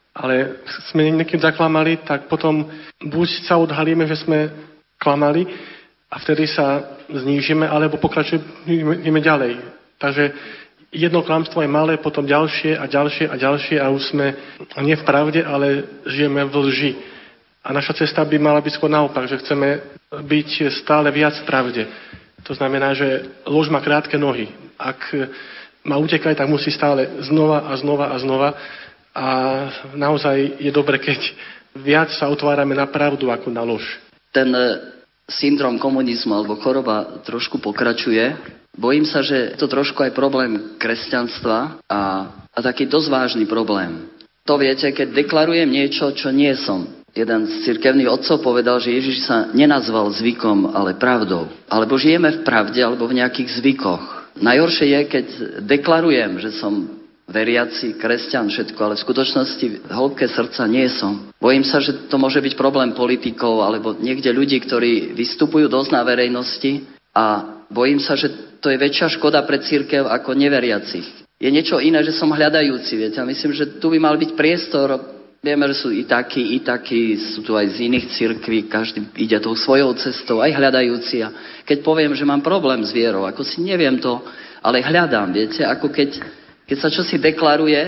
ale 0.09 0.57
sme 0.89 1.05
niekým 1.13 1.37
zaklamali, 1.37 2.01
tak 2.01 2.25
potom 2.25 2.65
buď 2.97 3.45
sa 3.45 3.61
odhalíme, 3.61 4.09
že 4.09 4.25
sme 4.25 4.68
klamali 4.99 5.47
a 6.11 6.15
vtedy 6.19 6.45
sa 6.49 6.99
znížime, 7.07 7.65
alebo 7.65 7.97
pokračujeme 7.97 9.19
ďalej. 9.23 9.61
Takže 9.97 10.23
jedno 10.91 11.21
klamstvo 11.21 11.61
je 11.61 11.71
malé, 11.71 11.97
potom 11.97 12.25
ďalšie 12.25 12.77
a 12.77 12.85
ďalšie 12.85 13.25
a 13.29 13.35
ďalšie 13.37 13.77
a 13.77 13.87
už 13.89 14.03
sme 14.13 14.27
nie 14.83 14.97
v 14.97 15.07
pravde, 15.07 15.41
ale 15.45 15.85
žijeme 16.05 16.45
v 16.45 16.55
lži. 16.65 16.91
A 17.63 17.73
naša 17.75 17.93
cesta 17.93 18.25
by 18.25 18.37
mala 18.41 18.63
byť 18.63 18.73
skôr 18.75 18.89
naopak, 18.89 19.29
že 19.29 19.39
chceme 19.39 19.79
byť 20.09 20.49
stále 20.81 21.11
viac 21.13 21.37
v 21.37 21.47
pravde. 21.47 21.83
To 22.47 22.55
znamená, 22.55 22.95
že 22.95 23.29
lož 23.45 23.69
má 23.69 23.83
krátke 23.83 24.17
nohy. 24.17 24.49
Ak 24.79 25.11
má 25.85 25.99
utekať, 25.99 26.39
tak 26.39 26.49
musí 26.49 26.71
stále 26.71 27.21
znova 27.21 27.69
a 27.69 27.73
znova 27.77 28.05
a 28.09 28.15
znova. 28.17 28.49
A 29.13 29.27
naozaj 29.93 30.63
je 30.63 30.71
dobre, 30.71 30.97
keď 30.97 31.19
viac 31.75 32.09
sa 32.15 32.31
otvárame 32.31 32.73
na 32.73 32.87
pravdu 32.87 33.29
ako 33.29 33.51
na 33.51 33.61
lož 33.61 34.08
ten 34.33 34.49
e, 34.53 34.63
syndrom 35.29 35.77
komunizmu 35.77 36.33
alebo 36.33 36.57
choroba 36.61 37.21
trošku 37.25 37.61
pokračuje. 37.61 38.33
Bojím 38.77 39.05
sa, 39.05 39.21
že 39.21 39.53
je 39.53 39.57
to 39.59 39.67
trošku 39.67 40.01
aj 40.05 40.15
problém 40.15 40.79
kresťanstva 40.79 41.83
a, 41.89 42.01
a 42.49 42.59
taký 42.63 42.87
dosť 42.87 43.07
vážny 43.09 43.45
problém. 43.49 44.09
To 44.47 44.57
viete, 44.57 44.89
keď 44.89 45.13
deklarujem 45.13 45.69
niečo, 45.69 46.09
čo 46.17 46.33
nie 46.33 46.53
som. 46.57 46.99
Jeden 47.13 47.49
z 47.49 47.65
cirkevných 47.65 48.09
otcov 48.09 48.41
povedal, 48.41 48.77
že 48.77 48.93
Ježiš 48.93 49.25
sa 49.25 49.49
nenazval 49.53 50.13
zvykom, 50.13 50.73
ale 50.73 50.97
pravdou. 50.97 51.49
Alebo 51.65 51.97
žijeme 51.97 52.41
v 52.41 52.45
pravde, 52.45 52.81
alebo 52.81 53.09
v 53.09 53.21
nejakých 53.21 53.61
zvykoch. 53.61 54.03
Najhoršie 54.39 54.87
je, 54.93 55.01
keď 55.09 55.25
deklarujem, 55.65 56.37
že 56.37 56.53
som 56.57 56.98
veriaci, 57.29 57.95
kresťan, 57.95 58.49
všetko, 58.49 58.79
ale 58.81 58.97
v 58.97 59.05
skutočnosti 59.05 59.65
hĺbke 59.87 60.25
srdca 60.25 60.65
nie 60.65 60.89
som. 60.89 61.29
Bojím 61.37 61.63
sa, 61.63 61.77
že 61.79 62.09
to 62.09 62.17
môže 62.17 62.41
byť 62.41 62.53
problém 62.57 62.91
politikov 62.97 63.61
alebo 63.61 63.95
niekde 63.95 64.33
ľudí, 64.33 64.57
ktorí 64.65 65.13
vystupujú 65.13 65.69
dosť 65.69 65.89
na 65.93 66.01
verejnosti 66.01 66.89
a 67.13 67.25
bojím 67.69 68.01
sa, 68.01 68.17
že 68.17 68.59
to 68.59 68.73
je 68.73 68.81
väčšia 68.81 69.15
škoda 69.15 69.45
pre 69.45 69.61
církev 69.61 70.09
ako 70.09 70.35
neveriacich. 70.35 71.05
je 71.39 71.49
niečo 71.53 71.79
iné, 71.79 72.03
že 72.03 72.17
som 72.17 72.33
hľadajúci, 72.33 72.93
viete. 72.99 73.21
A 73.21 73.29
myslím, 73.29 73.55
že 73.55 73.79
tu 73.79 73.87
by 73.93 73.97
mal 74.01 74.19
byť 74.19 74.35
priestor 74.35 75.19
Vieme, 75.39 75.71
že 75.71 75.79
sú 75.79 75.87
i 75.95 76.03
takí, 76.03 76.51
i 76.51 76.59
takí, 76.59 77.15
sú 77.15 77.39
tu 77.39 77.55
aj 77.55 77.79
z 77.79 77.87
iných 77.87 78.11
cirkví, 78.11 78.67
každý 78.67 79.07
ide 79.15 79.39
tou 79.39 79.55
svojou 79.55 79.95
cestou, 79.95 80.43
aj 80.43 80.51
hľadajúci. 80.51 81.23
A 81.23 81.31
keď 81.63 81.79
poviem, 81.79 82.11
že 82.11 82.27
mám 82.27 82.43
problém 82.43 82.83
s 82.83 82.91
vierou, 82.91 83.23
ako 83.23 83.47
si 83.47 83.63
neviem 83.63 83.95
to, 84.03 84.19
ale 84.59 84.83
hľadám, 84.83 85.31
viete, 85.31 85.63
ako 85.63 85.95
keď, 85.95 86.19
keď 86.69 86.77
sa 86.77 86.93
čosi 86.93 87.17
deklaruje, 87.17 87.81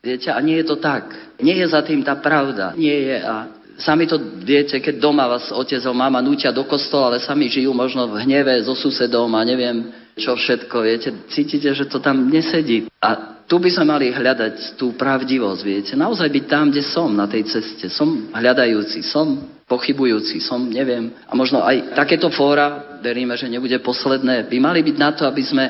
viete, 0.00 0.32
a 0.32 0.40
nie 0.40 0.56
je 0.64 0.66
to 0.72 0.80
tak. 0.80 1.12
Nie 1.44 1.60
je 1.60 1.68
za 1.68 1.84
tým 1.84 2.00
tá 2.00 2.16
pravda, 2.16 2.72
nie 2.72 3.12
je 3.12 3.18
a 3.20 3.34
Sami 3.74 4.06
to 4.06 4.22
viete, 4.46 4.78
keď 4.78 5.02
doma 5.02 5.26
vás 5.26 5.50
otec 5.50 5.82
a 5.82 5.90
mama 5.90 6.22
nútia 6.22 6.54
do 6.54 6.62
kostola, 6.62 7.10
ale 7.10 7.18
sami 7.18 7.50
žijú 7.50 7.74
možno 7.74 8.06
v 8.06 8.22
hneve 8.22 8.54
so 8.62 8.78
susedom 8.78 9.34
a 9.34 9.42
neviem 9.42 9.90
čo 10.14 10.38
všetko, 10.38 10.76
viete. 10.78 11.10
Cítite, 11.26 11.74
že 11.74 11.90
to 11.90 11.98
tam 11.98 12.30
nesedí. 12.30 12.86
A 13.02 13.42
tu 13.50 13.58
by 13.58 13.66
sme 13.74 13.90
mali 13.90 14.14
hľadať 14.14 14.78
tú 14.78 14.94
pravdivosť, 14.94 15.60
viete. 15.66 15.92
Naozaj 15.98 16.30
byť 16.30 16.44
tam, 16.46 16.70
kde 16.70 16.86
som 16.86 17.10
na 17.10 17.26
tej 17.26 17.50
ceste. 17.50 17.90
Som 17.90 18.30
hľadajúci, 18.30 19.02
som 19.02 19.42
pochybujúci, 19.66 20.38
som 20.38 20.70
neviem. 20.70 21.10
A 21.26 21.34
možno 21.34 21.58
aj 21.66 21.98
takéto 21.98 22.30
fóra, 22.30 23.02
veríme, 23.02 23.34
že 23.34 23.50
nebude 23.50 23.74
posledné, 23.82 24.46
by 24.46 24.58
mali 24.62 24.86
byť 24.86 24.96
na 25.02 25.10
to, 25.18 25.26
aby 25.26 25.42
sme 25.42 25.64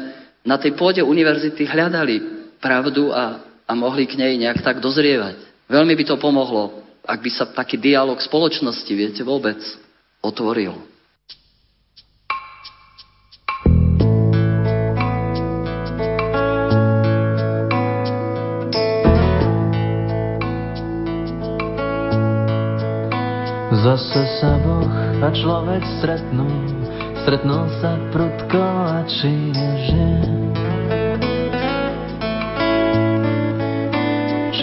na 0.44 0.61
tej 0.61 0.76
pôde 0.76 1.00
univerzity 1.00 1.64
hľadali 1.64 2.34
pravdu 2.65 3.12
a, 3.12 3.45
a 3.69 3.73
mohli 3.77 4.09
k 4.09 4.17
nej 4.17 4.41
nejak 4.41 4.65
tak 4.65 4.81
dozrievať. 4.81 5.37
Veľmi 5.69 5.93
by 5.93 6.05
to 6.09 6.17
pomohlo 6.17 6.85
ak 7.05 7.21
by 7.21 7.31
sa 7.31 7.45
taký 7.45 7.77
dialog 7.77 8.17
spoločnosti, 8.17 8.89
viete, 8.97 9.21
vôbec 9.21 9.61
otvoril. 10.25 10.73
Zase 23.85 24.25
sa 24.41 24.57
Boh 24.65 24.89
a 25.21 25.29
človek 25.29 25.85
stretnú, 26.01 26.49
stretnú 27.21 27.69
sa 27.85 28.01
prudko 28.17 28.65
a 28.65 29.05
činne 29.05 29.77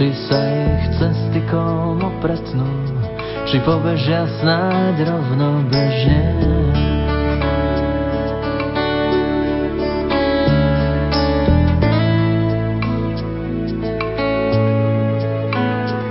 Či 0.01 0.17
sa 0.17 0.41
ich 0.49 0.97
cesty 0.97 1.45
komu 1.45 2.09
pretnú, 2.25 2.65
či 3.45 3.61
pobežia 3.61 4.25
snáď 4.41 5.13
rovno 5.13 5.61
bežne. 5.69 6.25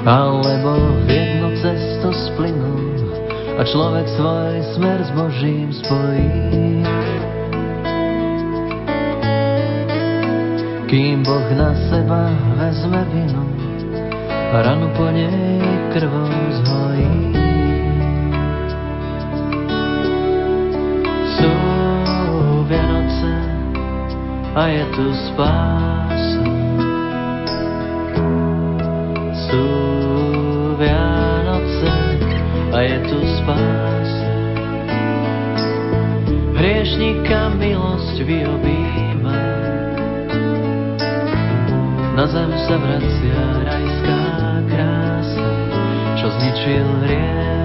Alebo 0.07 0.71
v 1.03 1.09
jedno 1.11 1.51
cesto 1.59 2.15
splynú 2.31 2.95
a 3.59 3.67
človek 3.67 4.07
svoj 4.15 4.55
smer 4.79 4.99
s 5.03 5.11
Božím 5.19 5.75
spojí. 5.75 6.31
Kým 10.87 11.27
Boh 11.27 11.49
na 11.59 11.75
seba 11.91 12.31
vezme 12.55 13.03
vinu, 13.11 13.60
ranu 14.59 14.91
po 14.99 15.07
nej 15.15 15.63
krvou 15.95 16.27
zhojí. 16.51 17.15
Sú 21.39 21.55
Vianoce 22.67 23.35
a 24.59 24.63
je 24.67 24.85
tu 24.91 25.07
spása. 25.31 26.43
Sú 29.47 29.67
Vianoce 30.83 31.95
a 32.75 32.79
je 32.83 32.99
tu 33.07 33.19
spása. 33.39 34.29
Hriešnika 36.59 37.55
milosť 37.55 38.17
vyobíma, 38.27 39.43
na 42.19 42.25
zem 42.29 42.51
sa 42.69 42.77
vracia 42.77 43.41
rajská 43.65 44.20
čo 46.21 46.29
zničil 46.37 46.89
hriech, 47.01 47.60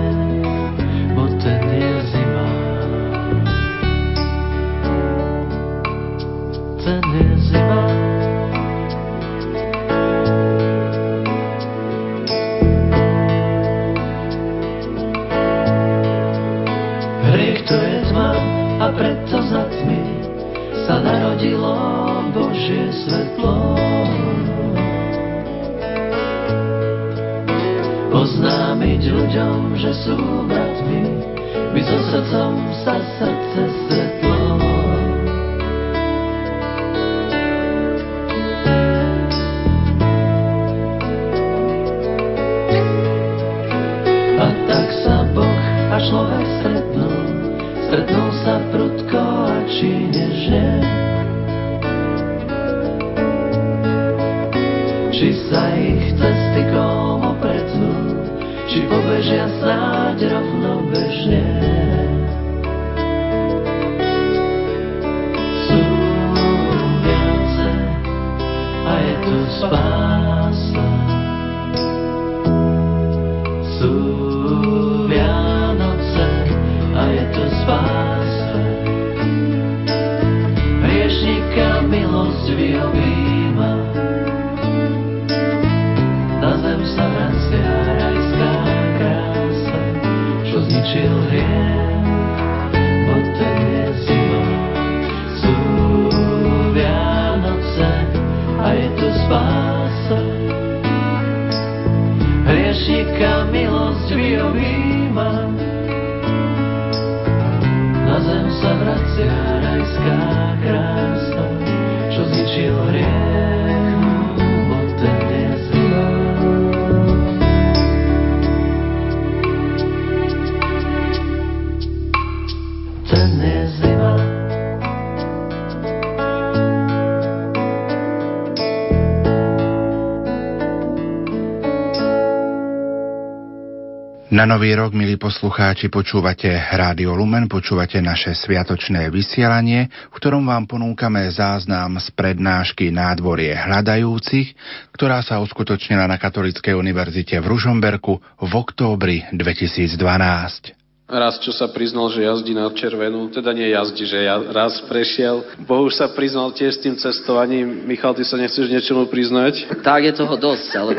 Na 134.36 134.44
nový 134.44 134.76
rok, 134.76 134.92
milí 134.92 135.16
poslucháči, 135.16 135.88
počúvate 135.88 136.52
Rádio 136.52 137.16
Lumen, 137.16 137.48
počúvate 137.48 138.04
naše 138.04 138.36
sviatočné 138.36 139.08
vysielanie, 139.08 139.88
v 139.88 140.16
ktorom 140.20 140.44
vám 140.44 140.68
ponúkame 140.68 141.24
záznam 141.32 141.96
z 142.04 142.12
prednášky 142.12 142.92
Nádvorie 142.92 143.56
hľadajúcich, 143.56 144.52
ktorá 144.92 145.24
sa 145.24 145.40
uskutočnila 145.40 146.04
na 146.04 146.20
Katolíckej 146.20 146.76
univerzite 146.76 147.40
v 147.40 147.48
Ružomberku 147.48 148.20
v 148.20 148.52
októbri 148.60 149.24
2012. 149.32 150.85
raz, 151.06 151.38
čo 151.38 151.54
sa 151.54 151.70
priznal, 151.70 152.10
že 152.10 152.26
jazdí 152.26 152.58
na 152.58 152.66
červenú, 152.74 153.30
teda 153.30 153.54
nie 153.54 153.70
jazdí, 153.70 154.10
že 154.10 154.26
ja 154.26 154.42
raz 154.42 154.82
prešiel. 154.90 155.46
Bohuž 155.62 156.02
sa 156.02 156.10
priznal 156.10 156.50
tiež 156.50 156.78
s 156.78 156.82
tým 156.82 156.98
cestovaním. 156.98 157.86
Michal, 157.86 158.18
ty 158.18 158.26
sa 158.26 158.42
nechceš 158.42 158.66
niečomu 158.66 159.06
priznať? 159.06 159.86
Tak 159.86 160.02
je 160.02 160.14
toho 160.18 160.36
dosť, 160.36 160.70
ale 160.74 160.98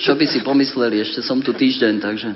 čo 0.00 0.12
by 0.12 0.24
si 0.28 0.44
pomysleli, 0.44 1.00
ešte 1.00 1.24
som 1.24 1.40
tu 1.40 1.56
týždeň, 1.56 1.94
takže... 1.98 2.28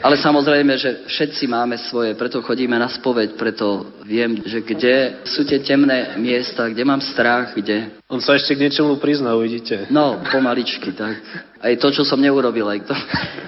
Ale 0.00 0.16
samozrejme, 0.16 0.80
že 0.80 1.04
všetci 1.04 1.44
máme 1.44 1.76
svoje, 1.76 2.16
preto 2.16 2.40
chodíme 2.40 2.72
na 2.80 2.88
spoveď, 2.88 3.36
preto 3.36 3.84
viem, 4.08 4.40
že 4.48 4.64
kde 4.64 5.20
sú 5.28 5.44
tie 5.44 5.60
temné 5.60 6.16
miesta, 6.16 6.72
kde 6.72 6.84
mám 6.88 7.04
strach, 7.04 7.52
kde... 7.52 7.99
On 8.10 8.18
sa 8.18 8.34
ešte 8.34 8.58
k 8.58 8.66
niečomu 8.66 8.98
prizná, 8.98 9.38
uvidíte. 9.38 9.86
No, 9.86 10.18
pomaličky, 10.34 10.90
tak. 10.98 11.22
Aj 11.62 11.70
to, 11.78 11.94
čo 11.94 12.02
som 12.02 12.18
neurobil, 12.18 12.66
aj 12.66 12.90
to. 12.90 12.94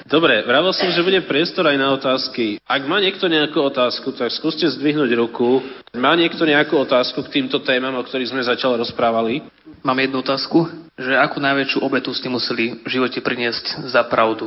Dobre, 0.07 0.47
vravel 0.47 0.71
som, 0.71 0.87
že 0.87 1.03
bude 1.03 1.19
priestor 1.27 1.67
aj 1.67 1.75
na 1.83 1.91
otázky. 1.91 2.63
Ak 2.63 2.87
má 2.87 3.03
niekto 3.03 3.27
nejakú 3.27 3.59
otázku, 3.59 4.15
tak 4.15 4.31
skúste 4.31 4.71
zdvihnúť 4.71 5.11
ruku. 5.19 5.67
Má 5.99 6.15
niekto 6.15 6.47
nejakú 6.47 6.79
otázku 6.79 7.27
k 7.27 7.43
týmto 7.43 7.59
témam, 7.67 7.99
o 7.99 8.07
ktorých 8.07 8.31
sme 8.31 8.47
začali 8.47 8.79
rozprávali? 8.79 9.43
Mám 9.83 9.99
jednu 9.99 10.23
otázku, 10.23 10.71
že 10.95 11.11
akú 11.19 11.43
najväčšiu 11.43 11.83
obetu 11.83 12.15
ste 12.15 12.31
museli 12.31 12.79
v 12.87 12.89
živote 12.89 13.19
priniesť 13.19 13.91
za 13.91 14.07
pravdu? 14.07 14.47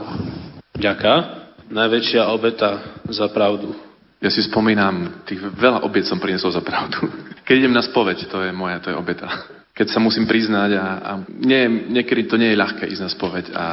Ďaká. 0.80 1.44
Najväčšia 1.76 2.32
obeta 2.32 3.04
za 3.12 3.28
pravdu. 3.28 3.76
Ja 4.24 4.32
si 4.32 4.40
spomínam, 4.48 5.28
tých 5.28 5.44
veľa 5.44 5.84
obiet 5.84 6.08
som 6.08 6.24
priniesol 6.24 6.56
za 6.56 6.64
pravdu. 6.64 7.04
Keď 7.44 7.56
idem 7.68 7.76
na 7.76 7.84
spoveď, 7.84 8.32
to 8.32 8.48
je 8.48 8.56
moja, 8.56 8.80
to 8.80 8.94
je 8.94 8.96
obeta. 8.96 9.28
Keď 9.76 9.88
sa 9.92 10.00
musím 10.00 10.24
priznať 10.24 10.72
a, 10.80 10.86
a 11.04 11.12
nie, 11.28 11.92
niekedy 11.92 12.32
to 12.32 12.40
nie 12.40 12.56
je 12.56 12.62
ľahké 12.64 12.88
ísť 12.88 13.04
na 13.04 13.12
spoveď 13.12 13.46
a 13.52 13.64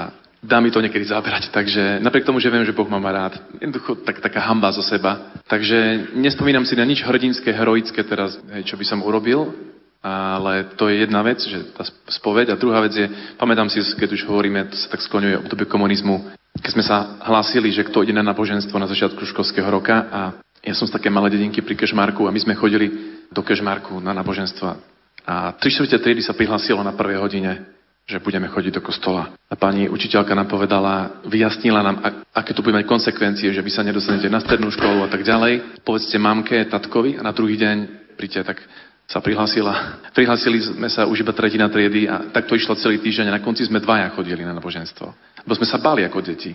dá 0.42 0.58
mi 0.58 0.74
to 0.74 0.82
niekedy 0.82 1.06
zabrať. 1.06 1.54
Takže 1.54 2.02
napriek 2.02 2.26
tomu, 2.26 2.42
že 2.42 2.50
viem, 2.50 2.66
že 2.66 2.74
Boh 2.74 2.90
ma 2.90 2.98
má 2.98 3.14
rád, 3.14 3.38
jednoducho 3.62 4.02
tak, 4.02 4.18
taká 4.18 4.42
hamba 4.42 4.74
zo 4.74 4.82
seba. 4.82 5.30
Takže 5.46 6.10
nespomínam 6.18 6.66
si 6.66 6.74
na 6.74 6.82
nič 6.82 7.06
hrdinské, 7.06 7.54
heroické 7.54 8.02
teraz, 8.02 8.34
čo 8.66 8.74
by 8.74 8.82
som 8.82 9.06
urobil, 9.06 9.54
ale 10.02 10.74
to 10.74 10.90
je 10.90 11.06
jedna 11.06 11.22
vec, 11.22 11.38
že 11.38 11.70
tá 11.78 11.86
spoveď. 12.10 12.50
A 12.50 12.58
druhá 12.58 12.82
vec 12.82 12.98
je, 12.98 13.06
pamätám 13.38 13.70
si, 13.70 13.78
keď 13.78 14.18
už 14.18 14.26
hovoríme, 14.26 14.66
to 14.66 14.74
sa 14.74 14.90
tak 14.90 15.06
skloňuje 15.06 15.46
obdobie 15.46 15.70
komunizmu, 15.70 16.34
keď 16.58 16.70
sme 16.74 16.84
sa 16.84 17.22
hlásili, 17.22 17.70
že 17.70 17.86
kto 17.86 18.02
ide 18.02 18.12
na 18.12 18.26
náboženstvo 18.26 18.76
na 18.76 18.90
začiatku 18.90 19.22
školského 19.30 19.70
roka 19.70 20.10
a 20.10 20.20
ja 20.62 20.74
som 20.74 20.86
z 20.86 20.94
také 20.94 21.10
malé 21.10 21.30
dedinky 21.30 21.62
pri 21.62 21.74
Kešmarku 21.74 22.26
a 22.26 22.34
my 22.34 22.38
sme 22.38 22.58
chodili 22.58 22.86
do 23.30 23.42
Kešmarku 23.42 23.98
na 23.98 24.14
náboženstva. 24.14 24.78
A 25.26 25.54
tri 25.54 25.70
štvrte 25.70 26.02
triedy 26.02 26.22
sa 26.22 26.34
prihlásilo 26.34 26.82
na 26.82 26.94
prvej 26.94 27.22
hodine, 27.22 27.72
že 28.02 28.18
budeme 28.18 28.50
chodiť 28.50 28.72
do 28.78 28.82
kostola. 28.82 29.30
A 29.46 29.54
pani 29.54 29.86
učiteľka 29.86 30.34
nám 30.34 30.50
povedala, 30.50 31.22
vyjasnila 31.22 31.80
nám, 31.82 31.96
aké 32.34 32.50
to 32.50 32.62
bude 32.62 32.74
mať 32.74 32.90
konsekvencie, 32.90 33.54
že 33.54 33.62
vy 33.62 33.70
sa 33.70 33.86
nedostanete 33.86 34.26
na 34.26 34.42
strednú 34.42 34.74
školu 34.74 35.06
a 35.06 35.08
tak 35.08 35.22
ďalej. 35.22 35.82
Povedzte 35.86 36.18
mamke, 36.18 36.66
tatkovi 36.66 37.16
a 37.16 37.22
na 37.22 37.30
druhý 37.30 37.54
deň 37.54 37.76
príďte 38.18 38.42
tak 38.42 38.58
sa 39.06 39.22
prihlásila. 39.22 40.02
Prihlásili 40.10 40.58
sme 40.62 40.88
sa 40.90 41.06
už 41.06 41.22
iba 41.22 41.30
tretina 41.36 41.70
triedy 41.70 42.10
a 42.10 42.32
tak 42.34 42.50
to 42.50 42.58
išlo 42.58 42.74
celý 42.74 42.98
týždeň 42.98 43.30
a 43.30 43.36
na 43.38 43.44
konci 43.44 43.62
sme 43.68 43.78
dvaja 43.78 44.10
chodili 44.16 44.42
na 44.42 44.56
náboženstvo. 44.56 45.06
Lebo 45.46 45.54
sme 45.54 45.68
sa 45.68 45.78
bali 45.78 46.02
ako 46.02 46.18
deti. 46.22 46.54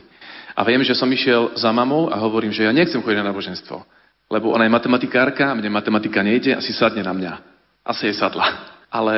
A 0.58 0.66
viem, 0.66 0.82
že 0.82 0.98
som 0.98 1.08
išiel 1.08 1.54
za 1.54 1.70
mamou 1.70 2.10
a 2.10 2.18
hovorím, 2.18 2.50
že 2.50 2.66
ja 2.66 2.74
nechcem 2.74 3.00
chodiť 3.00 3.20
na 3.22 3.30
náboženstvo. 3.30 3.78
Lebo 4.28 4.52
ona 4.52 4.66
je 4.66 4.74
matematikárka, 4.74 5.54
mne 5.54 5.70
matematika 5.70 6.20
nejde, 6.26 6.58
asi 6.58 6.74
sadne 6.74 7.06
na 7.06 7.14
mňa. 7.14 7.34
Asi 7.88 8.12
jej 8.12 8.20
sadla. 8.20 8.76
Ale 8.92 9.16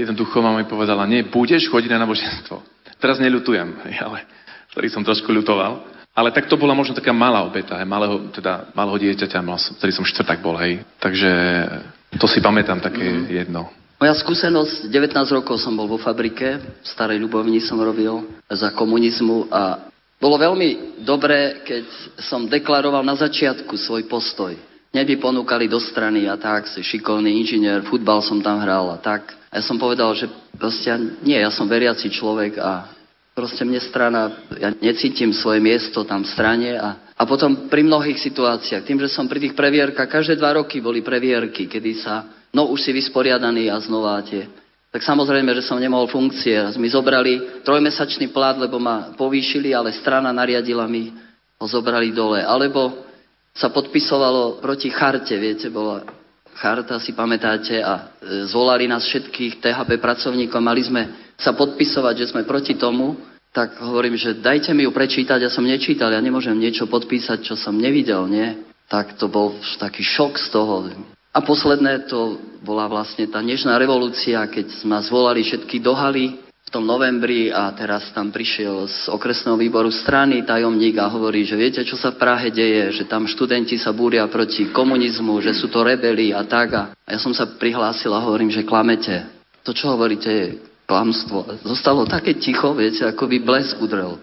jednoducho 0.00 0.40
mama 0.40 0.64
mi 0.64 0.68
povedala, 0.68 1.04
nie, 1.04 1.28
budeš 1.28 1.68
chodiť 1.68 1.92
na 1.92 2.08
náboženstvo. 2.08 2.56
Teraz 2.96 3.20
neľutujem, 3.20 3.68
ale 4.08 4.24
ktorý 4.72 4.88
som 4.88 5.04
trošku 5.04 5.28
ľutoval. 5.28 5.94
Ale 6.16 6.32
tak 6.32 6.48
to 6.48 6.56
bola 6.56 6.72
možno 6.72 6.96
taká 6.96 7.12
malá 7.12 7.44
obeta, 7.44 7.76
malého, 7.84 8.32
teda 8.32 8.72
malého 8.72 8.96
dieťaťa, 8.96 9.44
mal 9.44 9.60
som, 9.60 9.76
ktorý 9.76 9.92
som 9.92 10.08
štvrtak 10.08 10.40
bol, 10.40 10.56
hej. 10.56 10.80
Takže 10.96 11.28
to 12.16 12.24
si 12.24 12.40
pamätám 12.40 12.80
také 12.80 13.04
mm. 13.04 13.28
jedno. 13.28 13.68
Moja 14.00 14.16
skúsenosť, 14.16 14.88
19 14.88 15.12
rokov 15.36 15.60
som 15.60 15.76
bol 15.76 15.84
vo 15.84 16.00
fabrike, 16.00 16.60
v 16.60 16.86
Starej 16.88 17.20
Ľubovni 17.20 17.60
som 17.60 17.76
robil 17.80 18.28
za 18.48 18.72
komunizmu 18.72 19.52
a 19.52 19.92
bolo 20.16 20.40
veľmi 20.40 21.00
dobré, 21.04 21.60
keď 21.64 21.84
som 22.24 22.48
deklaroval 22.48 23.04
na 23.04 23.16
začiatku 23.16 23.76
svoj 23.76 24.08
postoj. 24.08 24.56
Mne 24.94 25.02
by 25.02 25.14
ponúkali 25.20 25.66
do 25.66 25.82
strany 25.82 26.28
a 26.30 26.38
tak, 26.38 26.70
si 26.70 26.80
šikovný 26.80 27.42
inžinier, 27.42 27.84
futbal 27.84 28.22
som 28.22 28.40
tam 28.40 28.62
hral 28.62 28.92
a 28.92 28.98
tak. 29.00 29.34
A 29.50 29.60
ja 29.60 29.62
som 29.64 29.76
povedal, 29.80 30.12
že 30.16 30.30
proste 30.56 30.92
nie, 31.24 31.36
ja 31.36 31.52
som 31.52 31.68
veriaci 31.68 32.08
človek 32.08 32.56
a 32.60 32.96
Proste 33.36 33.68
mne 33.68 33.84
strana, 33.84 34.32
ja 34.56 34.72
necítim 34.80 35.28
svoje 35.36 35.60
miesto 35.60 36.08
tam 36.08 36.24
v 36.24 36.32
strane 36.32 36.72
a, 36.72 37.12
a 37.12 37.22
potom 37.28 37.68
pri 37.68 37.84
mnohých 37.84 38.16
situáciách, 38.16 38.88
tým, 38.88 38.96
že 38.96 39.12
som 39.12 39.28
pri 39.28 39.44
tých 39.44 39.52
previerkach, 39.52 40.08
každé 40.08 40.40
dva 40.40 40.56
roky 40.56 40.80
boli 40.80 41.04
previerky, 41.04 41.68
kedy 41.68 42.00
sa, 42.00 42.24
no 42.56 42.72
už 42.72 42.88
si 42.88 42.96
vysporiadaný 42.96 43.68
a 43.68 43.76
znova 43.76 44.24
tie. 44.24 44.48
Tak 44.88 45.04
samozrejme, 45.04 45.52
že 45.52 45.68
som 45.68 45.76
nemohol 45.76 46.08
funkcie. 46.08 46.56
Mi 46.80 46.88
zobrali 46.88 47.60
trojmesačný 47.60 48.32
plat, 48.32 48.56
lebo 48.56 48.80
ma 48.80 49.12
povýšili, 49.12 49.76
ale 49.76 49.92
strana 49.92 50.32
nariadila 50.32 50.88
mi, 50.88 51.12
ho 51.60 51.66
zobrali 51.68 52.16
dole. 52.16 52.40
Alebo 52.40 53.04
sa 53.56 53.72
podpisovalo 53.72 54.60
proti 54.60 54.92
charte, 54.92 55.32
viete, 55.40 55.72
bola 55.72 56.04
charta, 56.56 57.00
si 57.00 57.16
pamätáte, 57.16 57.80
a 57.80 58.12
e, 58.20 58.44
zvolali 58.48 58.88
nás 58.88 59.04
všetkých 59.08 59.60
THP 59.60 59.96
pracovníkov, 60.00 60.60
mali 60.60 60.84
sme 60.84 61.02
sa 61.36 61.52
podpisovať, 61.56 62.14
že 62.16 62.28
sme 62.32 62.48
proti 62.48 62.76
tomu, 62.76 63.16
tak 63.52 63.80
hovorím, 63.80 64.20
že 64.20 64.36
dajte 64.36 64.76
mi 64.76 64.84
ju 64.84 64.92
prečítať, 64.92 65.40
ja 65.40 65.48
som 65.48 65.64
nečítal, 65.64 66.12
ja 66.12 66.20
nemôžem 66.20 66.56
niečo 66.56 66.84
podpísať, 66.88 67.40
čo 67.40 67.56
som 67.56 67.72
nevidel, 67.72 68.28
nie? 68.28 68.68
Tak 68.92 69.16
to 69.16 69.32
bol 69.32 69.56
taký 69.80 70.04
šok 70.04 70.36
z 70.36 70.46
toho. 70.52 70.92
A 71.32 71.38
posledné 71.40 72.08
to 72.08 72.36
bola 72.60 72.88
vlastne 72.88 73.28
tá 73.28 73.40
nežná 73.40 73.76
revolúcia, 73.80 74.40
keď 74.48 74.84
ma 74.84 75.00
zvolali 75.00 75.44
všetky 75.44 75.80
do 75.80 75.92
haly 75.96 76.45
tom 76.76 76.84
novembri 76.84 77.48
a 77.48 77.72
teraz 77.72 78.12
tam 78.12 78.28
prišiel 78.28 78.84
z 78.84 79.08
okresného 79.08 79.56
výboru 79.56 79.88
strany 79.88 80.44
tajomník 80.44 81.00
a 81.00 81.08
hovorí, 81.08 81.40
že 81.48 81.56
viete, 81.56 81.80
čo 81.80 81.96
sa 81.96 82.12
v 82.12 82.20
Prahe 82.20 82.52
deje, 82.52 83.00
že 83.00 83.08
tam 83.08 83.24
študenti 83.24 83.80
sa 83.80 83.96
búria 83.96 84.28
proti 84.28 84.68
komunizmu, 84.68 85.40
že 85.40 85.56
sú 85.56 85.72
to 85.72 85.80
rebeli 85.80 86.36
a 86.36 86.44
tak. 86.44 86.76
A 86.76 86.92
ja 87.08 87.16
som 87.16 87.32
sa 87.32 87.48
prihlásil 87.48 88.12
a 88.12 88.20
hovorím, 88.20 88.52
že 88.52 88.68
klamete. 88.68 89.24
To, 89.64 89.72
čo 89.72 89.88
hovoríte, 89.88 90.28
je 90.28 90.60
klamstvo. 90.84 91.48
Zostalo 91.64 92.04
také 92.04 92.36
ticho, 92.36 92.76
viete, 92.76 93.08
ako 93.08 93.24
by 93.24 93.36
blesk 93.40 93.80
udrel. 93.80 94.20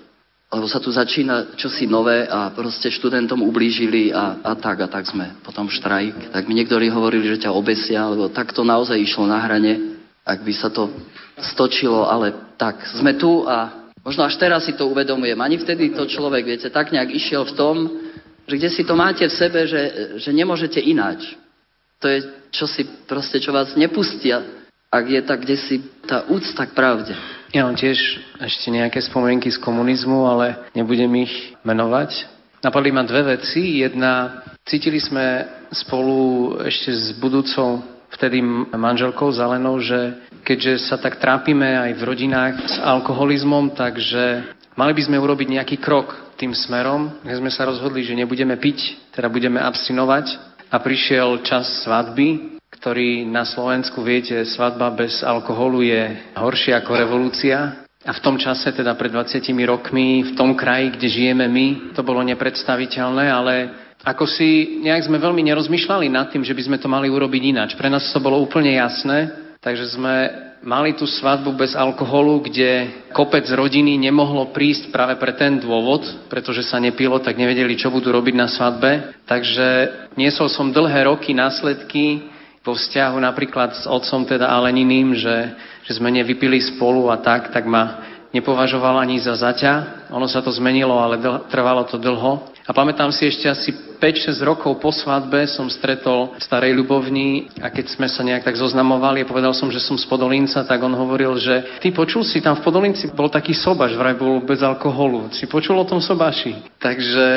Lebo 0.53 0.69
sa 0.69 0.77
tu 0.77 0.93
začína 0.93 1.57
čosi 1.57 1.89
nové 1.89 2.29
a 2.29 2.53
proste 2.53 2.93
študentom 2.93 3.41
ublížili 3.41 4.13
a, 4.13 4.37
a 4.45 4.53
tak 4.53 4.85
a 4.85 4.87
tak 4.93 5.09
sme. 5.09 5.41
Potom 5.41 5.73
štrajk. 5.73 6.29
Tak 6.29 6.45
mi 6.45 6.53
niektorí 6.53 6.93
hovorili, 6.93 7.33
že 7.33 7.49
ťa 7.49 7.57
obesia, 7.57 8.05
lebo 8.13 8.29
tak 8.29 8.53
to 8.53 8.61
naozaj 8.61 8.93
išlo 8.93 9.25
na 9.25 9.41
hrane, 9.41 9.92
ak 10.23 10.39
by 10.43 10.53
sa 10.55 10.71
to 10.71 10.91
stočilo, 11.39 12.07
ale 12.07 12.55
tak, 12.55 12.79
sme 12.95 13.19
tu 13.19 13.43
a 13.43 13.87
možno 14.03 14.23
až 14.23 14.39
teraz 14.39 14.63
si 14.63 14.73
to 14.73 14.87
uvedomujem. 14.87 15.35
Ani 15.39 15.59
vtedy 15.59 15.91
to 15.91 16.07
človek, 16.07 16.47
viete, 16.47 16.71
tak 16.71 16.95
nejak 16.95 17.11
išiel 17.11 17.43
v 17.43 17.57
tom, 17.59 17.75
že 18.47 18.55
kde 18.59 18.69
si 18.71 18.83
to 18.83 18.95
máte 18.95 19.23
v 19.23 19.35
sebe, 19.35 19.67
že, 19.67 19.81
že 20.19 20.31
nemôžete 20.31 20.79
ináč. 20.79 21.35
To 22.03 22.11
je 22.11 22.19
čosi 22.51 23.07
proste, 23.07 23.39
čo 23.39 23.55
vás 23.55 23.75
nepustia 23.79 24.63
ak 24.93 25.05
je 25.09 25.21
tak 25.25 25.41
kde 25.41 25.57
si 25.57 25.75
tá 26.05 26.29
úcta 26.29 26.69
k 26.69 26.77
pravde. 26.77 27.17
Ja 27.49 27.65
mám 27.65 27.73
tiež 27.73 27.97
ešte 28.37 28.69
nejaké 28.69 29.01
spomienky 29.01 29.49
z 29.49 29.57
komunizmu, 29.57 30.29
ale 30.29 30.69
nebudem 30.77 31.09
ich 31.25 31.33
menovať. 31.65 32.29
Napadli 32.61 32.93
ma 32.93 33.01
dve 33.01 33.37
veci. 33.37 33.81
Jedna, 33.81 34.45
cítili 34.69 35.01
sme 35.01 35.49
spolu 35.73 36.53
ešte 36.61 36.93
s 36.93 37.17
budúcou 37.17 37.81
vtedy 38.15 38.41
manželkou 38.73 39.33
Zelenou, 39.33 39.81
že 39.81 40.17
keďže 40.45 40.89
sa 40.89 41.01
tak 41.01 41.17
trápime 41.17 41.77
aj 41.77 41.91
v 41.97 42.05
rodinách 42.05 42.55
s 42.67 42.75
alkoholizmom, 42.81 43.73
takže 43.73 44.53
mali 44.77 44.93
by 44.93 45.01
sme 45.05 45.17
urobiť 45.17 45.47
nejaký 45.59 45.77
krok 45.81 46.35
tým 46.37 46.53
smerom. 46.53 47.21
My 47.25 47.33
sme 47.37 47.49
sa 47.49 47.65
rozhodli, 47.65 48.05
že 48.05 48.17
nebudeme 48.17 48.57
piť, 48.57 49.11
teda 49.13 49.29
budeme 49.29 49.61
abstinovať 49.61 50.37
a 50.69 50.77
prišiel 50.81 51.41
čas 51.45 51.85
svadby 51.85 52.53
ktorý 52.83 53.23
na 53.23 53.47
Slovensku, 53.47 54.03
viete, 54.03 54.43
svadba 54.43 54.91
bez 54.91 55.23
alkoholu 55.23 55.87
je 55.87 56.35
horšia 56.35 56.83
ako 56.83 56.91
revolúcia. 56.99 57.87
A 58.03 58.11
v 58.11 58.19
tom 58.19 58.35
čase, 58.35 58.75
teda 58.75 58.91
pred 58.99 59.07
20 59.07 59.39
rokmi, 59.63 60.27
v 60.27 60.35
tom 60.35 60.51
kraji, 60.51 60.91
kde 60.91 61.07
žijeme 61.07 61.47
my, 61.47 61.95
to 61.95 62.03
bolo 62.03 62.19
nepredstaviteľné, 62.27 63.31
ale 63.31 63.53
ako 64.03 64.27
si 64.27 64.79
nejak 64.83 65.07
sme 65.07 65.15
veľmi 65.15 65.39
nerozmýšľali 65.47 66.11
nad 66.11 66.27
tým, 66.27 66.43
že 66.43 66.51
by 66.51 66.61
sme 66.67 66.77
to 66.77 66.91
mali 66.91 67.07
urobiť 67.07 67.41
ináč. 67.55 67.69
Pre 67.79 67.87
nás 67.87 68.11
to 68.11 68.19
bolo 68.19 68.35
úplne 68.43 68.75
jasné, 68.75 69.31
takže 69.63 69.95
sme 69.95 70.15
mali 70.63 70.95
tú 70.95 71.07
svadbu 71.07 71.55
bez 71.55 71.75
alkoholu, 71.75 72.43
kde 72.43 73.03
kopec 73.15 73.47
rodiny 73.47 73.95
nemohlo 73.99 74.51
prísť 74.51 74.91
práve 74.91 75.15
pre 75.19 75.31
ten 75.35 75.59
dôvod, 75.59 76.03
pretože 76.27 76.67
sa 76.67 76.79
nepilo, 76.83 77.19
tak 77.19 77.39
nevedeli, 77.39 77.79
čo 77.79 77.91
budú 77.91 78.11
robiť 78.11 78.35
na 78.35 78.47
svadbe. 78.51 79.15
Takže 79.23 79.67
niesol 80.19 80.51
som 80.51 80.71
dlhé 80.71 81.07
roky 81.07 81.31
následky 81.31 82.31
vo 82.63 82.75
vzťahu 82.75 83.19
napríklad 83.19 83.75
s 83.75 83.83
otcom 83.87 84.23
teda 84.23 84.47
Aleniným, 84.47 85.19
že, 85.19 85.51
že 85.83 85.99
sme 85.99 86.11
nevypili 86.11 86.63
spolu 86.63 87.11
a 87.11 87.19
tak, 87.19 87.51
tak 87.51 87.67
ma 87.67 88.07
nepovažoval 88.31 89.03
ani 89.03 89.19
za 89.19 89.35
zaťa. 89.35 90.07
Ono 90.15 90.25
sa 90.31 90.39
to 90.39 90.49
zmenilo, 90.55 90.95
ale 90.95 91.19
dl- 91.19 91.43
trvalo 91.51 91.83
to 91.83 91.99
dlho. 91.99 92.55
A 92.63 92.71
pamätám 92.71 93.11
si 93.11 93.27
ešte 93.27 93.51
asi 93.51 93.75
5-6 94.03 94.43
rokov 94.43 94.83
po 94.83 94.91
svadbe 94.91 95.47
som 95.47 95.71
stretol 95.71 96.35
Starej 96.35 96.75
Ľubovni 96.75 97.47
a 97.63 97.71
keď 97.71 97.95
sme 97.95 98.11
sa 98.11 98.19
nejak 98.19 98.43
tak 98.43 98.59
zoznamovali 98.59 99.23
a 99.23 99.29
povedal 99.31 99.55
som, 99.55 99.71
že 99.71 99.79
som 99.79 99.95
z 99.95 100.03
Podolinca, 100.03 100.67
tak 100.67 100.83
on 100.83 100.91
hovoril, 100.91 101.39
že 101.39 101.79
ty 101.79 101.95
počul 101.95 102.27
si, 102.27 102.43
tam 102.43 102.59
v 102.59 102.67
Podolinci 102.67 103.07
bol 103.15 103.31
taký 103.31 103.55
sobaš, 103.55 103.95
vraj 103.95 104.19
bol 104.19 104.43
bez 104.43 104.59
alkoholu. 104.59 105.31
Si 105.31 105.47
počul 105.47 105.79
o 105.79 105.87
tom 105.87 106.03
sobaši? 106.03 106.75
Takže 106.83 107.27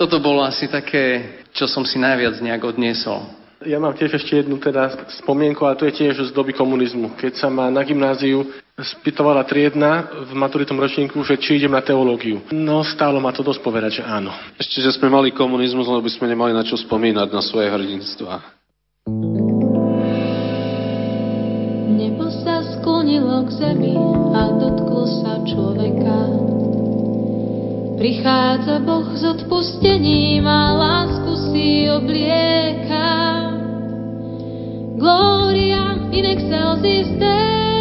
toto 0.00 0.16
bolo 0.16 0.40
asi 0.40 0.64
také, 0.64 1.44
čo 1.52 1.68
som 1.68 1.84
si 1.84 2.00
najviac 2.00 2.40
nejak 2.40 2.72
odniesol. 2.72 3.43
Ja 3.62 3.78
mám 3.78 3.94
tiež 3.94 4.18
ešte 4.18 4.42
jednu 4.42 4.58
teda 4.58 5.06
spomienku, 5.22 5.62
ale 5.62 5.78
to 5.78 5.86
je 5.86 5.94
tiež 5.94 6.26
z 6.26 6.30
doby 6.34 6.50
komunizmu. 6.50 7.14
Keď 7.14 7.38
sa 7.38 7.46
ma 7.46 7.70
na 7.70 7.86
gymnáziu 7.86 8.42
spýtovala 8.74 9.46
triedna 9.46 10.10
v 10.26 10.34
maturitom 10.34 10.74
ročníku, 10.74 11.22
že 11.22 11.38
či 11.38 11.62
idem 11.62 11.70
na 11.70 11.78
teológiu. 11.78 12.42
No 12.50 12.82
stálo 12.82 13.22
ma 13.22 13.30
to 13.30 13.46
dosť 13.46 13.62
povedať, 13.62 13.90
že 13.98 14.02
áno. 14.02 14.34
Ešte, 14.58 14.82
že 14.82 14.90
sme 14.98 15.06
mali 15.06 15.30
komunizmus, 15.30 15.86
lebo 15.86 16.02
by 16.02 16.10
sme 16.10 16.26
nemali 16.26 16.50
na 16.50 16.66
čo 16.66 16.74
spomínať 16.74 17.28
na 17.30 17.38
svoje 17.38 17.70
hrdinstva. 17.70 18.42
Nebo 21.94 22.26
sa 22.42 22.66
sklonilo 22.74 23.46
k 23.46 23.50
zemi 23.62 23.94
a 24.34 24.42
dotklo 24.58 25.02
sa 25.22 25.38
človeka. 25.46 26.18
Prichádza 27.94 28.82
Boh 28.82 29.06
s 29.14 29.22
odpustením 29.22 30.42
a 30.44 30.74
lásku 30.74 31.32
si 31.54 31.86
oblieka. 31.86 33.43
Gloria 34.96 36.08
in 36.12 36.24
excelsis 36.24 37.08
Deo. 37.18 37.73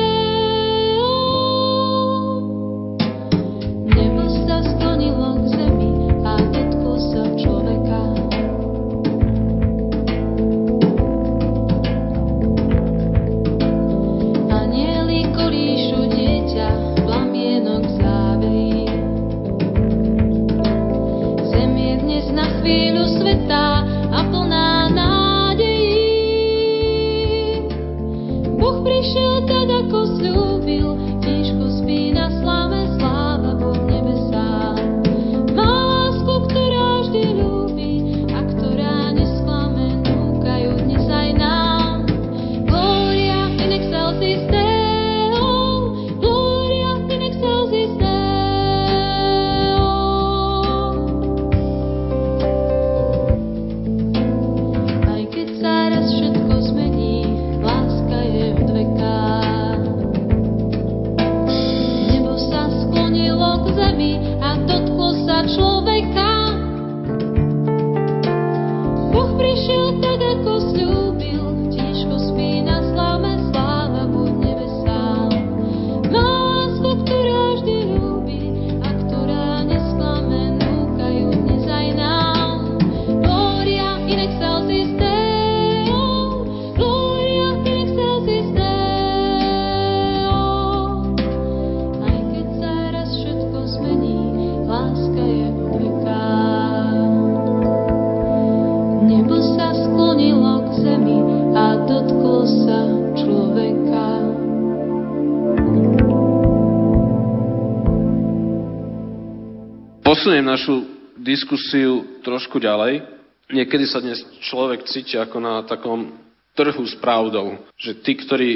Posuniem 110.24 110.55
našu 110.55 110.88
diskusiu 111.19 112.24
trošku 112.24 112.55
ďalej. 112.55 113.03
Niekedy 113.51 113.84
sa 113.84 113.99
dnes 113.99 114.24
človek 114.39 114.88
cíti 114.88 115.19
ako 115.19 115.36
na 115.36 115.67
takom 115.67 116.15
trhu 116.55 116.80
s 116.88 116.95
pravdou. 116.95 117.59
Že 117.76 117.91
tí, 118.07 118.15
ktorí 118.24 118.49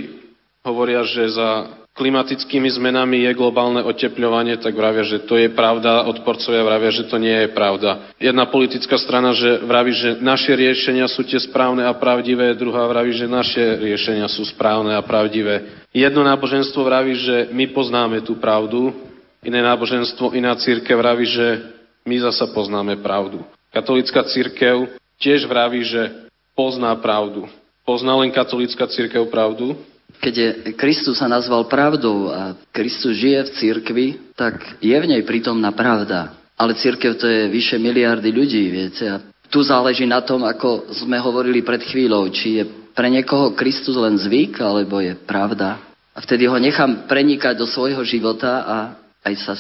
hovoria, 0.64 1.04
že 1.04 1.28
za 1.28 1.68
klimatickými 1.92 2.72
zmenami 2.72 3.28
je 3.28 3.36
globálne 3.36 3.84
otepľovanie, 3.84 4.64
tak 4.64 4.80
vravia, 4.80 5.04
že 5.04 5.28
to 5.28 5.36
je 5.36 5.52
pravda, 5.52 6.08
odporcovia 6.08 6.64
vravia, 6.64 6.88
že 6.96 7.12
to 7.12 7.20
nie 7.20 7.36
je 7.36 7.52
pravda. 7.52 8.16
Jedna 8.16 8.48
politická 8.48 8.96
strana 8.96 9.36
že 9.36 9.60
vraví, 9.68 9.92
že 9.92 10.24
naše 10.24 10.56
riešenia 10.56 11.12
sú 11.12 11.28
tie 11.28 11.44
správne 11.52 11.84
a 11.84 11.92
pravdivé, 12.00 12.56
druhá 12.56 12.88
vraví, 12.88 13.12
že 13.12 13.28
naše 13.28 13.60
riešenia 13.60 14.32
sú 14.32 14.48
správne 14.48 14.96
a 14.96 15.04
pravdivé. 15.04 15.84
Jedno 15.92 16.24
náboženstvo 16.24 16.80
vraví, 16.80 17.12
že 17.20 17.52
my 17.52 17.76
poznáme 17.76 18.24
tú 18.24 18.40
pravdu, 18.40 18.96
Iné 19.46 19.62
náboženstvo, 19.62 20.34
iná 20.34 20.56
církev 20.58 20.98
vraví, 20.98 21.26
že 21.30 21.48
my 22.08 22.16
zasa 22.24 22.50
poznáme 22.50 22.98
pravdu. 23.04 23.44
Katolická 23.70 24.24
církev 24.26 24.90
tiež 25.22 25.46
vraví, 25.46 25.84
že 25.84 26.30
pozná 26.58 26.96
pravdu. 26.98 27.46
Pozná 27.86 28.18
len 28.18 28.34
katolická 28.34 28.88
církev 28.90 29.30
pravdu? 29.30 29.78
Keď 30.18 30.34
je, 30.34 30.50
Kristus 30.74 31.22
sa 31.22 31.30
nazval 31.30 31.70
pravdou 31.70 32.34
a 32.34 32.58
Kristus 32.74 33.22
žije 33.22 33.44
v 33.44 33.54
církvi, 33.54 34.06
tak 34.34 34.58
je 34.82 34.98
v 34.98 35.06
nej 35.06 35.22
prítomná 35.22 35.70
pravda. 35.76 36.34
Ale 36.58 36.74
církev 36.74 37.22
to 37.22 37.30
je 37.30 37.52
vyše 37.54 37.78
miliardy 37.78 38.34
ľudí, 38.34 38.64
viete. 38.74 39.06
A 39.06 39.22
tu 39.48 39.62
záleží 39.62 40.10
na 40.10 40.26
tom, 40.26 40.42
ako 40.44 40.90
sme 40.92 41.22
hovorili 41.22 41.62
pred 41.62 41.86
chvíľou, 41.86 42.28
či 42.34 42.60
je 42.60 42.64
pre 42.98 43.14
niekoho 43.14 43.54
Kristus 43.54 43.94
len 43.94 44.18
zvyk, 44.18 44.58
alebo 44.58 44.98
je 44.98 45.14
pravda. 45.14 45.78
A 46.18 46.20
vtedy 46.20 46.50
ho 46.50 46.58
nechám 46.58 47.06
prenikať 47.06 47.54
do 47.62 47.70
svojho 47.70 48.02
života 48.02 48.66
a 48.66 48.78
aj 49.28 49.36
sa 49.44 49.54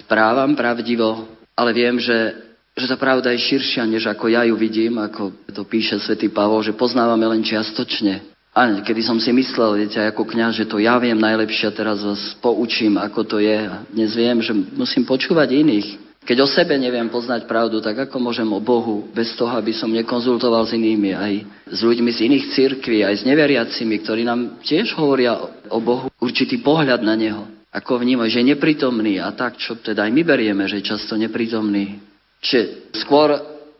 správam 0.00 0.56
pravdivo, 0.56 1.28
ale 1.52 1.76
viem, 1.76 2.00
že, 2.00 2.32
že 2.72 2.88
tá 2.88 2.96
pravda 2.96 3.36
je 3.36 3.44
širšia, 3.52 3.84
než 3.84 4.08
ako 4.08 4.32
ja 4.32 4.48
ju 4.48 4.56
vidím, 4.56 4.96
ako 4.96 5.36
to 5.52 5.62
píše 5.68 6.00
svätý 6.00 6.32
Pavol, 6.32 6.64
že 6.64 6.72
poznávame 6.72 7.28
len 7.28 7.44
čiastočne. 7.44 8.32
A 8.50 8.82
kedy 8.82 9.06
som 9.06 9.20
si 9.22 9.30
myslel, 9.30 9.86
viete, 9.86 10.02
ako 10.02 10.26
kňaz, 10.26 10.58
že 10.58 10.66
to 10.66 10.82
ja 10.82 10.98
viem 10.98 11.14
najlepšie 11.14 11.70
a 11.70 11.76
teraz 11.76 12.02
vás 12.02 12.34
poučím, 12.42 12.98
ako 12.98 13.22
to 13.22 13.36
je. 13.38 13.54
A 13.54 13.86
dnes 13.94 14.10
viem, 14.18 14.42
že 14.42 14.50
musím 14.74 15.06
počúvať 15.06 15.54
iných. 15.54 15.88
Keď 16.20 16.36
o 16.42 16.48
sebe 16.50 16.74
neviem 16.76 17.08
poznať 17.08 17.46
pravdu, 17.46 17.80
tak 17.80 18.10
ako 18.10 18.16
môžem 18.20 18.50
o 18.50 18.60
Bohu, 18.60 19.06
bez 19.14 19.32
toho, 19.38 19.54
aby 19.54 19.70
som 19.72 19.88
nekonzultoval 19.88 20.66
s 20.66 20.74
inými, 20.76 21.14
aj 21.14 21.32
s 21.70 21.80
ľuďmi 21.80 22.10
z 22.10 22.18
iných 22.26 22.44
církví, 22.52 23.06
aj 23.06 23.22
s 23.22 23.26
neveriacimi, 23.26 24.02
ktorí 24.02 24.26
nám 24.26 24.60
tiež 24.66 24.98
hovoria 24.98 25.38
o 25.70 25.78
Bohu 25.80 26.10
určitý 26.20 26.58
pohľad 26.60 27.06
na 27.06 27.14
Neho 27.14 27.59
ako 27.70 28.02
vníma, 28.02 28.26
že 28.26 28.42
je 28.42 28.50
neprítomný 28.54 29.22
a 29.22 29.30
tak, 29.30 29.54
čo 29.54 29.78
teda 29.78 30.02
aj 30.06 30.12
my 30.12 30.22
berieme, 30.26 30.66
že 30.66 30.82
je 30.82 30.90
často 30.90 31.14
neprítomný. 31.14 32.02
Čiže 32.42 32.90
skôr 32.98 33.30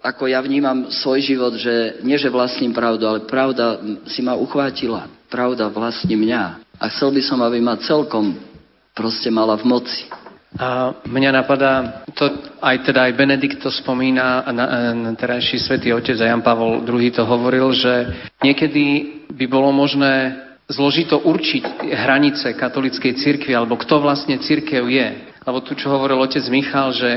ako 0.00 0.32
ja 0.32 0.40
vnímam 0.40 0.88
svoj 0.88 1.20
život, 1.20 1.52
že 1.60 2.00
nie, 2.00 2.16
že 2.16 2.32
vlastním 2.32 2.72
pravdu, 2.72 3.04
ale 3.04 3.28
pravda 3.28 3.76
si 4.08 4.24
ma 4.24 4.32
uchvátila. 4.32 5.12
Pravda 5.28 5.68
vlastní 5.68 6.16
mňa. 6.16 6.64
A 6.80 6.88
chcel 6.88 7.12
by 7.12 7.20
som, 7.20 7.38
aby 7.44 7.60
ma 7.60 7.76
celkom 7.84 8.32
proste 8.96 9.28
mala 9.28 9.60
v 9.60 9.68
moci. 9.68 10.08
A 10.58 10.90
mňa 11.06 11.30
napadá, 11.30 12.02
to 12.16 12.26
aj 12.58 12.82
teda 12.82 13.06
aj 13.06 13.14
Benedikt 13.14 13.62
to 13.62 13.70
spomína, 13.70 14.42
na, 14.50 14.90
na 14.96 15.12
terajší 15.14 15.62
svätý 15.62 15.94
Otec 15.94 16.18
a 16.18 16.26
Jan 16.26 16.42
Pavol 16.42 16.82
II 16.82 17.10
to 17.14 17.22
hovoril, 17.22 17.70
že 17.70 18.10
niekedy 18.42 18.84
by 19.30 19.46
bolo 19.46 19.70
možné 19.70 20.49
zložito 20.70 21.18
určiť 21.18 21.90
hranice 21.90 22.54
katolíckej 22.54 23.18
cirkvi, 23.18 23.52
alebo 23.52 23.74
kto 23.74 23.98
vlastne 23.98 24.38
cirkev 24.38 24.86
je. 24.86 25.34
Lebo 25.42 25.58
tu, 25.66 25.74
čo 25.74 25.90
hovoril 25.90 26.22
otec 26.22 26.46
Michal, 26.46 26.94
že 26.94 27.10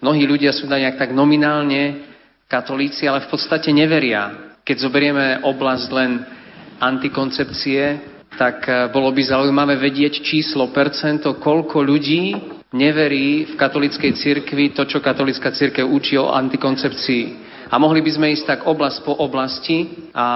mnohí 0.00 0.24
ľudia 0.24 0.56
sú 0.56 0.64
nejak 0.64 0.96
tak 0.96 1.12
nominálne 1.12 2.00
katolíci, 2.48 3.04
ale 3.04 3.28
v 3.28 3.28
podstate 3.28 3.68
neveria. 3.76 4.56
Keď 4.64 4.76
zoberieme 4.80 5.44
oblasť 5.44 5.88
len 5.92 6.24
antikoncepcie, 6.80 7.82
tak 8.40 8.66
eh, 8.66 8.88
bolo 8.88 9.12
by 9.12 9.22
zaujímavé 9.22 9.76
vedieť 9.76 10.24
číslo, 10.24 10.72
percento, 10.72 11.36
koľko 11.36 11.84
ľudí 11.84 12.34
neverí 12.74 13.46
v 13.46 13.54
katolíckej 13.54 14.12
cirkvi 14.18 14.74
to, 14.74 14.82
čo 14.88 14.98
katolická 14.98 15.54
cirkev 15.54 15.86
učí 15.86 16.18
o 16.18 16.34
antikoncepcii. 16.34 17.52
A 17.70 17.78
mohli 17.78 18.02
by 18.02 18.10
sme 18.10 18.32
ísť 18.34 18.44
tak 18.44 18.60
oblasť 18.66 18.98
po 19.06 19.14
oblasti 19.18 20.10
a, 20.14 20.28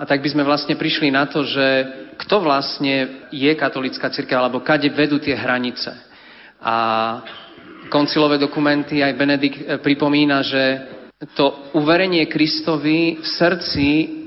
a 0.00 0.02
tak 0.04 0.22
by 0.22 0.28
sme 0.32 0.44
vlastne 0.44 0.76
prišli 0.76 1.08
na 1.08 1.24
to, 1.28 1.42
že 1.42 1.66
kto 2.16 2.42
vlastne 2.42 3.28
je 3.28 3.52
katolická 3.52 4.08
cirkev 4.08 4.40
alebo 4.40 4.64
kade 4.64 4.88
vedú 4.92 5.20
tie 5.20 5.36
hranice. 5.36 5.92
A 6.60 6.74
koncilové 7.92 8.40
dokumenty 8.40 9.04
aj 9.04 9.12
Benedikt 9.14 9.58
eh, 9.62 9.78
pripomína, 9.78 10.42
že 10.42 10.62
to 11.32 11.72
uverenie 11.72 12.28
Kristovi 12.28 13.16
v 13.20 13.26
srdci 13.26 13.86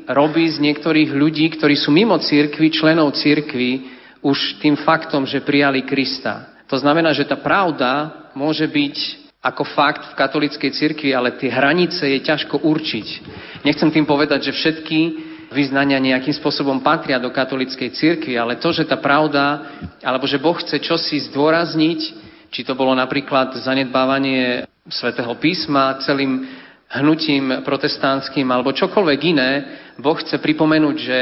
robí 0.09 0.49
z 0.49 0.57
niektorých 0.57 1.13
ľudí, 1.13 1.53
ktorí 1.53 1.77
sú 1.77 1.93
mimo 1.93 2.17
církvy, 2.17 2.73
členov 2.73 3.13
církvy, 3.13 3.99
už 4.25 4.57
tým 4.57 4.73
faktom, 4.81 5.23
že 5.29 5.45
prijali 5.45 5.85
Krista. 5.85 6.49
To 6.65 6.75
znamená, 6.81 7.13
že 7.13 7.29
tá 7.29 7.37
pravda 7.37 8.09
môže 8.33 8.65
byť 8.65 8.97
ako 9.39 9.63
fakt 9.63 10.03
v 10.11 10.17
katolíckej 10.19 10.71
cirkvi, 10.75 11.15
ale 11.15 11.37
tie 11.39 11.47
hranice 11.47 12.03
je 12.03 12.19
ťažko 12.25 12.59
určiť. 12.59 13.07
Nechcem 13.63 13.87
tým 13.93 14.03
povedať, 14.03 14.51
že 14.51 14.57
všetky 14.57 14.99
vyznania 15.49 15.97
nejakým 15.97 16.33
spôsobom 16.37 16.81
patria 16.85 17.17
do 17.17 17.33
katolíckej 17.33 17.89
cirkvi, 17.93 18.37
ale 18.37 18.61
to, 18.61 18.69
že 18.69 18.85
tá 18.85 18.97
pravda, 18.97 19.75
alebo 20.05 20.29
že 20.29 20.37
Boh 20.37 20.57
chce 20.57 20.77
čosi 20.77 21.17
zdôrazniť, 21.29 21.99
či 22.49 22.61
to 22.65 22.73
bolo 22.73 22.93
napríklad 22.93 23.57
zanedbávanie 23.61 24.65
svätého 24.89 25.33
písma 25.37 26.01
celým 26.01 26.49
hnutím 26.89 27.61
protestantským 27.61 28.49
alebo 28.49 28.73
čokoľvek 28.73 29.19
iné, 29.29 29.51
Boh 30.01 30.17
chce 30.17 30.41
pripomenúť, 30.41 30.95
že 30.97 31.19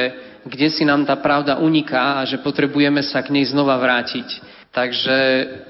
kde 0.47 0.67
si 0.71 0.87
nám 0.87 1.03
tá 1.03 1.19
pravda 1.19 1.59
uniká 1.59 2.23
a 2.23 2.27
že 2.27 2.39
potrebujeme 2.39 3.03
sa 3.03 3.19
k 3.19 3.35
nej 3.35 3.43
znova 3.51 3.75
vrátiť. 3.75 4.55
Takže 4.71 5.17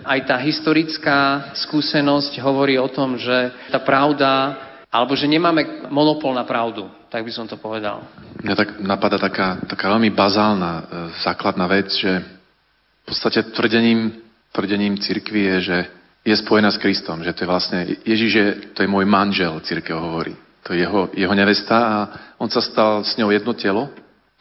aj 0.05 0.19
tá 0.25 0.37
historická 0.37 1.49
skúsenosť 1.65 2.37
hovorí 2.41 2.77
o 2.77 2.89
tom, 2.89 3.17
že 3.17 3.53
tá 3.73 3.81
pravda, 3.81 4.57
alebo 4.91 5.17
že 5.17 5.29
nemáme 5.29 5.89
monopol 5.89 6.33
na 6.33 6.45
pravdu, 6.45 6.89
tak 7.09 7.23
by 7.23 7.31
som 7.31 7.47
to 7.47 7.55
povedal. 7.55 8.03
Mňa 8.43 8.55
tak 8.55 8.69
napadá 8.83 9.17
taká, 9.17 9.63
taká 9.63 9.91
veľmi 9.95 10.11
bazálna, 10.11 10.73
e, 10.77 10.83
základná 11.23 11.67
vec, 11.67 11.87
že 11.91 12.19
v 13.03 13.03
podstate 13.07 13.55
tvrdením, 13.55 14.11
tvrdením 14.51 14.99
cirkvi 14.99 15.41
je, 15.55 15.57
že 15.61 15.77
je 16.27 16.35
spojená 16.35 16.67
s 16.71 16.81
Kristom, 16.81 17.23
že 17.23 17.31
to 17.31 17.47
je 17.47 17.51
vlastne, 17.51 17.79
Ježiš 18.03 18.31
je, 18.35 18.47
to 18.75 18.83
je 18.83 18.91
môj 18.91 19.07
manžel, 19.07 19.55
církev 19.63 19.95
hovorí. 19.95 20.35
To 20.67 20.75
je 20.75 20.83
jeho, 20.83 21.07
jeho 21.15 21.31
nevesta 21.31 21.77
a 21.79 21.97
on 22.43 22.51
sa 22.51 22.59
stal 22.59 23.07
s 23.07 23.15
ňou 23.15 23.31
jedno 23.31 23.55
telo. 23.55 23.87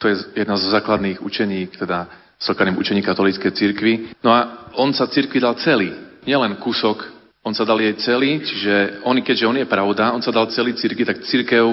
To 0.03 0.11
je 0.11 0.15
jedna 0.35 0.59
zo 0.59 0.67
základných 0.67 1.23
učení, 1.23 1.71
teda 1.71 2.11
základným 2.43 2.77
učení 2.77 2.99
katolíckej 2.99 3.51
cirkvi. 3.55 3.93
No 4.19 4.35
a 4.35 4.67
on 4.75 4.91
sa 4.91 5.07
cirkvi 5.07 5.39
dal 5.39 5.55
celý, 5.55 5.95
nielen 6.27 6.59
kúsok, 6.59 7.17
on 7.47 7.55
sa 7.55 7.63
dal 7.63 7.79
jej 7.79 7.95
celý, 8.03 8.43
čiže 8.43 8.99
on, 9.07 9.15
keďže 9.23 9.47
on 9.47 9.55
je 9.55 9.71
pravda, 9.71 10.11
on 10.11 10.19
sa 10.19 10.35
dal 10.35 10.51
celý 10.51 10.75
cirkvi, 10.75 11.07
tak 11.07 11.23
církev 11.23 11.63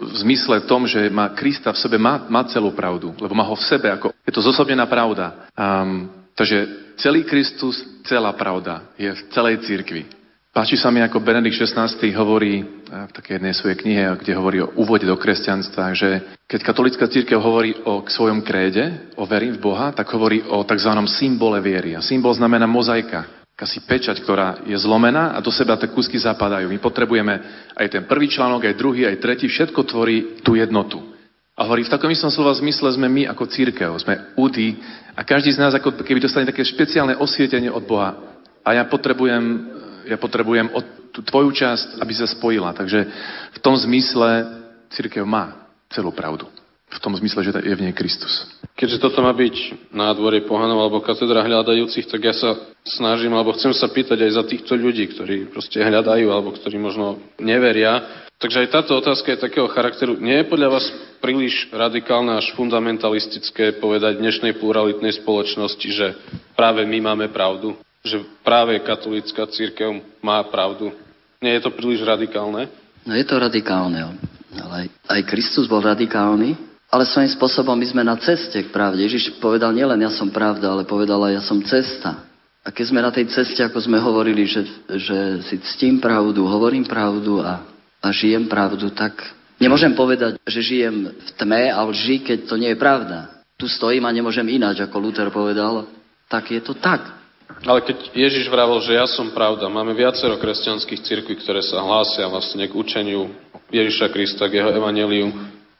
v 0.00 0.16
zmysle 0.24 0.64
tom, 0.64 0.88
že 0.88 1.12
má 1.12 1.32
Krista 1.32 1.72
v 1.72 1.80
sebe, 1.80 1.96
má, 2.00 2.24
má 2.28 2.44
celú 2.48 2.72
pravdu, 2.72 3.12
lebo 3.20 3.34
má 3.36 3.44
ho 3.44 3.56
v 3.56 3.66
sebe, 3.66 3.92
ako 3.92 4.12
je 4.24 4.32
to 4.32 4.42
zosobnená 4.42 4.88
pravda. 4.88 5.50
Um, 5.54 6.08
takže 6.34 6.66
celý 6.96 7.24
Kristus, 7.24 7.80
celá 8.04 8.32
pravda 8.32 8.94
je 8.96 9.12
v 9.12 9.20
celej 9.32 9.64
církvi. 9.64 10.24
Páči 10.54 10.78
sa 10.78 10.86
mi, 10.94 11.02
ako 11.02 11.18
Benedikt 11.18 11.58
XVI 11.58 11.90
hovorí 12.14 12.62
eh, 12.62 12.66
v 13.10 13.10
takej 13.10 13.42
jednej 13.42 13.54
svojej 13.58 13.74
knihe, 13.74 14.02
kde 14.22 14.38
hovorí 14.38 14.62
o 14.62 14.70
úvode 14.78 15.02
do 15.02 15.18
kresťanstva, 15.18 15.98
že 15.98 16.22
keď 16.46 16.60
katolická 16.62 17.10
církev 17.10 17.42
hovorí 17.42 17.74
o 17.82 18.06
svojom 18.06 18.38
kréde, 18.46 19.10
o 19.18 19.26
verím 19.26 19.58
v 19.58 19.64
Boha, 19.66 19.90
tak 19.90 20.06
hovorí 20.14 20.46
o 20.46 20.62
tzv. 20.62 20.94
symbole 21.10 21.58
viery. 21.58 21.98
A 21.98 22.06
symbol 22.06 22.30
znamená 22.38 22.70
mozaika, 22.70 23.43
akási 23.54 23.86
pečať, 23.86 24.18
ktorá 24.18 24.66
je 24.66 24.74
zlomená 24.74 25.30
a 25.30 25.38
do 25.38 25.54
seba 25.54 25.78
tie 25.78 25.86
kúsky 25.86 26.18
zapadajú. 26.18 26.66
My 26.66 26.82
potrebujeme 26.82 27.34
aj 27.78 27.86
ten 27.86 28.02
prvý 28.02 28.26
článok, 28.26 28.66
aj 28.66 28.74
druhý, 28.74 29.06
aj 29.06 29.22
tretí, 29.22 29.46
všetko 29.46 29.86
tvorí 29.86 30.42
tú 30.42 30.58
jednotu. 30.58 30.98
A 31.54 31.62
hovorí, 31.62 31.86
v 31.86 31.94
takom 31.94 32.10
istom 32.10 32.34
slova 32.34 32.50
zmysle 32.58 32.98
sme 32.98 33.06
my 33.06 33.30
ako 33.30 33.46
církev, 33.46 33.94
sme 34.02 34.34
údy 34.34 34.74
a 35.14 35.22
každý 35.22 35.54
z 35.54 35.62
nás 35.62 35.70
ako 35.70 36.02
keby 36.02 36.18
dostane 36.18 36.50
také 36.50 36.66
špeciálne 36.66 37.14
osvietenie 37.14 37.70
od 37.70 37.86
Boha. 37.86 38.18
A 38.66 38.74
ja 38.74 38.82
potrebujem, 38.90 39.70
ja 40.10 40.18
potrebujem 40.18 40.74
od 40.74 41.14
tú 41.14 41.22
tvoju 41.22 41.54
časť, 41.54 42.02
aby 42.02 42.10
sa 42.10 42.26
spojila. 42.26 42.74
Takže 42.74 43.06
v 43.54 43.58
tom 43.62 43.78
zmysle 43.78 44.50
církev 44.90 45.22
má 45.22 45.70
celú 45.94 46.10
pravdu. 46.10 46.50
V 46.94 47.02
tom 47.02 47.18
zmysle, 47.18 47.42
že 47.42 47.50
je 47.58 47.74
v 47.74 47.84
nej 47.90 47.94
Kristus. 47.94 48.46
Keďže 48.78 49.02
toto 49.02 49.18
má 49.18 49.34
byť 49.34 49.90
nádvorie 49.90 50.46
pohanov 50.46 50.78
alebo 50.78 51.02
katedra 51.02 51.42
hľadajúcich, 51.42 52.06
tak 52.06 52.22
ja 52.22 52.34
sa 52.34 52.54
snažím, 52.86 53.34
alebo 53.34 53.54
chcem 53.58 53.74
sa 53.74 53.90
pýtať 53.90 54.22
aj 54.22 54.32
za 54.38 54.44
týchto 54.46 54.78
ľudí, 54.78 55.10
ktorí 55.10 55.50
proste 55.50 55.82
hľadajú, 55.82 56.26
alebo 56.30 56.54
ktorí 56.54 56.78
možno 56.78 57.18
neveria, 57.42 58.24
Takže 58.34 58.66
aj 58.66 58.76
táto 58.76 58.98
otázka 58.98 59.32
je 59.32 59.44
takého 59.46 59.64
charakteru. 59.70 60.18
Nie 60.18 60.42
je 60.42 60.50
podľa 60.52 60.76
vás 60.76 60.84
príliš 61.22 61.70
radikálne 61.70 62.34
až 62.36 62.52
fundamentalistické 62.58 63.78
povedať 63.78 64.20
dnešnej 64.20 64.58
pluralitnej 64.60 65.16
spoločnosti, 65.22 65.88
že 65.88 66.12
práve 66.52 66.84
my 66.84 66.98
máme 67.00 67.32
pravdu? 67.32 67.78
Že 68.04 68.26
práve 68.44 68.76
katolícka 68.84 69.48
církev 69.48 69.96
má 70.20 70.44
pravdu? 70.50 70.92
Nie 71.40 71.56
je 71.56 71.64
to 71.64 71.72
príliš 71.72 72.04
radikálne? 72.04 72.68
No 73.08 73.16
je 73.16 73.24
to 73.24 73.40
radikálne, 73.40 74.12
ale 74.52 74.92
aj 75.08 75.20
Kristus 75.24 75.64
bol 75.64 75.80
radikálny, 75.80 76.73
ale 76.94 77.10
svojím 77.10 77.34
spôsobom 77.34 77.74
my 77.74 77.86
sme 77.90 78.06
na 78.06 78.14
ceste 78.22 78.62
k 78.62 78.70
pravde. 78.70 79.02
Ježiš 79.02 79.42
povedal 79.42 79.74
nielen 79.74 79.98
ja 79.98 80.14
som 80.14 80.30
pravda, 80.30 80.70
ale 80.70 80.86
povedal 80.86 81.18
aj 81.26 81.32
ja 81.34 81.42
som 81.42 81.58
cesta. 81.66 82.22
A 82.62 82.70
keď 82.70 82.84
sme 82.86 83.02
na 83.02 83.10
tej 83.10 83.26
ceste, 83.34 83.60
ako 83.66 83.82
sme 83.82 83.98
hovorili, 83.98 84.46
že, 84.46 84.62
že 84.94 85.42
si 85.50 85.58
ctím 85.74 85.98
pravdu, 85.98 86.46
hovorím 86.46 86.86
pravdu 86.86 87.42
a 87.42 87.74
a 88.04 88.12
žijem 88.12 88.44
pravdu, 88.44 88.92
tak 88.92 89.16
nemôžem 89.56 89.96
povedať, 89.96 90.36
že 90.44 90.60
žijem 90.60 91.08
v 91.08 91.30
tme 91.40 91.72
a 91.72 91.80
lži, 91.88 92.20
keď 92.20 92.38
to 92.44 92.60
nie 92.60 92.76
je 92.76 92.78
pravda. 92.78 93.40
Tu 93.56 93.64
stojím 93.64 94.04
a 94.04 94.12
nemôžem 94.12 94.44
ináč, 94.52 94.84
ako 94.84 95.00
Luther 95.00 95.32
povedal, 95.32 95.88
tak 96.28 96.52
je 96.52 96.60
to 96.60 96.76
tak. 96.76 97.00
Ale 97.64 97.80
keď 97.80 98.12
Ježiš 98.12 98.52
vravel, 98.52 98.76
že 98.84 98.92
ja 98.92 99.08
som 99.08 99.32
pravda, 99.32 99.72
máme 99.72 99.96
viacero 99.96 100.36
kresťanských 100.36 101.00
cirkví, 101.00 101.40
ktoré 101.40 101.64
sa 101.64 101.80
hlásia 101.80 102.28
vlastne 102.28 102.68
k 102.68 102.76
učeniu 102.76 103.32
Ježiša 103.72 104.12
Krista, 104.12 104.52
k 104.52 104.60
jeho 104.60 104.68
evaneliu. 104.74 105.32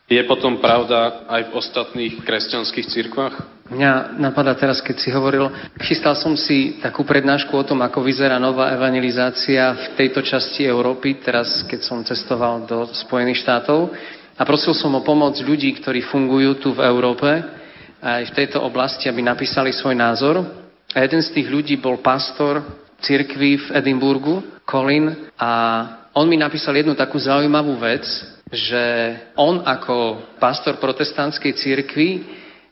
Je 0.05 0.21
potom 0.29 0.61
pravda 0.61 1.25
aj 1.33 1.49
v 1.49 1.55
ostatných 1.57 2.15
kresťanských 2.29 2.87
cirkvách? 2.93 3.35
Mňa 3.73 4.21
napadá 4.21 4.53
teraz, 4.53 4.85
keď 4.85 5.01
si 5.01 5.09
hovoril, 5.09 5.49
chystal 5.81 6.13
som 6.13 6.37
si 6.37 6.77
takú 6.85 7.09
prednášku 7.09 7.49
o 7.57 7.65
tom, 7.65 7.81
ako 7.81 8.05
vyzerá 8.05 8.37
nová 8.37 8.69
evangelizácia 8.77 9.73
v 9.73 9.87
tejto 9.97 10.21
časti 10.21 10.69
Európy, 10.69 11.25
teraz 11.25 11.65
keď 11.65 11.81
som 11.81 12.05
cestoval 12.05 12.69
do 12.69 12.85
Spojených 12.93 13.41
štátov 13.41 13.97
a 14.37 14.43
prosil 14.45 14.77
som 14.77 14.93
o 14.93 15.01
pomoc 15.01 15.41
ľudí, 15.41 15.73
ktorí 15.81 16.05
fungujú 16.05 16.61
tu 16.61 16.69
v 16.77 16.85
Európe, 16.85 17.41
aj 18.05 18.29
v 18.29 18.37
tejto 18.37 18.61
oblasti, 18.61 19.09
aby 19.09 19.25
napísali 19.25 19.73
svoj 19.73 19.97
názor. 19.97 20.45
A 20.93 21.01
jeden 21.01 21.25
z 21.25 21.33
tých 21.33 21.49
ľudí 21.49 21.81
bol 21.81 22.05
pastor 22.05 22.61
cirkvi 23.01 23.57
v 23.57 23.67
Edimburgu, 23.73 24.61
Colin, 24.69 25.33
a 25.41 25.51
on 26.13 26.29
mi 26.29 26.37
napísal 26.37 26.77
jednu 26.77 26.93
takú 26.93 27.17
zaujímavú 27.17 27.81
vec, 27.81 28.05
že 28.53 28.85
on 29.41 29.65
ako 29.65 30.21
pastor 30.37 30.77
protestantskej 30.77 31.53
cirkvi 31.57 32.09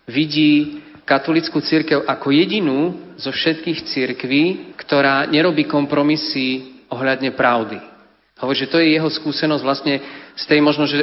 vidí 0.08 0.82
katolickú 1.02 1.58
církev 1.60 2.04
ako 2.06 2.28
jedinú 2.30 2.78
zo 3.18 3.32
všetkých 3.32 3.78
církví, 3.88 4.44
ktorá 4.78 5.26
nerobí 5.26 5.66
kompromisy 5.66 6.82
ohľadne 6.92 7.32
pravdy. 7.34 7.78
Hovorí, 8.38 8.56
že 8.58 8.70
to 8.70 8.82
je 8.82 8.98
jeho 8.98 9.10
skúsenosť 9.10 9.62
vlastne 9.62 9.94
z 10.34 10.44
tej 10.50 10.60
možno, 10.60 10.84
že 10.86 11.02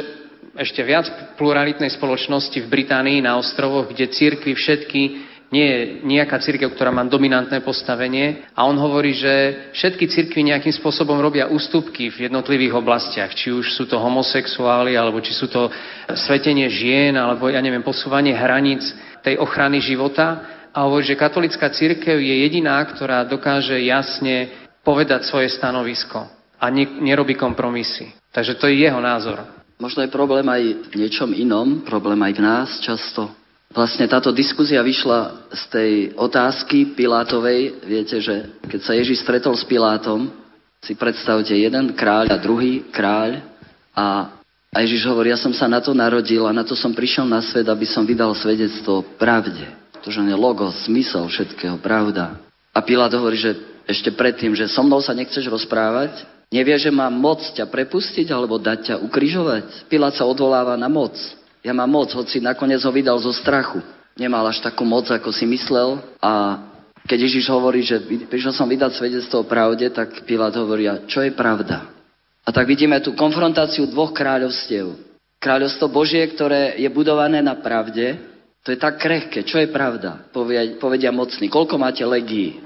ešte 0.56 0.82
viac 0.84 1.06
pluralitnej 1.38 1.88
spoločnosti 1.94 2.58
v 2.60 2.70
Británii 2.70 3.24
na 3.24 3.38
ostrovoch, 3.38 3.88
kde 3.88 4.12
církvy 4.12 4.52
všetky 4.52 5.02
nie 5.50 5.66
je 5.66 5.78
nejaká 6.06 6.38
církev, 6.38 6.70
ktorá 6.78 6.94
má 6.94 7.02
dominantné 7.02 7.58
postavenie 7.66 8.46
a 8.54 8.70
on 8.70 8.78
hovorí, 8.78 9.18
že 9.18 9.66
všetky 9.74 10.06
církvy 10.06 10.46
nejakým 10.46 10.70
spôsobom 10.70 11.18
robia 11.18 11.50
ústupky 11.50 12.06
v 12.06 12.30
jednotlivých 12.30 12.78
oblastiach, 12.78 13.34
či 13.34 13.50
už 13.50 13.74
sú 13.74 13.90
to 13.90 13.98
homosexuáli, 13.98 14.94
alebo 14.94 15.18
či 15.18 15.34
sú 15.34 15.50
to 15.50 15.66
svetenie 16.14 16.70
žien, 16.70 17.18
alebo 17.18 17.50
ja 17.50 17.58
neviem, 17.58 17.82
posúvanie 17.82 18.30
hraníc 18.30 18.86
tej 19.26 19.42
ochrany 19.42 19.82
života 19.82 20.46
a 20.70 20.86
hovorí, 20.86 21.02
že 21.02 21.18
katolická 21.18 21.74
církev 21.74 22.14
je 22.14 22.34
jediná, 22.46 22.78
ktorá 22.86 23.26
dokáže 23.26 23.74
jasne 23.82 24.54
povedať 24.86 25.26
svoje 25.26 25.50
stanovisko 25.50 26.30
a 26.62 26.66
nerobí 26.78 27.34
kompromisy. 27.34 28.14
Takže 28.30 28.54
to 28.54 28.70
je 28.70 28.86
jeho 28.86 29.02
názor. 29.02 29.42
Možno 29.82 30.06
je 30.06 30.12
problém 30.12 30.46
aj 30.46 30.62
v 30.92 30.94
niečom 30.94 31.34
inom, 31.34 31.82
problém 31.82 32.20
aj 32.22 32.32
v 32.38 32.44
nás 32.44 32.68
často. 32.84 33.39
Vlastne 33.70 34.10
táto 34.10 34.34
diskuzia 34.34 34.82
vyšla 34.82 35.46
z 35.54 35.62
tej 35.70 35.92
otázky 36.18 36.98
Pilátovej. 36.98 37.86
Viete, 37.86 38.18
že 38.18 38.58
keď 38.66 38.80
sa 38.82 38.98
Ježiš 38.98 39.22
stretol 39.22 39.54
s 39.54 39.62
Pilátom, 39.62 40.26
si 40.82 40.98
predstavte 40.98 41.54
jeden 41.54 41.94
kráľ 41.94 42.34
a 42.34 42.42
druhý 42.42 42.90
kráľ 42.90 43.46
a, 43.94 44.34
a 44.74 44.76
Ježiš 44.82 45.06
hovorí, 45.06 45.30
ja 45.30 45.38
som 45.38 45.54
sa 45.54 45.70
na 45.70 45.78
to 45.78 45.94
narodil 45.94 46.50
a 46.50 46.56
na 46.56 46.66
to 46.66 46.74
som 46.74 46.90
prišiel 46.90 47.30
na 47.30 47.38
svet, 47.46 47.68
aby 47.70 47.86
som 47.86 48.02
vydal 48.02 48.34
svedectvo 48.34 49.06
pravde. 49.20 49.70
To, 50.02 50.10
že 50.10 50.24
je 50.24 50.34
logos, 50.34 50.88
smysel 50.88 51.30
všetkého, 51.30 51.78
pravda. 51.78 52.42
A 52.74 52.82
Pilát 52.82 53.12
hovorí, 53.14 53.38
že 53.38 53.54
ešte 53.86 54.10
predtým, 54.10 54.50
že 54.56 54.66
so 54.66 54.82
mnou 54.82 54.98
sa 54.98 55.14
nechceš 55.14 55.46
rozprávať, 55.46 56.26
nevie, 56.50 56.74
že 56.74 56.90
mám 56.90 57.14
moc 57.14 57.38
ťa 57.54 57.70
prepustiť 57.70 58.34
alebo 58.34 58.58
dať 58.58 58.78
ťa 58.82 58.94
ukrižovať. 59.04 59.86
Pilát 59.86 60.16
sa 60.16 60.26
odvoláva 60.26 60.74
na 60.74 60.90
moc. 60.90 61.14
Ja 61.60 61.76
mám 61.76 61.92
moc, 61.92 62.08
hoci 62.16 62.40
nakoniec 62.40 62.80
ho 62.84 62.92
vydal 62.92 63.20
zo 63.20 63.32
strachu. 63.36 63.84
Nemal 64.16 64.44
až 64.48 64.64
takú 64.64 64.84
moc, 64.84 65.08
ako 65.08 65.32
si 65.32 65.44
myslel 65.44 66.00
a 66.20 66.64
keď 67.08 67.18
Ježiš 67.26 67.48
hovorí, 67.48 67.80
že 67.80 68.00
prišiel 68.28 68.52
som 68.52 68.68
vydať 68.68 68.92
svedectvo 68.94 69.42
o 69.42 69.48
pravde, 69.48 69.88
tak 69.88 70.22
Pilát 70.28 70.52
hovorí, 70.54 70.84
a 70.84 71.00
čo 71.08 71.24
je 71.24 71.32
pravda? 71.32 71.88
A 72.44 72.48
tak 72.52 72.68
vidíme 72.68 73.00
tú 73.00 73.16
konfrontáciu 73.16 73.88
dvoch 73.88 74.12
kráľovstiev. 74.12 74.94
Kráľovstvo 75.40 75.88
Božie, 75.88 76.20
ktoré 76.28 76.76
je 76.76 76.88
budované 76.92 77.40
na 77.40 77.56
pravde, 77.56 78.20
to 78.60 78.76
je 78.76 78.78
tak 78.78 79.00
krehké. 79.00 79.40
Čo 79.40 79.56
je 79.56 79.72
pravda? 79.72 80.28
Povedia, 80.28 80.76
povedia 80.76 81.08
mocní. 81.08 81.48
Koľko 81.48 81.80
máte 81.80 82.04
legií? 82.04 82.60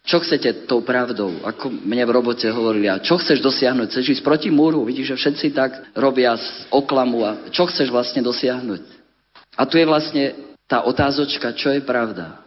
Čo 0.00 0.24
chcete 0.24 0.64
tou 0.64 0.80
pravdou? 0.80 1.44
Ako 1.44 1.68
mne 1.68 2.04
v 2.08 2.14
robote 2.16 2.48
hovorili, 2.48 2.88
a 2.88 3.02
čo 3.04 3.20
chceš 3.20 3.44
dosiahnuť? 3.44 3.92
Chceš 3.92 4.18
ísť 4.18 4.24
proti 4.24 4.48
múru? 4.48 4.82
Vidíš, 4.88 5.12
že 5.12 5.20
všetci 5.20 5.46
tak 5.52 5.92
robia 5.92 6.34
z 6.40 6.66
oklamu. 6.72 7.20
A 7.22 7.30
čo 7.52 7.68
chceš 7.68 7.92
vlastne 7.92 8.24
dosiahnuť? 8.24 8.82
A 9.60 9.62
tu 9.68 9.76
je 9.76 9.84
vlastne 9.84 10.56
tá 10.64 10.88
otázočka, 10.88 11.52
čo 11.52 11.68
je 11.68 11.84
pravda. 11.84 12.40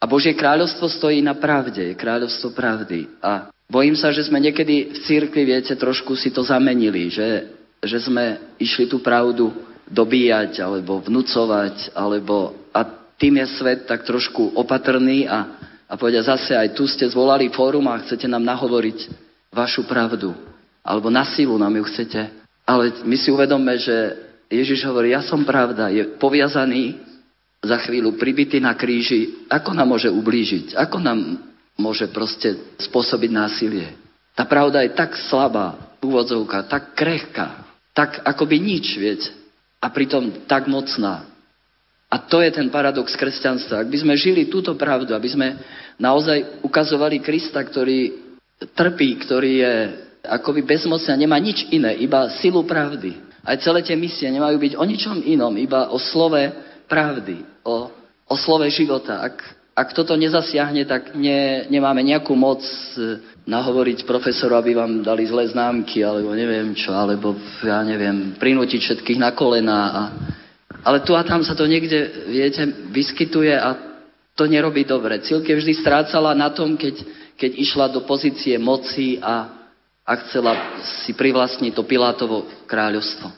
A 0.00 0.04
Božie 0.08 0.36
kráľovstvo 0.36 0.88
stojí 0.88 1.20
na 1.20 1.36
pravde, 1.36 1.92
je 1.92 2.00
kráľovstvo 2.00 2.56
pravdy. 2.56 3.08
A 3.20 3.52
bojím 3.68 3.96
sa, 3.96 4.12
že 4.12 4.24
sme 4.24 4.40
niekedy 4.40 4.94
v 4.94 4.98
církvi, 5.04 5.42
viete, 5.42 5.74
trošku 5.76 6.16
si 6.16 6.32
to 6.32 6.44
zamenili, 6.44 7.12
že, 7.12 7.50
že 7.82 8.04
sme 8.04 8.56
išli 8.60 8.88
tú 8.88 9.02
pravdu 9.02 9.52
dobíjať, 9.88 10.64
alebo 10.64 11.00
vnúcovať, 11.02 11.92
alebo... 11.92 12.56
A 12.70 12.86
tým 13.16 13.40
je 13.40 13.46
svet 13.56 13.88
tak 13.88 14.04
trošku 14.04 14.52
opatrný 14.60 15.24
a 15.24 15.48
a 15.86 15.94
povedia 15.94 16.22
zase, 16.22 16.54
aj 16.54 16.74
tu 16.74 16.90
ste 16.90 17.06
zvolali 17.06 17.50
fórum 17.54 17.86
a 17.86 18.02
chcete 18.02 18.26
nám 18.26 18.42
nahovoriť 18.42 18.98
vašu 19.54 19.86
pravdu. 19.86 20.34
Alebo 20.82 21.10
na 21.10 21.26
silu 21.26 21.54
nám 21.58 21.74
ju 21.78 21.86
chcete. 21.90 22.30
Ale 22.66 23.02
my 23.06 23.16
si 23.18 23.30
uvedome, 23.30 23.78
že 23.78 23.94
Ježiš 24.50 24.86
hovorí, 24.86 25.14
ja 25.14 25.22
som 25.22 25.46
pravda, 25.46 25.90
je 25.90 26.06
poviazaný, 26.18 27.06
za 27.66 27.82
chvíľu 27.82 28.14
pribitý 28.14 28.62
na 28.62 28.78
kríži, 28.78 29.48
ako 29.50 29.74
nám 29.74 29.90
môže 29.90 30.06
ublížiť? 30.06 30.78
Ako 30.78 31.02
nám 31.02 31.42
môže 31.74 32.06
proste 32.14 32.54
spôsobiť 32.78 33.30
násilie? 33.34 33.98
Tá 34.38 34.46
pravda 34.46 34.86
je 34.86 34.94
tak 34.94 35.18
slabá, 35.26 35.98
úvodzovka, 35.98 36.68
tak 36.70 36.94
krehká, 36.94 37.66
tak 37.96 38.22
akoby 38.22 38.62
nič, 38.62 38.86
viete. 39.00 39.32
A 39.82 39.90
pritom 39.90 40.46
tak 40.46 40.70
mocná. 40.70 41.26
A 42.06 42.22
to 42.22 42.38
je 42.38 42.54
ten 42.54 42.70
paradox 42.70 43.18
kresťanstva. 43.18 43.82
Ak 43.82 43.90
by 43.90 43.98
sme 43.98 44.14
žili 44.14 44.46
túto 44.46 44.78
pravdu, 44.78 45.10
aby 45.10 45.26
sme 45.26 45.48
naozaj 45.98 46.62
ukazovali 46.62 47.18
Krista, 47.18 47.58
ktorý 47.58 48.14
trpí, 48.62 49.18
ktorý 49.26 49.52
je 49.58 49.74
akoby 50.22 50.62
bezmocný 50.62 51.10
a 51.10 51.18
nemá 51.18 51.38
nič 51.42 51.66
iné, 51.74 51.98
iba 51.98 52.30
silu 52.38 52.62
pravdy. 52.62 53.18
Aj 53.46 53.58
celé 53.62 53.82
tie 53.82 53.94
misie 53.94 54.26
nemajú 54.30 54.58
byť 54.58 54.72
o 54.74 54.84
ničom 54.86 55.18
inom, 55.22 55.54
iba 55.54 55.90
o 55.90 55.98
slove 55.98 56.50
pravdy, 56.90 57.46
o, 57.62 57.90
o 58.26 58.34
slove 58.34 58.66
života. 58.70 59.22
Ak, 59.22 59.38
ak 59.74 59.94
toto 59.94 60.18
nezasiahne, 60.18 60.82
tak 60.86 61.14
ne, 61.14 61.66
nemáme 61.70 62.02
nejakú 62.02 62.34
moc 62.34 62.62
e, 62.98 63.22
nahovoriť 63.46 64.02
profesoru, 64.02 64.58
aby 64.58 64.74
vám 64.74 65.02
dali 65.06 65.30
zlé 65.30 65.46
známky, 65.50 66.02
alebo 66.02 66.34
neviem 66.34 66.74
čo, 66.74 66.90
alebo 66.90 67.38
ja 67.62 67.86
neviem, 67.86 68.34
prinútiť 68.34 68.82
všetkých 68.82 69.22
na 69.22 69.30
kolena 69.30 69.78
a 69.78 70.02
ale 70.86 71.02
tu 71.02 71.18
a 71.18 71.26
tam 71.26 71.42
sa 71.42 71.58
to 71.58 71.66
niekde, 71.66 72.30
viete, 72.30 72.62
vyskytuje 72.94 73.50
a 73.50 73.74
to 74.38 74.46
nerobí 74.46 74.86
dobre. 74.86 75.18
Církev 75.18 75.58
vždy 75.58 75.82
strácala 75.82 76.30
na 76.38 76.54
tom, 76.54 76.78
keď, 76.78 77.02
keď 77.34 77.50
išla 77.58 77.86
do 77.90 78.06
pozície 78.06 78.54
moci 78.54 79.18
a, 79.18 79.66
a 80.06 80.12
chcela 80.22 80.78
si 81.02 81.10
privlastniť 81.10 81.74
to 81.74 81.82
Pilátovo 81.82 82.46
kráľovstvo. 82.70 83.34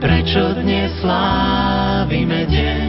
prečo 0.00 0.56
dnes 0.56 0.88
slávime 1.04 2.48
deň. 2.48 2.88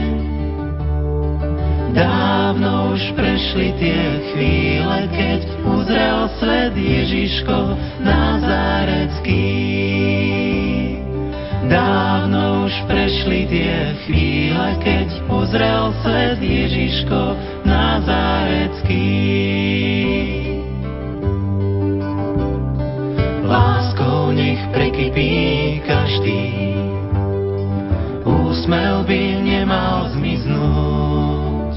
Dávno 1.92 2.96
už 2.96 3.04
prešli 3.20 3.76
tie 3.76 4.02
chvíle, 4.32 5.12
keď 5.12 5.44
uzrel 5.68 6.32
svet 6.40 6.72
Ježiško 6.72 7.76
Nazarecký. 8.00 9.52
Dávno 11.68 12.72
už 12.72 12.74
prešli 12.88 13.44
tie 13.52 13.76
chvíle, 14.08 14.80
keď 14.80 15.08
uzrel 15.28 15.92
svet 16.08 16.40
Ježiško 16.40 17.36
Nazarecký. 17.68 19.12
Láskou 23.44 24.32
nech 24.32 24.64
prekypí 24.72 25.84
každý 25.84 26.41
Chmel 28.72 29.04
by 29.04 29.24
nemal 29.44 30.08
zmiznúť. 30.16 31.76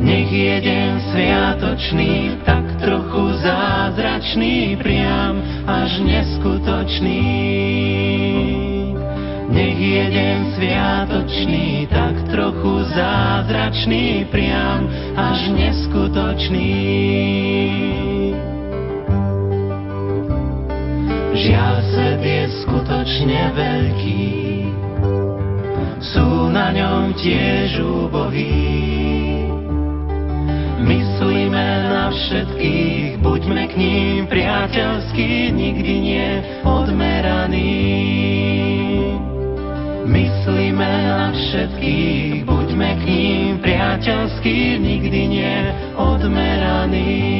Nech 0.00 0.32
je 0.32 0.56
deň 0.64 0.92
sviatočný, 1.12 2.40
tak 2.48 2.64
trochu 2.80 3.36
zázračný, 3.44 4.80
priam 4.80 5.36
až 5.68 6.00
neskutočný. 6.00 7.28
Nech 9.52 9.76
je 9.76 10.04
deň 10.16 10.38
sviatočný, 10.56 11.92
tak 11.92 12.24
trochu 12.32 12.72
zázračný, 12.96 14.32
priam 14.32 14.88
až 15.12 15.52
neskutočný. 15.60 16.72
Žiaľ, 21.36 21.74
svet 21.92 22.22
je 22.24 22.44
skutočne 22.64 23.40
veľký, 23.52 24.45
sú 26.00 26.52
na 26.52 26.72
ňom 26.72 27.16
tiež 27.16 27.80
úbohí. 27.80 29.48
Myslíme 30.86 31.66
na 31.88 32.12
všetkých, 32.12 33.18
buďme 33.24 33.64
k 33.68 33.74
ním 33.80 34.20
priateľskí, 34.28 35.50
nikdy 35.52 35.92
nie 36.00 36.28
odmeraní. 36.62 37.74
Myslíme 40.06 40.90
na 41.10 41.32
všetkých, 41.32 42.44
buďme 42.44 42.90
k 43.00 43.02
ním 43.08 43.52
priateľskí, 43.64 44.78
nikdy 44.78 45.20
nie 45.26 45.56
odmeraní. 45.96 47.35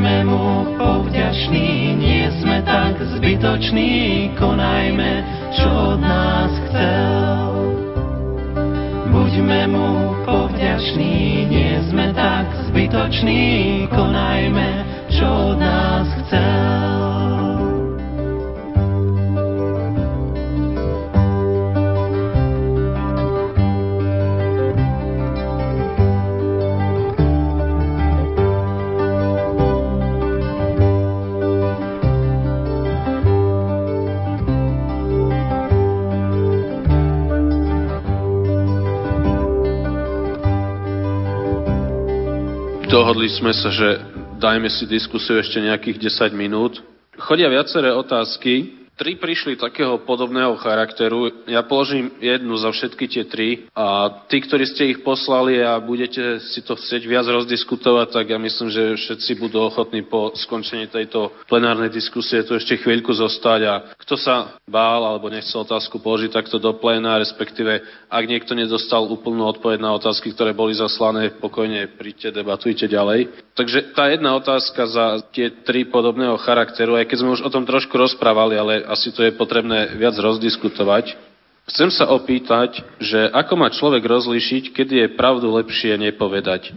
Buďme 0.00 0.32
mu 0.32 0.64
povďační, 0.80 1.92
nie 2.00 2.24
sme 2.40 2.64
tak 2.64 2.96
zbytoční, 3.04 4.32
konajme, 4.32 5.20
čo 5.52 5.68
od 5.68 6.00
nás 6.00 6.48
chcel. 6.64 7.52
Buďme 9.12 9.68
mu 9.68 10.16
povďační, 10.24 11.44
nie 11.52 11.84
sme 11.92 12.16
tak 12.16 12.48
zbytoční, 12.72 13.44
konajme, 13.92 14.88
čo 15.12 15.52
od 15.52 15.60
nás 15.60 16.08
chcel. 16.24 16.69
Dohodli 43.20 43.36
sme 43.36 43.52
sa, 43.52 43.68
že 43.68 44.00
dajme 44.40 44.72
si 44.72 44.88
diskusiu 44.88 45.36
ešte 45.36 45.60
nejakých 45.60 46.08
10 46.24 46.32
minút. 46.32 46.80
Chodia 47.20 47.52
viaceré 47.52 47.92
otázky, 47.92 48.79
Tri 49.00 49.16
prišli 49.16 49.56
takého 49.56 50.04
podobného 50.04 50.60
charakteru. 50.60 51.48
Ja 51.48 51.64
položím 51.64 52.12
jednu 52.20 52.52
za 52.60 52.68
všetky 52.68 53.08
tie 53.08 53.24
tri 53.24 53.64
a 53.72 54.12
tí, 54.28 54.44
ktorí 54.44 54.68
ste 54.68 54.92
ich 54.92 55.00
poslali 55.00 55.56
a 55.56 55.80
budete 55.80 56.36
si 56.52 56.60
to 56.60 56.76
chcieť 56.76 57.08
viac 57.08 57.24
rozdiskutovať, 57.24 58.12
tak 58.12 58.28
ja 58.28 58.36
myslím, 58.36 58.68
že 58.68 59.00
všetci 59.00 59.40
budú 59.40 59.64
ochotní 59.64 60.04
po 60.04 60.36
skončení 60.36 60.92
tejto 60.92 61.32
plenárnej 61.48 61.88
diskusie 61.88 62.44
tu 62.44 62.52
ešte 62.52 62.76
chvíľku 62.76 63.16
zostať 63.16 63.60
a 63.64 63.74
kto 63.96 64.20
sa 64.20 64.60
bál 64.68 65.00
alebo 65.08 65.32
nechcel 65.32 65.64
otázku 65.64 65.96
položiť 65.96 66.36
takto 66.36 66.60
do 66.60 66.76
pléna, 66.76 67.16
respektíve 67.24 67.80
ak 68.04 68.24
niekto 68.28 68.52
nedostal 68.52 69.08
úplnú 69.08 69.48
odpoveď 69.48 69.80
na 69.80 69.96
otázky, 69.96 70.36
ktoré 70.36 70.52
boli 70.52 70.76
zaslané, 70.76 71.32
pokojne 71.40 71.88
príďte, 71.96 72.36
debatujte 72.36 72.84
ďalej. 72.84 73.48
Takže 73.60 73.92
tá 73.92 74.08
jedna 74.08 74.40
otázka 74.40 74.88
za 74.88 75.20
tie 75.36 75.52
tri 75.52 75.84
podobného 75.84 76.40
charakteru, 76.40 76.96
aj 76.96 77.12
keď 77.12 77.16
sme 77.20 77.36
už 77.36 77.44
o 77.44 77.52
tom 77.52 77.68
trošku 77.68 77.92
rozprávali, 77.92 78.56
ale 78.56 78.80
asi 78.88 79.12
to 79.12 79.20
je 79.20 79.36
potrebné 79.36 80.00
viac 80.00 80.16
rozdiskutovať. 80.16 81.12
Chcem 81.68 81.92
sa 81.92 82.08
opýtať, 82.08 82.80
že 83.04 83.28
ako 83.28 83.60
má 83.60 83.68
človek 83.68 84.00
rozlíšiť, 84.00 84.72
kedy 84.72 84.94
je 85.04 85.08
pravdu 85.12 85.52
lepšie 85.52 85.92
nepovedať. 86.00 86.72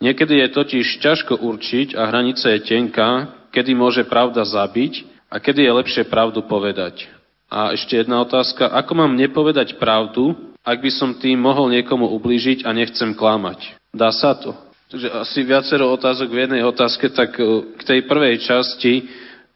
Niekedy 0.00 0.40
je 0.40 0.48
totiž 0.56 1.04
ťažko 1.04 1.36
určiť 1.36 2.00
a 2.00 2.08
hranica 2.08 2.48
je 2.48 2.64
tenká, 2.64 3.36
kedy 3.52 3.76
môže 3.76 4.08
pravda 4.08 4.48
zabiť 4.48 5.04
a 5.28 5.36
kedy 5.36 5.68
je 5.68 5.72
lepšie 5.84 6.02
pravdu 6.08 6.40
povedať. 6.48 7.12
A 7.52 7.76
ešte 7.76 8.00
jedna 8.00 8.24
otázka, 8.24 8.72
ako 8.72 8.92
mám 8.96 9.20
nepovedať 9.20 9.76
pravdu, 9.76 10.32
ak 10.64 10.80
by 10.80 10.90
som 10.96 11.12
tým 11.12 11.36
mohol 11.36 11.68
niekomu 11.68 12.08
ublížiť 12.08 12.64
a 12.64 12.72
nechcem 12.72 13.12
klamať? 13.12 13.76
Dá 13.92 14.08
sa 14.08 14.32
to? 14.32 14.71
Takže 14.92 15.08
asi 15.08 15.40
viacero 15.40 15.88
otázok 15.88 16.28
v 16.28 16.44
jednej 16.44 16.62
otázke, 16.68 17.08
tak 17.16 17.32
e, 17.40 17.72
k 17.80 17.82
tej 17.82 18.00
prvej 18.04 18.44
časti, 18.44 19.08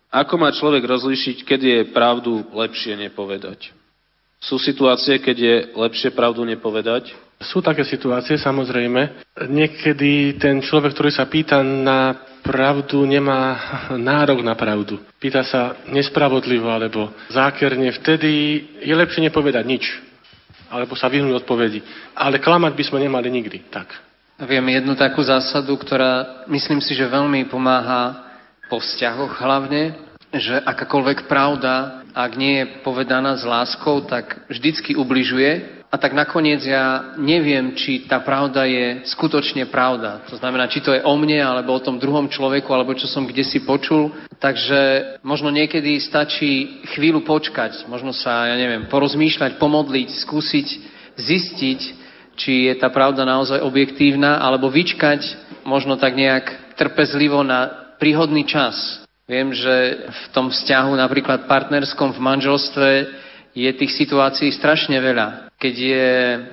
ako 0.08 0.40
má 0.40 0.48
človek 0.48 0.80
rozlišiť, 0.80 1.44
kedy 1.44 1.66
je 1.68 1.82
pravdu 1.92 2.40
lepšie 2.56 2.96
nepovedať? 2.96 3.68
Sú 4.40 4.56
situácie, 4.56 5.20
keď 5.20 5.36
je 5.36 5.56
lepšie 5.76 6.16
pravdu 6.16 6.40
nepovedať? 6.48 7.12
Sú 7.36 7.60
také 7.60 7.84
situácie, 7.84 8.40
samozrejme. 8.40 9.28
Niekedy 9.52 10.40
ten 10.40 10.64
človek, 10.64 10.96
ktorý 10.96 11.12
sa 11.12 11.28
pýta 11.28 11.60
na 11.60 12.16
pravdu, 12.40 13.04
nemá 13.04 13.60
nárok 13.92 14.40
na 14.40 14.56
pravdu. 14.56 14.96
Pýta 15.20 15.44
sa 15.44 15.84
nespravodlivo 15.92 16.72
alebo 16.72 17.12
zákerne. 17.28 17.92
Vtedy 18.00 18.64
je 18.80 18.94
lepšie 18.96 19.28
nepovedať 19.28 19.64
nič. 19.68 19.84
Alebo 20.72 20.96
sa 20.96 21.12
vyhnúť 21.12 21.44
odpovedi. 21.44 21.84
Ale 22.16 22.40
klamať 22.40 22.72
by 22.72 22.84
sme 22.88 23.04
nemali 23.04 23.28
nikdy. 23.28 23.68
Tak. 23.68 24.06
Viem 24.36 24.68
jednu 24.68 24.92
takú 25.00 25.24
zásadu, 25.24 25.80
ktorá 25.80 26.44
myslím 26.52 26.84
si, 26.84 26.92
že 26.92 27.08
veľmi 27.08 27.48
pomáha 27.48 28.20
po 28.68 28.76
vzťahoch 28.76 29.32
hlavne, 29.40 29.96
že 30.28 30.60
akákoľvek 30.60 31.24
pravda, 31.24 32.04
ak 32.12 32.36
nie 32.36 32.60
je 32.60 32.84
povedaná 32.84 33.32
s 33.40 33.48
láskou, 33.48 34.04
tak 34.04 34.44
vždycky 34.52 34.92
ubližuje. 34.92 35.80
A 35.88 35.96
tak 35.96 36.12
nakoniec 36.12 36.60
ja 36.68 37.16
neviem, 37.16 37.72
či 37.80 38.04
tá 38.04 38.20
pravda 38.20 38.68
je 38.68 39.08
skutočne 39.08 39.72
pravda. 39.72 40.20
To 40.28 40.36
znamená, 40.36 40.68
či 40.68 40.84
to 40.84 40.92
je 40.92 41.00
o 41.00 41.14
mne, 41.16 41.40
alebo 41.40 41.72
o 41.72 41.80
tom 41.80 41.96
druhom 41.96 42.28
človeku, 42.28 42.68
alebo 42.76 42.92
čo 42.92 43.08
som 43.08 43.24
kde 43.24 43.40
si 43.40 43.64
počul. 43.64 44.12
Takže 44.36 45.16
možno 45.24 45.48
niekedy 45.48 45.96
stačí 45.96 46.84
chvíľu 46.92 47.24
počkať, 47.24 47.88
možno 47.88 48.12
sa, 48.12 48.52
ja 48.52 48.56
neviem, 48.60 48.84
porozmýšľať, 48.92 49.56
pomodliť, 49.56 50.08
skúsiť 50.28 50.68
zistiť, 51.16 51.80
či 52.36 52.70
je 52.70 52.74
tá 52.76 52.92
pravda 52.92 53.24
naozaj 53.24 53.64
objektívna, 53.64 54.38
alebo 54.38 54.68
vyčkať 54.68 55.24
možno 55.64 55.96
tak 55.96 56.14
nejak 56.14 56.76
trpezlivo 56.76 57.40
na 57.42 57.92
príhodný 57.96 58.44
čas. 58.44 59.02
Viem, 59.26 59.50
že 59.50 60.06
v 60.06 60.24
tom 60.30 60.54
vzťahu 60.54 60.94
napríklad 60.94 61.50
partnerskom 61.50 62.14
v 62.14 62.22
manželstve 62.22 62.88
je 63.56 63.70
tých 63.72 63.92
situácií 63.96 64.52
strašne 64.54 65.00
veľa. 65.00 65.50
Keď 65.56 65.74
je 65.74 66.08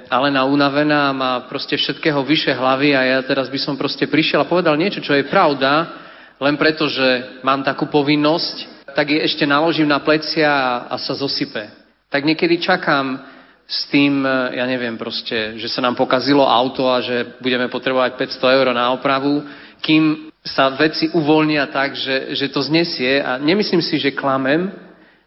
Alena 0.07 0.47
unavená 0.47 1.11
má 1.11 1.45
proste 1.51 1.75
všetkého 1.75 2.23
vyše 2.23 2.55
hlavy 2.55 2.95
a 2.95 3.01
ja 3.03 3.19
teraz 3.21 3.51
by 3.51 3.59
som 3.59 3.75
proste 3.75 4.07
prišiel 4.07 4.41
a 4.41 4.49
povedal 4.49 4.79
niečo, 4.79 5.03
čo 5.03 5.13
je 5.13 5.27
pravda, 5.27 6.01
len 6.39 6.55
preto, 6.55 6.87
že 6.87 7.39
mám 7.43 7.61
takú 7.61 7.91
povinnosť, 7.91 8.87
tak 8.95 9.11
je 9.11 9.19
ešte 9.21 9.43
naložím 9.43 9.91
na 9.91 9.99
plecia 10.01 10.47
a, 10.49 10.89
a 10.89 10.95
sa 10.97 11.13
zosype. 11.13 11.69
Tak 12.07 12.23
niekedy 12.23 12.57
čakám 12.63 13.19
s 13.67 13.87
tým, 13.89 14.23
e, 14.23 14.59
ja 14.59 14.65
neviem 14.67 14.99
proste, 14.99 15.57
že 15.57 15.67
sa 15.71 15.79
nám 15.79 15.95
pokazilo 15.95 16.43
auto 16.43 16.87
a 16.91 16.99
že 16.99 17.39
budeme 17.39 17.67
potrebovať 17.67 18.19
500 18.19 18.57
eur 18.59 18.67
na 18.75 18.91
opravu, 18.91 19.43
kým 19.83 20.31
sa 20.43 20.71
veci 20.75 21.07
uvoľnia 21.11 21.71
tak, 21.71 21.95
že, 21.95 22.35
že 22.35 22.51
to 22.51 22.59
znesie 22.63 23.23
a 23.23 23.39
nemyslím 23.39 23.79
si, 23.79 23.95
že 23.95 24.11
klamem 24.11 24.67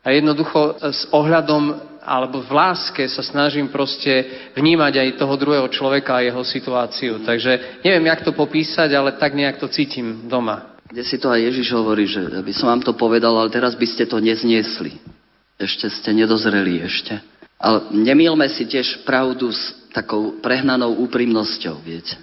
a 0.04 0.12
jednoducho 0.12 0.76
s 0.84 1.08
ohľadom 1.10 1.96
alebo 2.06 2.38
v 2.38 2.54
láske 2.54 3.02
sa 3.10 3.18
snažím 3.26 3.66
proste 3.66 4.46
vnímať 4.54 4.94
aj 4.94 5.08
toho 5.18 5.34
druhého 5.34 5.66
človeka 5.66 6.22
a 6.22 6.24
jeho 6.24 6.46
situáciu. 6.46 7.26
Takže 7.26 7.82
neviem, 7.82 8.06
jak 8.06 8.22
to 8.22 8.30
popísať, 8.30 8.94
ale 8.94 9.18
tak 9.18 9.34
nejak 9.34 9.58
to 9.58 9.66
cítim 9.66 10.30
doma. 10.30 10.78
Kde 10.86 11.02
si 11.02 11.18
to 11.18 11.34
aj 11.34 11.42
Ježiš 11.50 11.74
hovorí, 11.74 12.06
že 12.06 12.22
by 12.22 12.52
som 12.54 12.70
vám 12.70 12.86
to 12.86 12.94
povedal, 12.94 13.34
ale 13.34 13.50
teraz 13.50 13.74
by 13.74 13.82
ste 13.90 14.06
to 14.06 14.22
nezniesli. 14.22 15.02
Ešte 15.58 15.90
ste 15.90 16.14
nedozreli 16.14 16.78
ešte. 16.86 17.18
Ale 17.56 17.88
nemýlme 17.92 18.46
si 18.52 18.68
tiež 18.68 19.06
pravdu 19.08 19.48
s 19.48 19.72
takou 19.96 20.36
prehnanou 20.44 20.92
úprimnosťou, 21.08 21.80
viete. 21.80 22.20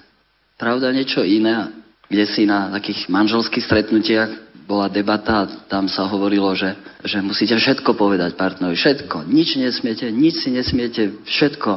Pravda 0.62 0.94
niečo 0.94 1.26
iné. 1.26 1.74
Kde 2.06 2.26
si 2.30 2.46
na 2.46 2.70
takých 2.70 3.10
manželských 3.10 3.66
stretnutiach 3.66 4.32
bola 4.70 4.86
debata 4.86 5.44
a 5.44 5.50
tam 5.66 5.90
sa 5.90 6.06
hovorilo, 6.06 6.54
že, 6.54 6.78
že 7.02 7.18
musíte 7.26 7.58
všetko 7.58 7.98
povedať 7.98 8.38
partnerovi. 8.38 8.78
Všetko. 8.78 9.26
Nič 9.26 9.58
nesmiete, 9.58 10.08
nič 10.14 10.46
si 10.46 10.50
nesmiete, 10.54 11.26
všetko. 11.26 11.72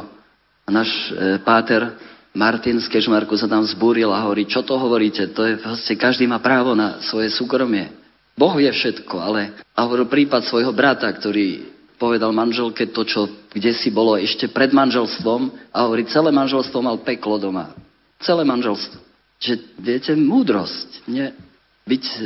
A 0.67 0.69
náš 0.69 0.87
e, 1.09 1.41
páter 1.41 1.95
Martin 2.37 2.77
z 2.77 2.85
Kešmarku 2.85 3.33
sa 3.33 3.49
tam 3.49 3.65
zbúril 3.65 4.13
a 4.13 4.21
hovorí, 4.23 4.45
čo 4.45 4.61
to 4.61 4.77
hovoríte? 4.77 5.33
To 5.33 5.41
je 5.47 5.57
vlastne, 5.57 5.95
každý 5.97 6.29
má 6.29 6.37
právo 6.37 6.77
na 6.77 7.01
svoje 7.01 7.33
súkromie. 7.33 7.89
Boh 8.37 8.53
vie 8.53 8.69
všetko, 8.69 9.15
ale 9.17 9.57
a 9.73 9.89
hovoril 9.89 10.05
prípad 10.05 10.45
svojho 10.45 10.69
brata, 10.69 11.09
ktorý 11.09 11.76
povedal 11.97 12.31
manželke 12.31 12.89
to, 12.93 13.01
čo 13.03 13.29
kde 13.51 13.73
si 13.73 13.89
bolo 13.89 14.15
ešte 14.15 14.47
pred 14.47 14.71
manželstvom 14.71 15.73
a 15.73 15.77
hovorí, 15.85 16.05
celé 16.07 16.29
manželstvo 16.29 16.77
mal 16.79 17.01
peklo 17.01 17.41
doma. 17.41 17.73
Celé 18.21 18.45
manželstvo. 18.45 18.97
Že 19.37 19.53
viete, 19.77 20.11
múdrosť. 20.17 21.05
Nie, 21.09 21.33
byť 21.85 22.03
e, 22.05 22.17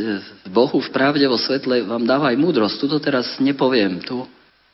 v 0.47 0.49
Bohu 0.51 0.79
v 0.79 0.89
pravde 0.91 1.23
vo 1.27 1.35
svetle 1.35 1.83
vám 1.83 2.07
dáva 2.07 2.31
aj 2.31 2.37
múdrosť. 2.39 2.75
Tuto 2.79 2.97
teraz 2.99 3.39
nepoviem. 3.39 3.99
Tu 4.03 4.15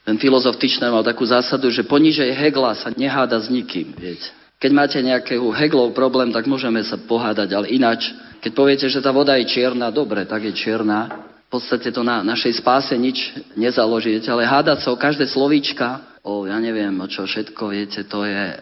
ten 0.08 0.16
filozof 0.16 0.56
Tičner 0.56 0.88
mal 0.88 1.04
takú 1.04 1.28
zásadu, 1.28 1.68
že 1.68 1.84
ponižej 1.84 2.32
Hegla 2.32 2.80
sa 2.80 2.88
neháda 2.96 3.44
s 3.44 3.52
nikým. 3.52 3.92
Viete. 3.92 4.32
Keď 4.56 4.72
máte 4.72 4.98
nejaký 5.04 5.36
Heglov 5.52 5.92
problém, 5.92 6.32
tak 6.32 6.48
môžeme 6.48 6.80
sa 6.82 6.96
pohádať, 6.96 7.52
ale 7.52 7.68
ináč, 7.76 8.10
keď 8.40 8.52
poviete, 8.56 8.88
že 8.88 9.04
tá 9.04 9.12
voda 9.12 9.36
je 9.36 9.52
čierna, 9.52 9.92
dobre, 9.92 10.24
tak 10.24 10.48
je 10.48 10.56
čierna, 10.56 11.28
v 11.48 11.50
podstate 11.50 11.96
to 11.96 12.04
na 12.04 12.20
našej 12.28 12.60
spáse 12.60 12.92
nič 12.92 13.32
nezaložíte, 13.56 14.28
ale 14.28 14.44
hádať 14.44 14.84
sa 14.84 14.92
o 14.92 15.00
každé 15.00 15.32
slovíčka, 15.32 16.20
o 16.20 16.44
ja 16.44 16.60
neviem, 16.60 16.92
o 17.00 17.08
čo 17.08 17.24
všetko, 17.24 17.72
viete, 17.72 18.04
to 18.04 18.28
je 18.28 18.60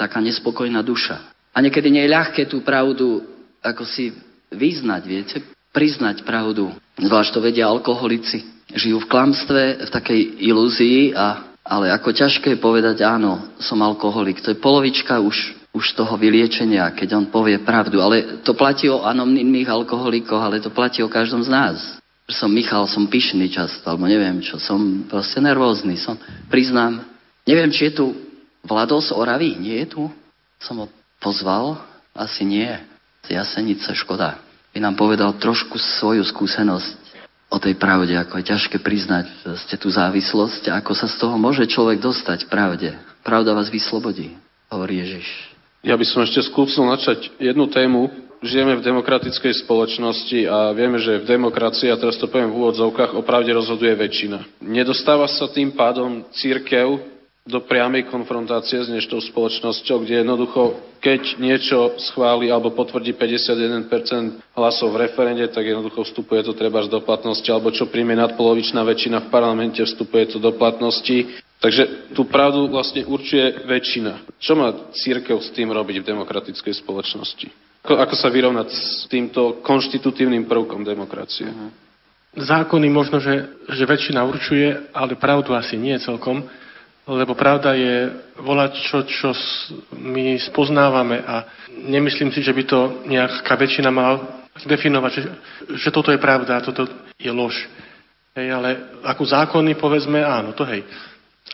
taká 0.00 0.24
nespokojná 0.24 0.80
duša. 0.80 1.20
A 1.52 1.60
niekedy 1.60 1.92
nie 1.92 2.08
je 2.08 2.14
ľahké 2.16 2.48
tú 2.48 2.64
pravdu 2.64 3.20
ako 3.62 3.86
si 3.86 4.10
vyznať, 4.50 5.02
viete, 5.06 5.36
priznať 5.70 6.26
pravdu. 6.26 6.74
Zvlášť 6.98 7.30
to 7.32 7.40
vedia 7.40 7.70
alkoholici. 7.70 8.42
Žijú 8.72 9.06
v 9.06 9.10
klamstve, 9.12 9.62
v 9.86 9.90
takej 9.92 10.20
ilúzii, 10.42 11.14
a, 11.14 11.56
ale 11.62 11.94
ako 11.94 12.10
ťažké 12.10 12.58
je 12.58 12.64
povedať 12.64 13.06
áno, 13.06 13.54
som 13.62 13.78
alkoholik. 13.80 14.42
To 14.42 14.52
je 14.52 14.58
polovička 14.58 15.22
už, 15.22 15.36
už 15.72 15.84
toho 15.94 16.16
vyliečenia, 16.18 16.90
keď 16.92 17.22
on 17.22 17.26
povie 17.30 17.60
pravdu. 17.62 18.02
Ale 18.02 18.42
to 18.42 18.52
platí 18.52 18.90
o 18.90 19.06
anonimných 19.06 19.70
alkoholikoch, 19.70 20.42
ale 20.42 20.60
to 20.60 20.74
platí 20.74 21.00
o 21.00 21.12
každom 21.12 21.40
z 21.46 21.52
nás. 21.52 22.01
Som 22.30 22.54
Michal, 22.54 22.86
som 22.86 23.10
pyšný 23.10 23.50
často, 23.50 23.82
alebo 23.86 24.06
neviem 24.06 24.38
čo, 24.40 24.56
som 24.56 25.04
proste 25.10 25.42
nervózny. 25.42 25.98
Som, 25.98 26.16
priznám, 26.48 27.02
neviem, 27.44 27.68
či 27.74 27.90
je 27.90 27.98
tu 27.98 28.06
Vlados 28.62 29.10
Oravy, 29.10 29.58
nie 29.58 29.82
je 29.84 29.98
tu? 29.98 30.02
Som 30.62 30.86
ho 30.86 30.86
pozval? 31.18 31.82
Asi 32.14 32.46
nie. 32.46 32.70
Z 33.26 33.34
Jasenice, 33.34 33.90
škoda 33.98 34.38
by 34.72 34.78
nám 34.80 34.96
povedal 34.96 35.36
trošku 35.36 35.76
svoju 35.76 36.24
skúsenosť 36.24 36.96
o 37.52 37.60
tej 37.60 37.76
pravde, 37.76 38.16
ako 38.16 38.40
je 38.40 38.48
ťažké 38.48 38.80
priznať 38.80 39.28
ste 39.68 39.76
tú 39.76 39.92
závislosť 39.92 40.72
ako 40.72 40.96
sa 40.96 41.04
z 41.04 41.20
toho 41.20 41.36
môže 41.36 41.68
človek 41.68 42.00
dostať 42.00 42.48
pravde. 42.48 42.96
Pravda 43.20 43.52
vás 43.52 43.68
vyslobodí, 43.68 44.32
hovorí 44.72 45.04
Ježiš. 45.04 45.28
Ja 45.84 46.00
by 46.00 46.04
som 46.08 46.24
ešte 46.24 46.40
skúsil 46.48 46.88
načať 46.88 47.28
jednu 47.36 47.68
tému. 47.68 48.08
Žijeme 48.42 48.74
v 48.74 48.82
demokratickej 48.82 49.62
spoločnosti 49.62 50.50
a 50.50 50.74
vieme, 50.74 50.98
že 50.98 51.22
v 51.22 51.30
demokracii, 51.30 51.94
a 51.94 51.96
teraz 51.96 52.18
to 52.18 52.26
poviem 52.26 52.50
v 52.50 52.58
úvodzovkách, 52.58 53.14
o 53.14 53.22
rozhoduje 53.54 53.94
väčšina. 53.94 54.58
Nedostáva 54.66 55.30
sa 55.30 55.46
tým 55.46 55.70
pádom 55.70 56.26
církev 56.34 56.98
do 57.46 57.62
priamej 57.62 58.10
konfrontácie 58.10 58.82
s 58.82 58.90
dnešnou 58.90 59.22
spoločnosťou, 59.30 60.02
kde 60.02 60.26
jednoducho, 60.26 60.74
keď 60.98 61.38
niečo 61.38 61.94
schváli 62.02 62.50
alebo 62.50 62.74
potvrdí 62.74 63.14
51% 63.14 64.42
hlasov 64.58 64.90
v 64.90 65.06
referende, 65.06 65.46
tak 65.46 65.62
jednoducho 65.62 66.02
vstupuje 66.02 66.42
to 66.42 66.54
treba 66.54 66.82
do 66.86 66.98
platnosti, 66.98 67.46
alebo 67.46 67.70
čo 67.70 67.90
príjme 67.90 68.18
nadpolovičná 68.18 68.82
väčšina 68.82 69.26
v 69.26 69.30
parlamente, 69.30 69.82
vstupuje 69.82 70.34
to 70.34 70.38
do 70.42 70.50
platnosti. 70.54 71.30
Takže 71.62 72.10
tú 72.14 72.26
pravdu 72.26 72.66
vlastne 72.66 73.06
určuje 73.06 73.70
väčšina. 73.70 74.34
Čo 74.42 74.58
má 74.58 74.74
církev 74.98 75.38
s 75.38 75.54
tým 75.54 75.70
robiť 75.70 76.02
v 76.02 76.08
demokratickej 76.10 76.74
spoločnosti? 76.82 77.71
Ako, 77.82 77.98
ako 77.98 78.14
sa 78.14 78.30
vyrovnať 78.30 78.68
s 78.70 79.10
týmto 79.10 79.58
konštitutívnym 79.66 80.46
prvkom 80.46 80.86
demokracie? 80.86 81.50
Zákony 82.32 82.86
možno, 82.88 83.18
že, 83.18 83.58
že 83.68 83.84
väčšina 83.84 84.22
určuje, 84.22 84.94
ale 84.94 85.18
pravdu 85.18 85.52
asi 85.52 85.74
nie 85.76 85.98
celkom 85.98 86.46
lebo 87.06 87.34
pravda 87.34 87.74
je 87.74 88.14
volať 88.38 88.72
čo, 88.78 88.98
čo 89.02 89.28
my 89.98 90.38
spoznávame 90.38 91.18
a 91.18 91.50
nemyslím 91.82 92.30
si, 92.30 92.46
že 92.46 92.54
by 92.54 92.62
to 92.62 92.80
nejaká 93.10 93.58
väčšina 93.58 93.90
mala 93.90 94.46
definovať, 94.62 95.10
že, 95.10 95.22
že 95.82 95.88
toto 95.90 96.14
je 96.14 96.22
pravda 96.22 96.62
a 96.62 96.64
toto 96.64 96.86
je 97.18 97.32
lož. 97.32 97.58
Hej, 98.38 98.48
ale 98.54 98.68
ako 99.02 99.22
zákony 99.26 99.74
povedzme 99.74 100.22
áno, 100.22 100.54
to 100.54 100.62
hej. 100.62 100.86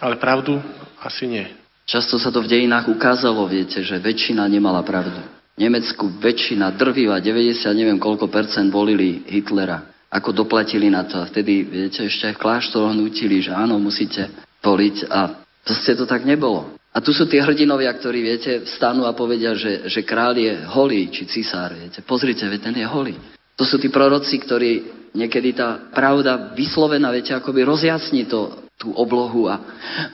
Ale 0.05 0.21
pravdu 0.21 0.61
asi 1.01 1.25
nie. 1.25 1.49
Často 1.89 2.21
sa 2.21 2.29
to 2.29 2.45
v 2.45 2.53
dejinách 2.53 2.93
ukázalo, 2.93 3.49
viete, 3.49 3.81
že 3.81 3.97
väčšina 3.97 4.45
nemala 4.45 4.85
pravdu. 4.85 5.38
Nemecku 5.59 6.23
väčšina, 6.23 6.71
drvivá, 6.79 7.19
90, 7.19 7.67
neviem 7.75 7.99
koľko 7.99 8.31
percent 8.31 8.71
volili 8.71 9.27
Hitlera. 9.27 9.91
Ako 10.09 10.33
doplatili 10.33 10.89
na 10.89 11.05
to. 11.05 11.21
A 11.21 11.29
vtedy, 11.29 11.67
viete, 11.67 12.07
ešte 12.07 12.33
aj 12.33 12.35
v 12.39 12.43
kláštoroch 12.47 12.95
nutili, 12.97 13.45
že 13.45 13.53
áno, 13.53 13.77
musíte 13.77 14.31
poliť 14.65 15.11
a 15.11 15.45
proste 15.67 15.93
to 15.99 16.09
tak 16.09 16.25
nebolo. 16.25 16.79
A 16.95 17.05
tu 17.05 17.13
sú 17.13 17.29
tie 17.29 17.45
hrdinovia, 17.45 17.93
ktorí, 17.93 18.25
viete, 18.25 18.65
vstanú 18.65 19.05
a 19.05 19.13
povedia, 19.13 19.53
že, 19.53 19.85
že 19.91 20.01
král 20.09 20.33
je 20.39 20.57
holý, 20.73 21.13
či 21.13 21.29
cisár, 21.29 21.77
viete. 21.77 22.01
Pozrite, 22.01 22.49
veď 22.49 22.73
ten 22.73 22.77
je 22.81 22.87
holý. 22.89 23.15
To 23.61 23.67
sú 23.69 23.77
tí 23.77 23.93
proroci, 23.93 24.41
ktorí 24.41 24.71
niekedy 25.13 25.53
tá 25.53 25.91
pravda 25.93 26.57
vyslovená, 26.57 27.13
viete, 27.13 27.37
akoby 27.37 27.67
rozjasní 27.67 28.25
to, 28.31 28.71
tú 28.79 28.95
oblohu 28.95 29.51
a 29.51 29.59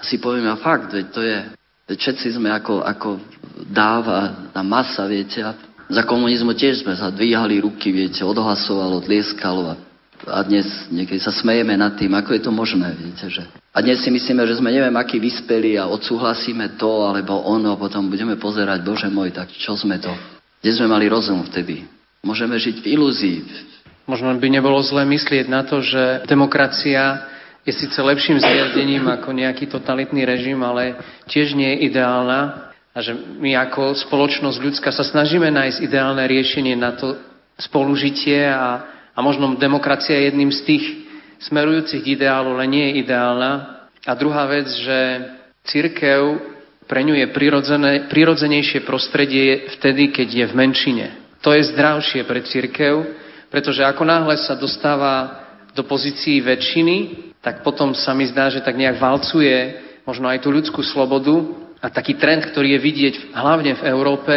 si 0.02 0.16
povieme, 0.16 0.48
a 0.48 0.58
fakt, 0.58 0.90
veď 0.90 1.06
to 1.12 1.20
je, 1.20 1.38
všetci 1.88 2.40
sme 2.40 2.48
ako, 2.52 2.80
ako 2.84 3.08
dáva 3.68 4.50
a 4.52 4.60
masa, 4.64 5.04
viete, 5.08 5.44
a 5.44 5.52
za 5.88 6.02
komunizmu 6.08 6.56
tiež 6.56 6.80
sme 6.80 6.96
sa 6.96 7.12
dvíhali 7.12 7.60
ruky, 7.60 7.92
viete, 7.92 8.24
odhlasovalo, 8.24 9.04
tlieskalo 9.04 9.72
a 9.72 9.76
a 10.24 10.40
dnes 10.40 10.88
niekedy 10.88 11.20
sa 11.20 11.28
smejeme 11.28 11.76
nad 11.76 12.00
tým, 12.00 12.12
ako 12.16 12.32
je 12.32 12.42
to 12.42 12.52
možné, 12.54 12.96
viete, 12.96 13.28
že... 13.28 13.44
A 13.74 13.82
dnes 13.84 14.00
si 14.00 14.08
myslíme, 14.08 14.40
že 14.48 14.56
sme 14.56 14.72
neviem 14.72 14.94
aký 14.96 15.20
vyspeli 15.20 15.76
a 15.76 15.90
odsúhlasíme 15.90 16.80
to 16.80 17.04
alebo 17.04 17.44
ono 17.44 17.76
a 17.76 17.80
potom 17.80 18.08
budeme 18.08 18.38
pozerať, 18.40 18.80
Bože 18.80 19.08
môj, 19.12 19.34
tak 19.34 19.52
čo 19.52 19.76
sme 19.76 20.00
to? 20.00 20.12
Kde 20.64 20.70
sme 20.72 20.88
mali 20.88 21.10
rozum 21.10 21.44
vtedy? 21.44 21.84
Môžeme 22.24 22.56
žiť 22.56 22.80
v 22.80 22.90
ilúzii. 22.96 23.38
Možno 24.08 24.32
by 24.36 24.48
nebolo 24.48 24.80
zlé 24.80 25.04
myslieť 25.04 25.48
na 25.48 25.64
to, 25.64 25.84
že 25.84 26.24
demokracia 26.24 27.28
je 27.64 27.72
síce 27.72 27.96
lepším 27.96 28.40
zriadením 28.40 29.08
ako 29.08 29.32
nejaký 29.32 29.66
totalitný 29.72 30.28
režim, 30.28 30.60
ale 30.60 31.00
tiež 31.28 31.56
nie 31.56 31.72
je 31.74 31.92
ideálna 31.92 32.72
a 32.94 32.98
že 33.00 33.16
my 33.16 33.56
ako 33.56 33.96
spoločnosť 34.06 34.58
ľudská 34.60 34.90
sa 34.92 35.02
snažíme 35.02 35.48
nájsť 35.48 35.82
ideálne 35.82 36.22
riešenie 36.28 36.76
na 36.76 36.94
to 36.94 37.16
spolužitie 37.58 38.46
a 38.46 38.94
a 39.14 39.18
možno 39.22 39.54
demokracia 39.54 40.18
je 40.18 40.26
jedným 40.30 40.50
z 40.50 40.60
tých 40.66 40.84
smerujúcich 41.46 42.02
k 42.02 42.12
ideálu, 42.18 42.58
ale 42.58 42.66
nie 42.66 42.84
je 42.90 43.06
ideálna. 43.06 43.52
A 44.04 44.12
druhá 44.18 44.44
vec, 44.50 44.66
že 44.66 44.98
církev 45.70 46.42
pre 46.84 47.00
ňu 47.00 47.16
je 47.16 47.26
prirodzenejšie 48.10 48.84
prostredie 48.84 49.70
vtedy, 49.78 50.12
keď 50.12 50.28
je 50.28 50.46
v 50.50 50.54
menšine. 50.58 51.06
To 51.40 51.54
je 51.54 51.64
zdravšie 51.72 52.26
pre 52.26 52.44
církev, 52.44 53.06
pretože 53.48 53.86
ako 53.86 54.04
náhle 54.04 54.36
sa 54.36 54.58
dostáva 54.58 55.46
do 55.72 55.86
pozícií 55.86 56.42
väčšiny, 56.42 57.30
tak 57.44 57.60
potom 57.60 57.92
sa 57.92 58.16
mi 58.16 58.24
zdá, 58.24 58.48
že 58.48 58.64
tak 58.64 58.72
nejak 58.72 58.96
valcuje 58.96 59.84
možno 60.08 60.32
aj 60.32 60.40
tú 60.40 60.48
ľudskú 60.48 60.80
slobodu 60.80 61.44
a 61.84 61.92
taký 61.92 62.16
trend, 62.16 62.48
ktorý 62.48 62.74
je 62.74 62.80
vidieť 62.80 63.14
hlavne 63.36 63.76
v 63.76 63.82
Európe, 63.84 64.32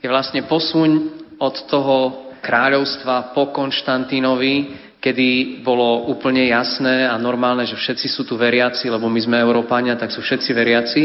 je 0.00 0.08
vlastne 0.08 0.48
posuň 0.48 0.90
od 1.36 1.54
toho 1.68 1.96
kráľovstva 2.40 3.36
po 3.36 3.52
Konštantínovi, 3.52 4.88
kedy 4.98 5.60
bolo 5.60 6.08
úplne 6.08 6.48
jasné 6.48 7.04
a 7.04 7.20
normálne, 7.20 7.68
že 7.68 7.76
všetci 7.76 8.08
sú 8.08 8.24
tu 8.24 8.34
veriaci, 8.40 8.88
lebo 8.88 9.06
my 9.06 9.20
sme 9.20 9.36
Európania, 9.38 10.00
tak 10.00 10.10
sú 10.10 10.24
všetci 10.24 10.50
veriaci. 10.56 11.02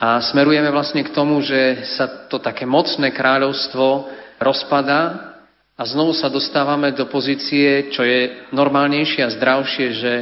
A 0.00 0.18
smerujeme 0.20 0.68
vlastne 0.72 1.04
k 1.04 1.12
tomu, 1.12 1.44
že 1.44 1.84
sa 1.96 2.26
to 2.28 2.40
také 2.40 2.64
mocné 2.64 3.12
kráľovstvo 3.12 4.08
rozpada 4.40 5.30
a 5.76 5.82
znovu 5.84 6.16
sa 6.16 6.32
dostávame 6.32 6.92
do 6.96 7.08
pozície, 7.08 7.92
čo 7.92 8.04
je 8.04 8.48
normálnejšie 8.52 9.20
a 9.24 9.32
zdravšie, 9.32 9.86
že, 9.96 10.14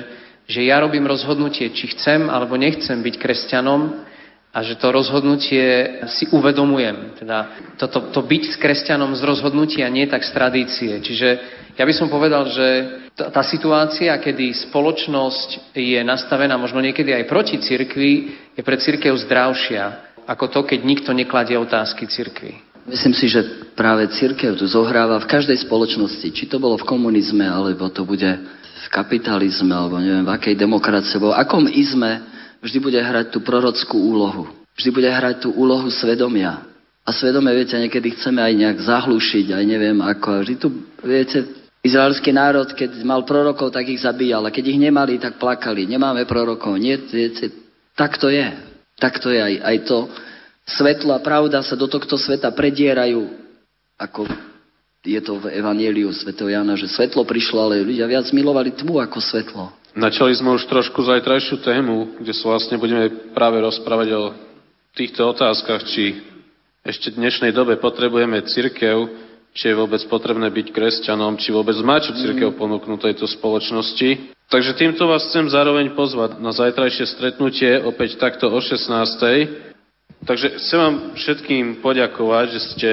že 0.48 0.64
ja 0.64 0.80
robím 0.80 1.04
rozhodnutie, 1.04 1.68
či 1.76 1.92
chcem 1.92 2.32
alebo 2.32 2.56
nechcem 2.56 2.96
byť 2.96 3.14
kresťanom 3.20 4.08
a 4.48 4.58
že 4.64 4.80
to 4.80 4.88
rozhodnutie 4.88 6.00
si 6.08 6.24
uvedomujem. 6.32 7.20
Teda 7.20 7.52
to, 7.76 7.86
to 7.86 8.20
byť 8.24 8.42
s 8.48 8.56
kresťanom 8.56 9.12
z 9.12 9.22
rozhodnutia, 9.28 9.92
nie 9.92 10.08
tak 10.08 10.24
z 10.24 10.32
tradície. 10.32 10.92
Čiže 11.04 11.28
ja 11.76 11.84
by 11.84 11.92
som 11.92 12.08
povedal, 12.08 12.48
že 12.48 12.66
tá, 13.12 13.44
situácia, 13.44 14.16
kedy 14.16 14.72
spoločnosť 14.72 15.76
je 15.76 16.00
nastavená 16.00 16.56
možno 16.56 16.80
niekedy 16.80 17.12
aj 17.12 17.28
proti 17.28 17.60
cirkvi, 17.60 18.12
je 18.56 18.62
pre 18.64 18.80
cirkev 18.80 19.20
zdravšia 19.28 20.08
ako 20.28 20.44
to, 20.52 20.60
keď 20.68 20.80
nikto 20.84 21.10
nekladie 21.16 21.56
otázky 21.56 22.04
cirkvi. 22.04 22.60
Myslím 22.84 23.16
si, 23.16 23.32
že 23.32 23.68
práve 23.72 24.08
církev 24.12 24.56
tu 24.56 24.64
zohráva 24.68 25.20
v 25.20 25.28
každej 25.28 25.56
spoločnosti, 25.64 26.28
či 26.32 26.44
to 26.48 26.60
bolo 26.60 26.76
v 26.76 26.88
komunizme, 26.88 27.44
alebo 27.44 27.88
to 27.88 28.04
bude 28.04 28.28
v 28.84 28.88
kapitalizme, 28.94 29.74
alebo 29.74 29.98
neviem, 29.98 30.26
v 30.26 30.34
akej 30.34 30.54
demokracie, 30.54 31.18
alebo 31.18 31.34
akom 31.34 31.66
izme, 31.66 32.22
vždy 32.62 32.78
bude 32.78 33.00
hrať 33.00 33.34
tú 33.34 33.42
prorockú 33.42 33.96
úlohu. 33.98 34.46
Vždy 34.78 34.90
bude 34.94 35.10
hrať 35.10 35.46
tú 35.46 35.50
úlohu 35.54 35.90
svedomia. 35.90 36.62
A 37.02 37.10
svedomie, 37.10 37.50
viete, 37.56 37.74
niekedy 37.74 38.14
chceme 38.14 38.38
aj 38.38 38.52
nejak 38.54 38.78
zahlušiť, 38.84 39.56
aj 39.56 39.64
neviem 39.64 39.98
ako. 39.98 40.44
Vždy 40.44 40.54
tu, 40.60 40.68
viete, 41.02 41.38
izraelský 41.82 42.30
národ, 42.30 42.68
keď 42.76 43.00
mal 43.02 43.24
prorokov, 43.24 43.72
tak 43.72 43.88
ich 43.88 44.04
zabíjal. 44.04 44.44
A 44.44 44.54
keď 44.54 44.70
ich 44.70 44.78
nemali, 44.78 45.16
tak 45.16 45.40
plakali. 45.40 45.88
Nemáme 45.88 46.28
prorokov. 46.28 46.76
Nie, 46.76 47.00
viete, 47.00 47.50
tak 47.96 48.20
to 48.20 48.28
je. 48.28 48.46
Tak 48.98 49.18
to 49.18 49.32
je 49.32 49.40
aj, 49.40 49.54
aj 49.62 49.76
to. 49.88 49.98
Svetlo 50.68 51.16
a 51.16 51.24
pravda 51.24 51.64
sa 51.64 51.74
do 51.74 51.88
tohto 51.88 52.20
sveta 52.20 52.52
predierajú, 52.52 53.24
ako 53.96 54.28
je 55.06 55.20
to 55.22 55.38
v 55.38 55.54
Evangeliu 55.54 56.10
Sv. 56.10 56.34
Jana, 56.34 56.74
že 56.74 56.90
svetlo 56.90 57.22
prišlo, 57.22 57.70
ale 57.70 57.86
ľudia 57.86 58.10
viac 58.10 58.26
milovali 58.34 58.74
tmu 58.74 58.98
ako 58.98 59.18
svetlo. 59.22 59.70
Načali 59.94 60.34
sme 60.34 60.54
už 60.54 60.66
trošku 60.66 61.02
zajtrajšiu 61.06 61.62
tému, 61.62 62.22
kde 62.22 62.34
sa 62.34 62.54
vlastne 62.54 62.78
budeme 62.78 63.10
práve 63.34 63.58
rozprávať 63.62 64.08
o 64.14 64.22
týchto 64.94 65.26
otázkach, 65.30 65.86
či 65.90 66.18
ešte 66.86 67.14
v 67.14 67.20
dnešnej 67.22 67.52
dobe 67.54 67.78
potrebujeme 67.78 68.42
cirkev, 68.46 69.10
či 69.54 69.70
je 69.70 69.78
vôbec 69.78 69.98
potrebné 70.06 70.50
byť 70.50 70.66
kresťanom, 70.70 71.38
či 71.40 71.50
vôbec 71.50 71.74
má 71.82 71.98
čo 71.98 72.14
cirkev 72.14 72.54
ponúknuť 72.54 73.10
tejto 73.10 73.26
spoločnosti. 73.26 74.34
Takže 74.48 74.78
týmto 74.78 75.04
vás 75.10 75.26
chcem 75.28 75.50
zároveň 75.50 75.92
pozvať 75.92 76.40
na 76.40 76.54
zajtrajšie 76.54 77.04
stretnutie, 77.18 77.82
opäť 77.82 78.16
takto 78.16 78.48
o 78.48 78.58
16. 78.62 78.88
Takže 80.24 80.46
chcem 80.62 80.78
vám 80.78 80.96
všetkým 81.14 81.64
poďakovať, 81.84 82.46
že 82.54 82.60
ste 82.72 82.90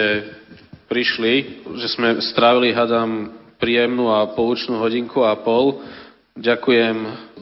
prišli, 0.89 1.65
že 1.81 1.87
sme 1.91 2.21
strávili, 2.21 2.75
hadám, 2.75 3.33
príjemnú 3.57 4.11
a 4.11 4.29
poučnú 4.31 4.79
hodinku 4.79 5.23
a 5.23 5.35
pol. 5.39 5.81
Ďakujem 6.35 6.97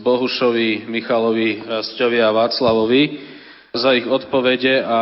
Bohušovi, 0.06 0.86
Michalovi, 0.86 1.66
Rasťovi 1.66 2.18
a 2.22 2.30
Václavovi 2.30 3.04
za 3.74 3.90
ich 3.98 4.06
odpovede 4.06 4.86
a 4.86 5.00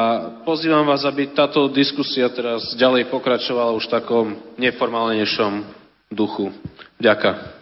pozývam 0.47 0.87
vás, 0.87 1.03
aby 1.03 1.35
táto 1.35 1.67
diskusia 1.67 2.31
teraz 2.31 2.71
ďalej 2.79 3.11
pokračovala 3.11 3.75
už 3.75 3.91
v 3.91 3.93
takom 3.99 4.27
neformálnejšom 4.55 5.67
duchu. 6.07 6.55
Ďakujem. 6.95 7.60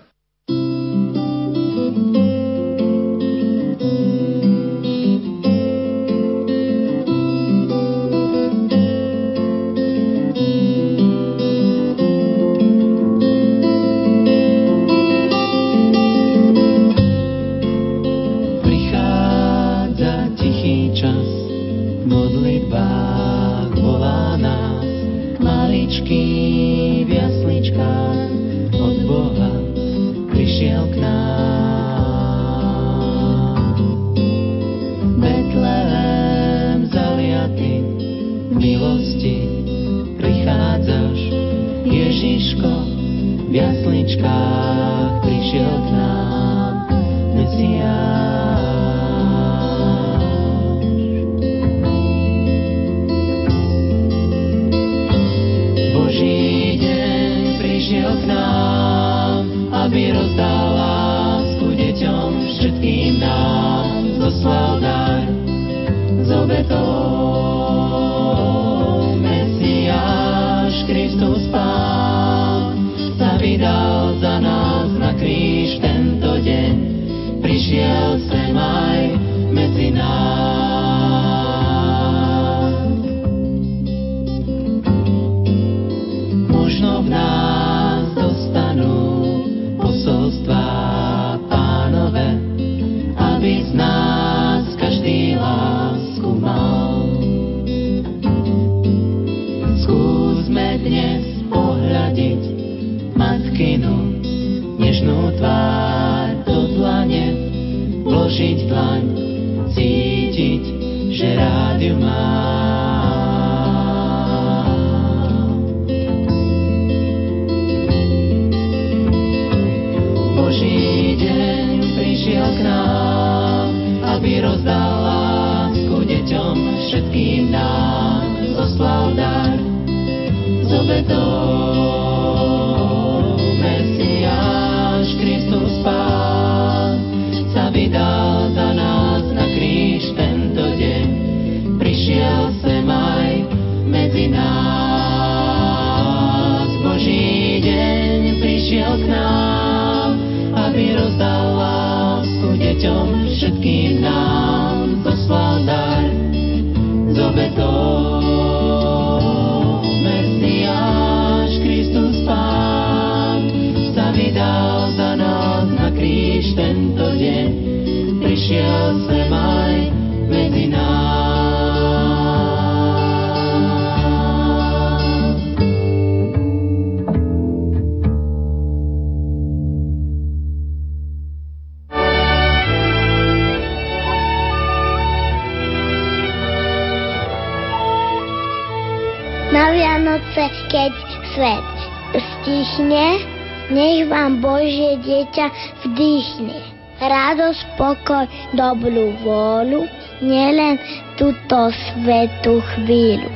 Dieťa 195.30 195.47
vdýchne. 195.85 196.60
Radosť, 196.99 197.61
pokoj, 197.77 198.26
dobrú 198.57 199.15
vôľu, 199.23 199.88
nielen 200.19 200.76
túto 201.15 201.72
svetú 201.72 202.60
chvíľu, 202.76 203.30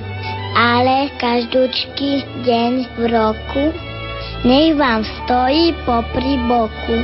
ale 0.57 1.07
každúčky 1.15 2.27
deň 2.43 2.73
v 2.97 3.01
roku, 3.07 3.65
nech 4.43 4.75
vám 4.75 5.07
stojí 5.23 5.71
popri 5.87 6.35
boku. 6.49 6.97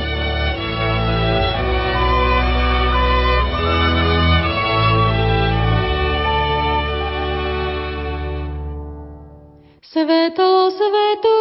Sveto, 9.80 10.70
sveto, 10.70 11.39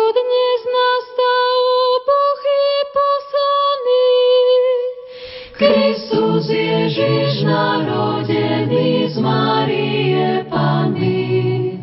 Ježiš 6.89 7.45
narodený 7.45 9.13
z 9.13 9.21
Márie 9.21 10.41
Panny. 10.49 11.77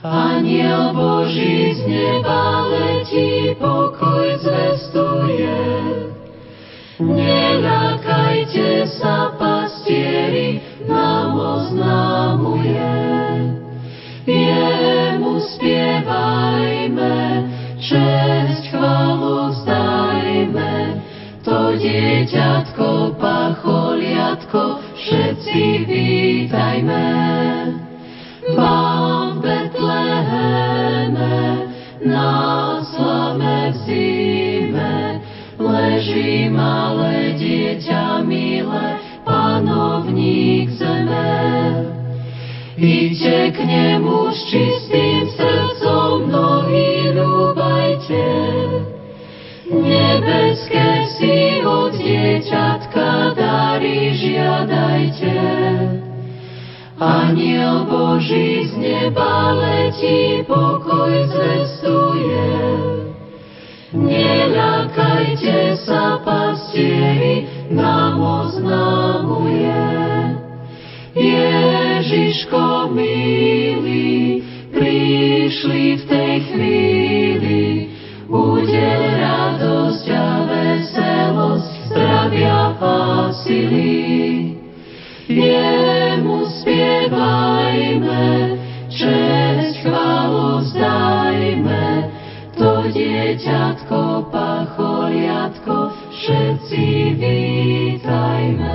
Aniel 0.00 0.96
Boží 0.96 1.76
z 1.76 1.84
neba 1.84 2.64
letí, 2.72 3.52
pokoj 3.60 4.32
zvestuje. 4.40 5.60
Neľakajte 7.04 8.88
sa, 8.96 9.36
pastieri, 9.36 10.64
nám 10.88 11.36
oznámuje. 11.36 12.96
Jemu 14.24 15.36
spievajme, 15.52 15.93
dieťatko, 21.84 23.20
pacholiatko, 23.20 24.80
všetci 24.96 25.84
vítajme. 25.84 27.08
Vám 28.56 29.36
v 29.36 29.44
Betleheme, 29.44 31.36
na 32.04 32.32
slame 32.88 33.72
v 33.72 33.76
zime, 33.84 34.96
leží 35.60 36.48
malé 36.48 37.36
dieťa 37.36 38.24
milé, 38.24 39.00
panovník 39.28 40.72
zeme. 40.76 41.36
Iďte 42.80 43.40
k 43.54 43.58
nemu 43.64 44.32
s 44.32 44.40
čistým 44.48 45.23
dary 53.34 54.14
žiadajte. 54.14 55.38
Aniel 56.94 57.90
Boží 57.90 58.70
z 58.70 58.72
neba 58.78 59.50
letí, 59.58 60.46
pokoj 60.46 61.10
zvestuje. 61.26 62.54
Neľakajte 63.94 65.78
sa, 65.82 66.22
pastieri, 66.22 67.46
nám 67.70 68.18
oznámuje. 68.22 69.82
Ježiško 71.14 72.90
milý, 72.90 74.42
prišli 74.74 75.98
v 75.98 76.02
tej 76.10 76.34
chvíli, 76.50 77.62
udel 78.26 79.02
radosť 79.18 80.06
a 80.10 80.28
veselosť 80.46 81.73
zdravia 81.94 82.74
a 82.74 83.30
sily. 83.30 84.58
Jemu 85.30 86.42
spievajme, 86.60 88.26
česť 88.90 89.74
chválu 89.86 90.58
zdajme, 90.74 92.10
to 92.58 92.90
dieťatko, 92.90 94.26
pacholiatko, 94.34 95.94
všetci 96.10 96.84
vítajme. 97.14 98.74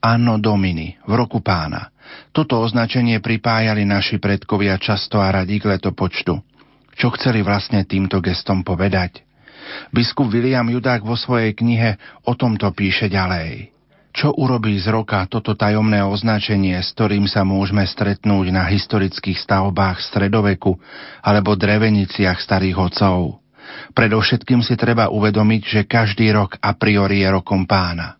Anno 0.00 0.38
Domini, 0.38 0.94
v 1.04 1.12
roku 1.16 1.40
pána. 1.40 1.90
Toto 2.30 2.62
označenie 2.62 3.18
pripájali 3.18 3.82
naši 3.82 4.22
predkovia 4.22 4.78
často 4.78 5.18
a 5.18 5.32
radí 5.32 5.58
k 5.58 5.74
letopočtu. 5.76 6.34
Čo 6.96 7.08
chceli 7.18 7.44
vlastne 7.44 7.84
týmto 7.84 8.22
gestom 8.24 8.64
povedať? 8.64 9.26
Biskup 9.90 10.30
William 10.30 10.64
Judák 10.64 11.02
vo 11.02 11.18
svojej 11.18 11.52
knihe 11.52 11.98
o 12.24 12.32
tomto 12.38 12.70
píše 12.72 13.10
ďalej. 13.10 13.74
Čo 14.16 14.32
urobí 14.32 14.72
z 14.80 14.88
roka 14.88 15.20
toto 15.28 15.52
tajomné 15.52 16.00
označenie, 16.00 16.80
s 16.80 16.96
ktorým 16.96 17.28
sa 17.28 17.44
môžeme 17.44 17.84
stretnúť 17.84 18.48
na 18.48 18.64
historických 18.64 19.36
stavbách 19.36 20.00
stredoveku 20.00 20.72
alebo 21.20 21.52
dreveniciach 21.52 22.40
starých 22.40 22.80
otcov? 22.80 23.44
Predovšetkým 23.92 24.64
si 24.64 24.72
treba 24.78 25.12
uvedomiť, 25.12 25.62
že 25.68 25.80
každý 25.84 26.32
rok 26.32 26.56
a 26.64 26.72
priori 26.72 27.20
je 27.20 27.28
rokom 27.28 27.68
pána. 27.68 28.16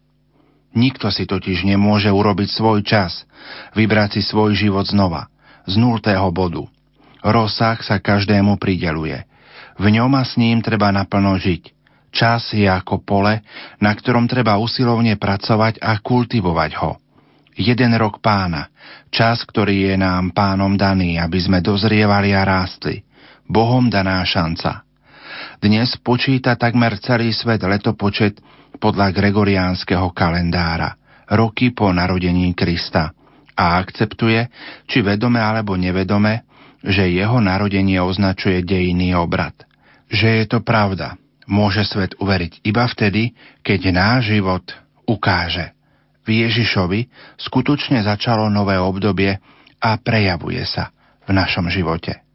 Nikto 0.76 1.08
si 1.08 1.24
totiž 1.24 1.64
nemôže 1.64 2.12
urobiť 2.12 2.52
svoj 2.52 2.84
čas, 2.84 3.24
vybrať 3.72 4.20
si 4.20 4.22
svoj 4.22 4.52
život 4.52 4.84
znova, 4.84 5.32
z 5.64 5.80
nultého 5.80 6.28
bodu. 6.28 6.68
Rozsah 7.24 7.80
sa 7.80 7.96
každému 7.96 8.60
prideluje. 8.60 9.24
V 9.80 9.88
ňom 9.88 10.12
a 10.12 10.22
s 10.22 10.36
ním 10.36 10.60
treba 10.60 10.92
naplno 10.92 11.40
žiť. 11.40 11.72
Čas 12.12 12.52
je 12.52 12.68
ako 12.68 13.00
pole, 13.04 13.40
na 13.80 13.92
ktorom 13.92 14.28
treba 14.28 14.60
usilovne 14.60 15.16
pracovať 15.16 15.80
a 15.80 15.96
kultivovať 16.00 16.70
ho. 16.80 17.00
Jeden 17.56 17.96
rok 17.96 18.20
pána, 18.20 18.68
čas, 19.08 19.40
ktorý 19.48 19.92
je 19.92 19.96
nám 19.96 20.36
pánom 20.36 20.76
daný, 20.76 21.16
aby 21.16 21.40
sme 21.40 21.64
dozrievali 21.64 22.36
a 22.36 22.44
rástli. 22.44 23.00
Bohom 23.48 23.88
daná 23.88 24.20
šanca. 24.28 24.84
Dnes 25.56 25.96
počíta 26.04 26.52
takmer 26.56 27.00
celý 27.00 27.32
svet 27.32 27.64
letopočet 27.64 28.40
podľa 28.76 29.12
gregoriánskeho 29.12 30.12
kalendára, 30.12 30.96
roky 31.32 31.72
po 31.72 31.90
narodení 31.90 32.52
Krista 32.52 33.10
a 33.56 33.80
akceptuje, 33.80 34.46
či 34.86 35.00
vedome 35.00 35.40
alebo 35.40 35.74
nevedome, 35.74 36.44
že 36.84 37.08
jeho 37.10 37.40
narodenie 37.40 37.98
označuje 37.98 38.62
dejný 38.62 39.16
obrad. 39.16 39.56
Že 40.12 40.28
je 40.42 40.44
to 40.46 40.58
pravda, 40.62 41.18
môže 41.48 41.82
svet 41.88 42.14
uveriť 42.20 42.62
iba 42.62 42.84
vtedy, 42.86 43.34
keď 43.64 43.80
náš 43.90 44.36
život 44.36 44.64
ukáže. 45.08 45.72
V 46.26 46.42
Ježišovi 46.42 47.06
skutočne 47.38 48.02
začalo 48.02 48.50
nové 48.50 48.78
obdobie 48.78 49.38
a 49.78 49.90
prejavuje 49.98 50.62
sa 50.66 50.90
v 51.26 51.30
našom 51.34 51.70
živote. 51.70 52.25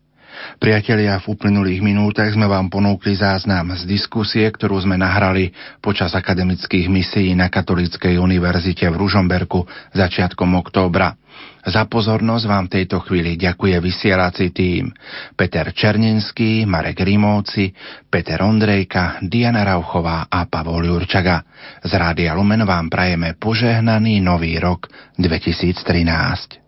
Priatelia, 0.62 1.18
v 1.20 1.34
uplynulých 1.34 1.82
minútach 1.82 2.30
sme 2.32 2.46
vám 2.46 2.70
ponúkli 2.70 3.18
záznam 3.18 3.74
z 3.76 3.84
diskusie, 3.90 4.46
ktorú 4.48 4.78
sme 4.82 5.00
nahrali 5.00 5.52
počas 5.82 6.14
akademických 6.14 6.88
misií 6.88 7.34
na 7.34 7.50
Katolíckej 7.50 8.22
univerzite 8.22 8.88
v 8.90 9.00
Ružomberku 9.00 9.66
začiatkom 9.98 10.54
októbra. 10.60 11.18
Za 11.62 11.86
pozornosť 11.86 12.46
vám 12.50 12.66
v 12.66 12.74
tejto 12.82 12.98
chvíli 13.06 13.38
ďakuje 13.38 13.78
vysielací 13.78 14.50
tým 14.50 14.90
Peter 15.38 15.70
Černenský, 15.70 16.66
Marek 16.66 17.06
Rimóci, 17.06 17.70
Peter 18.10 18.42
Ondrejka, 18.42 19.22
Diana 19.22 19.62
Rauchová 19.62 20.26
a 20.26 20.50
Pavol 20.50 20.90
Jurčaga. 20.90 21.46
Z 21.86 21.92
Rádia 21.94 22.34
Lumen 22.34 22.66
vám 22.66 22.90
prajeme 22.90 23.38
požehnaný 23.38 24.22
nový 24.26 24.58
rok 24.58 24.90
2013. 25.22 26.61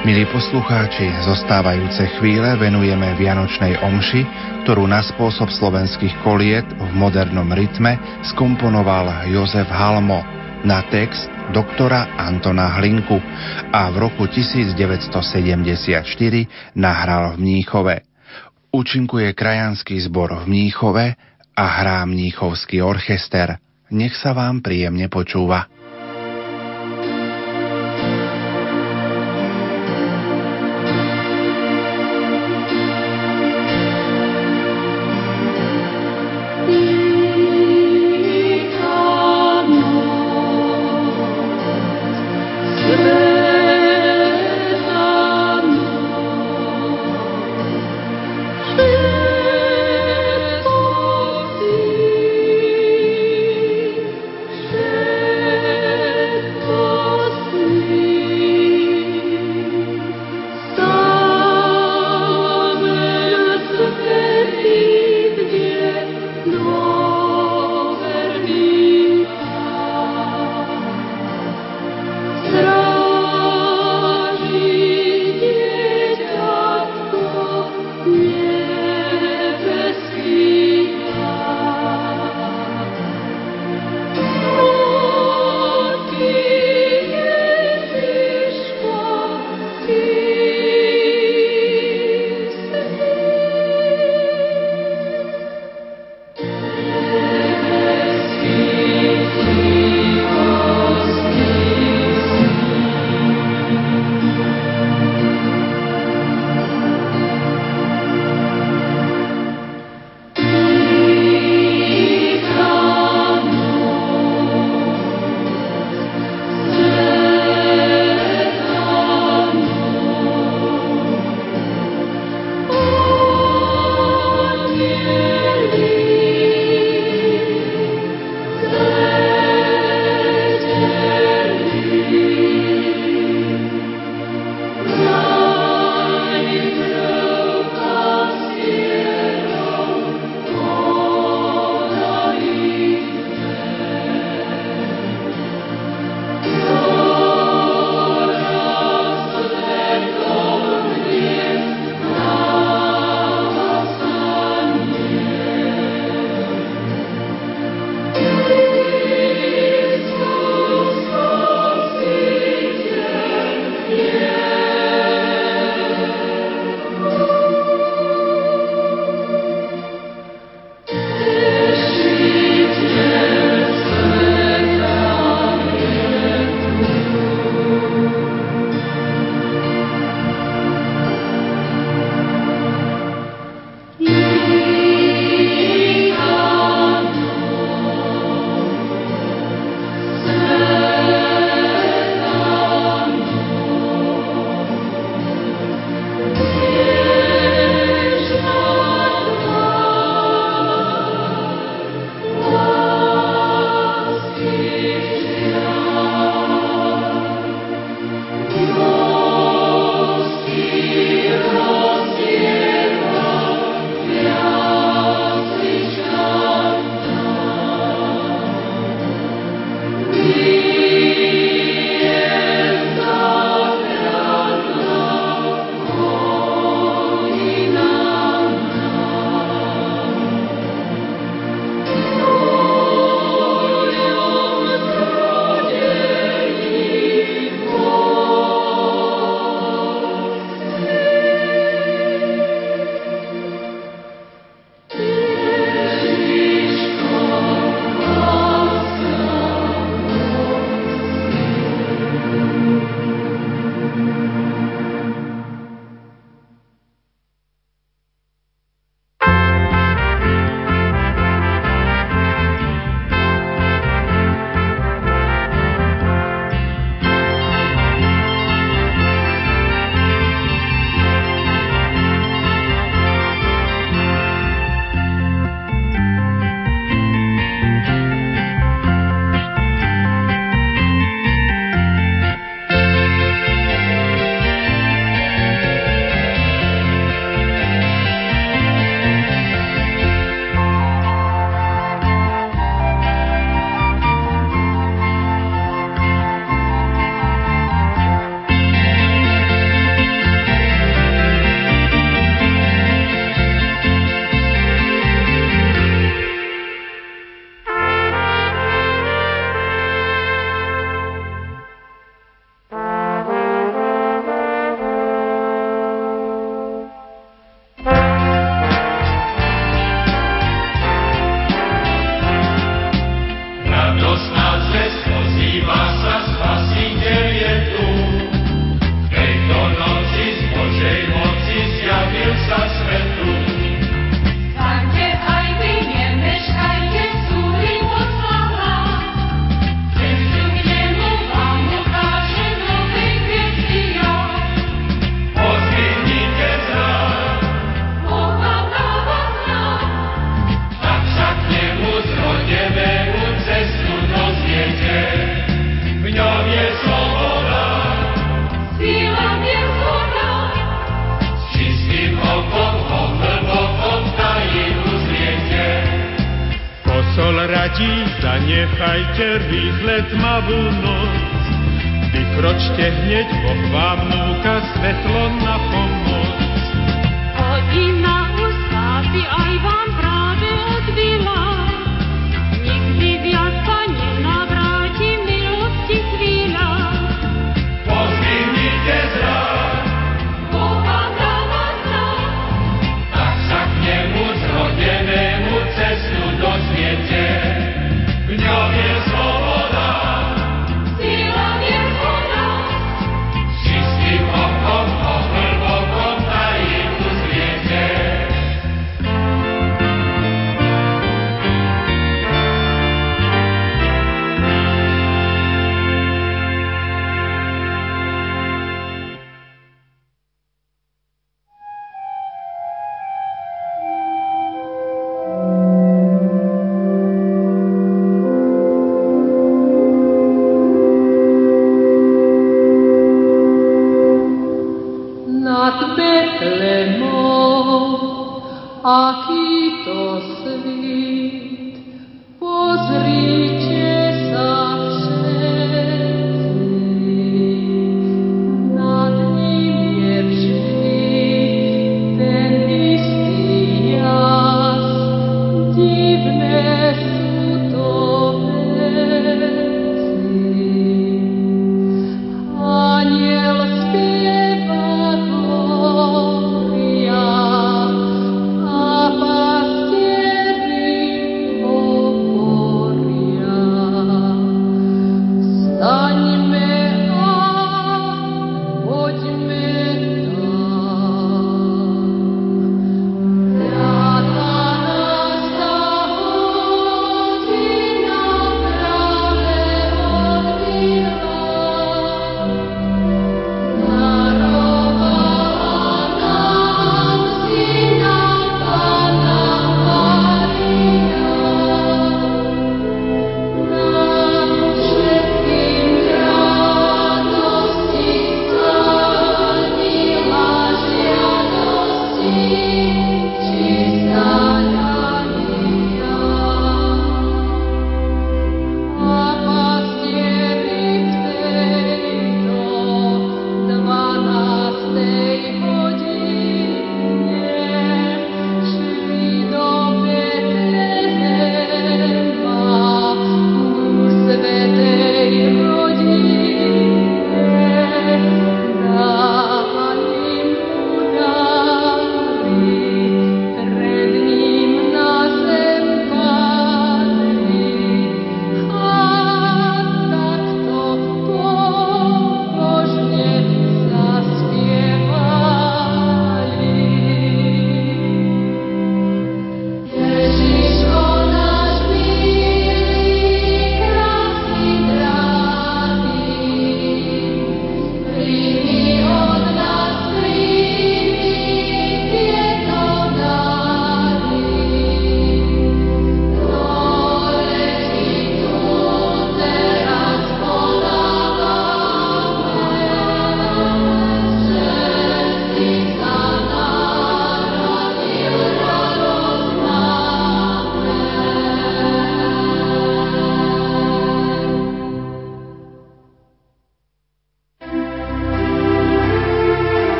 Milí 0.00 0.24
poslucháči, 0.32 1.12
zostávajúce 1.28 2.16
chvíle 2.16 2.56
venujeme 2.56 3.12
Vianočnej 3.20 3.84
omši, 3.84 4.24
ktorú 4.64 4.88
na 4.88 5.04
spôsob 5.04 5.52
slovenských 5.52 6.24
koliet 6.24 6.64
v 6.64 6.88
modernom 6.96 7.44
rytme 7.52 8.00
skomponoval 8.32 9.28
Jozef 9.28 9.68
Halmo 9.68 10.24
na 10.64 10.80
text 10.88 11.28
doktora 11.52 12.16
Antona 12.16 12.80
Hlinku 12.80 13.20
a 13.76 13.92
v 13.92 14.08
roku 14.08 14.24
1974 14.24 15.12
nahral 16.72 17.36
v 17.36 17.44
Mníchove. 17.44 18.00
Účinkuje 18.72 19.36
krajanský 19.36 20.00
zbor 20.00 20.32
v 20.32 20.44
Mníchove 20.48 21.12
a 21.52 21.64
hrá 21.76 22.08
Mníchovský 22.08 22.80
orchester. 22.80 23.60
Nech 23.92 24.16
sa 24.16 24.32
vám 24.32 24.64
príjemne 24.64 25.12
počúva. 25.12 25.68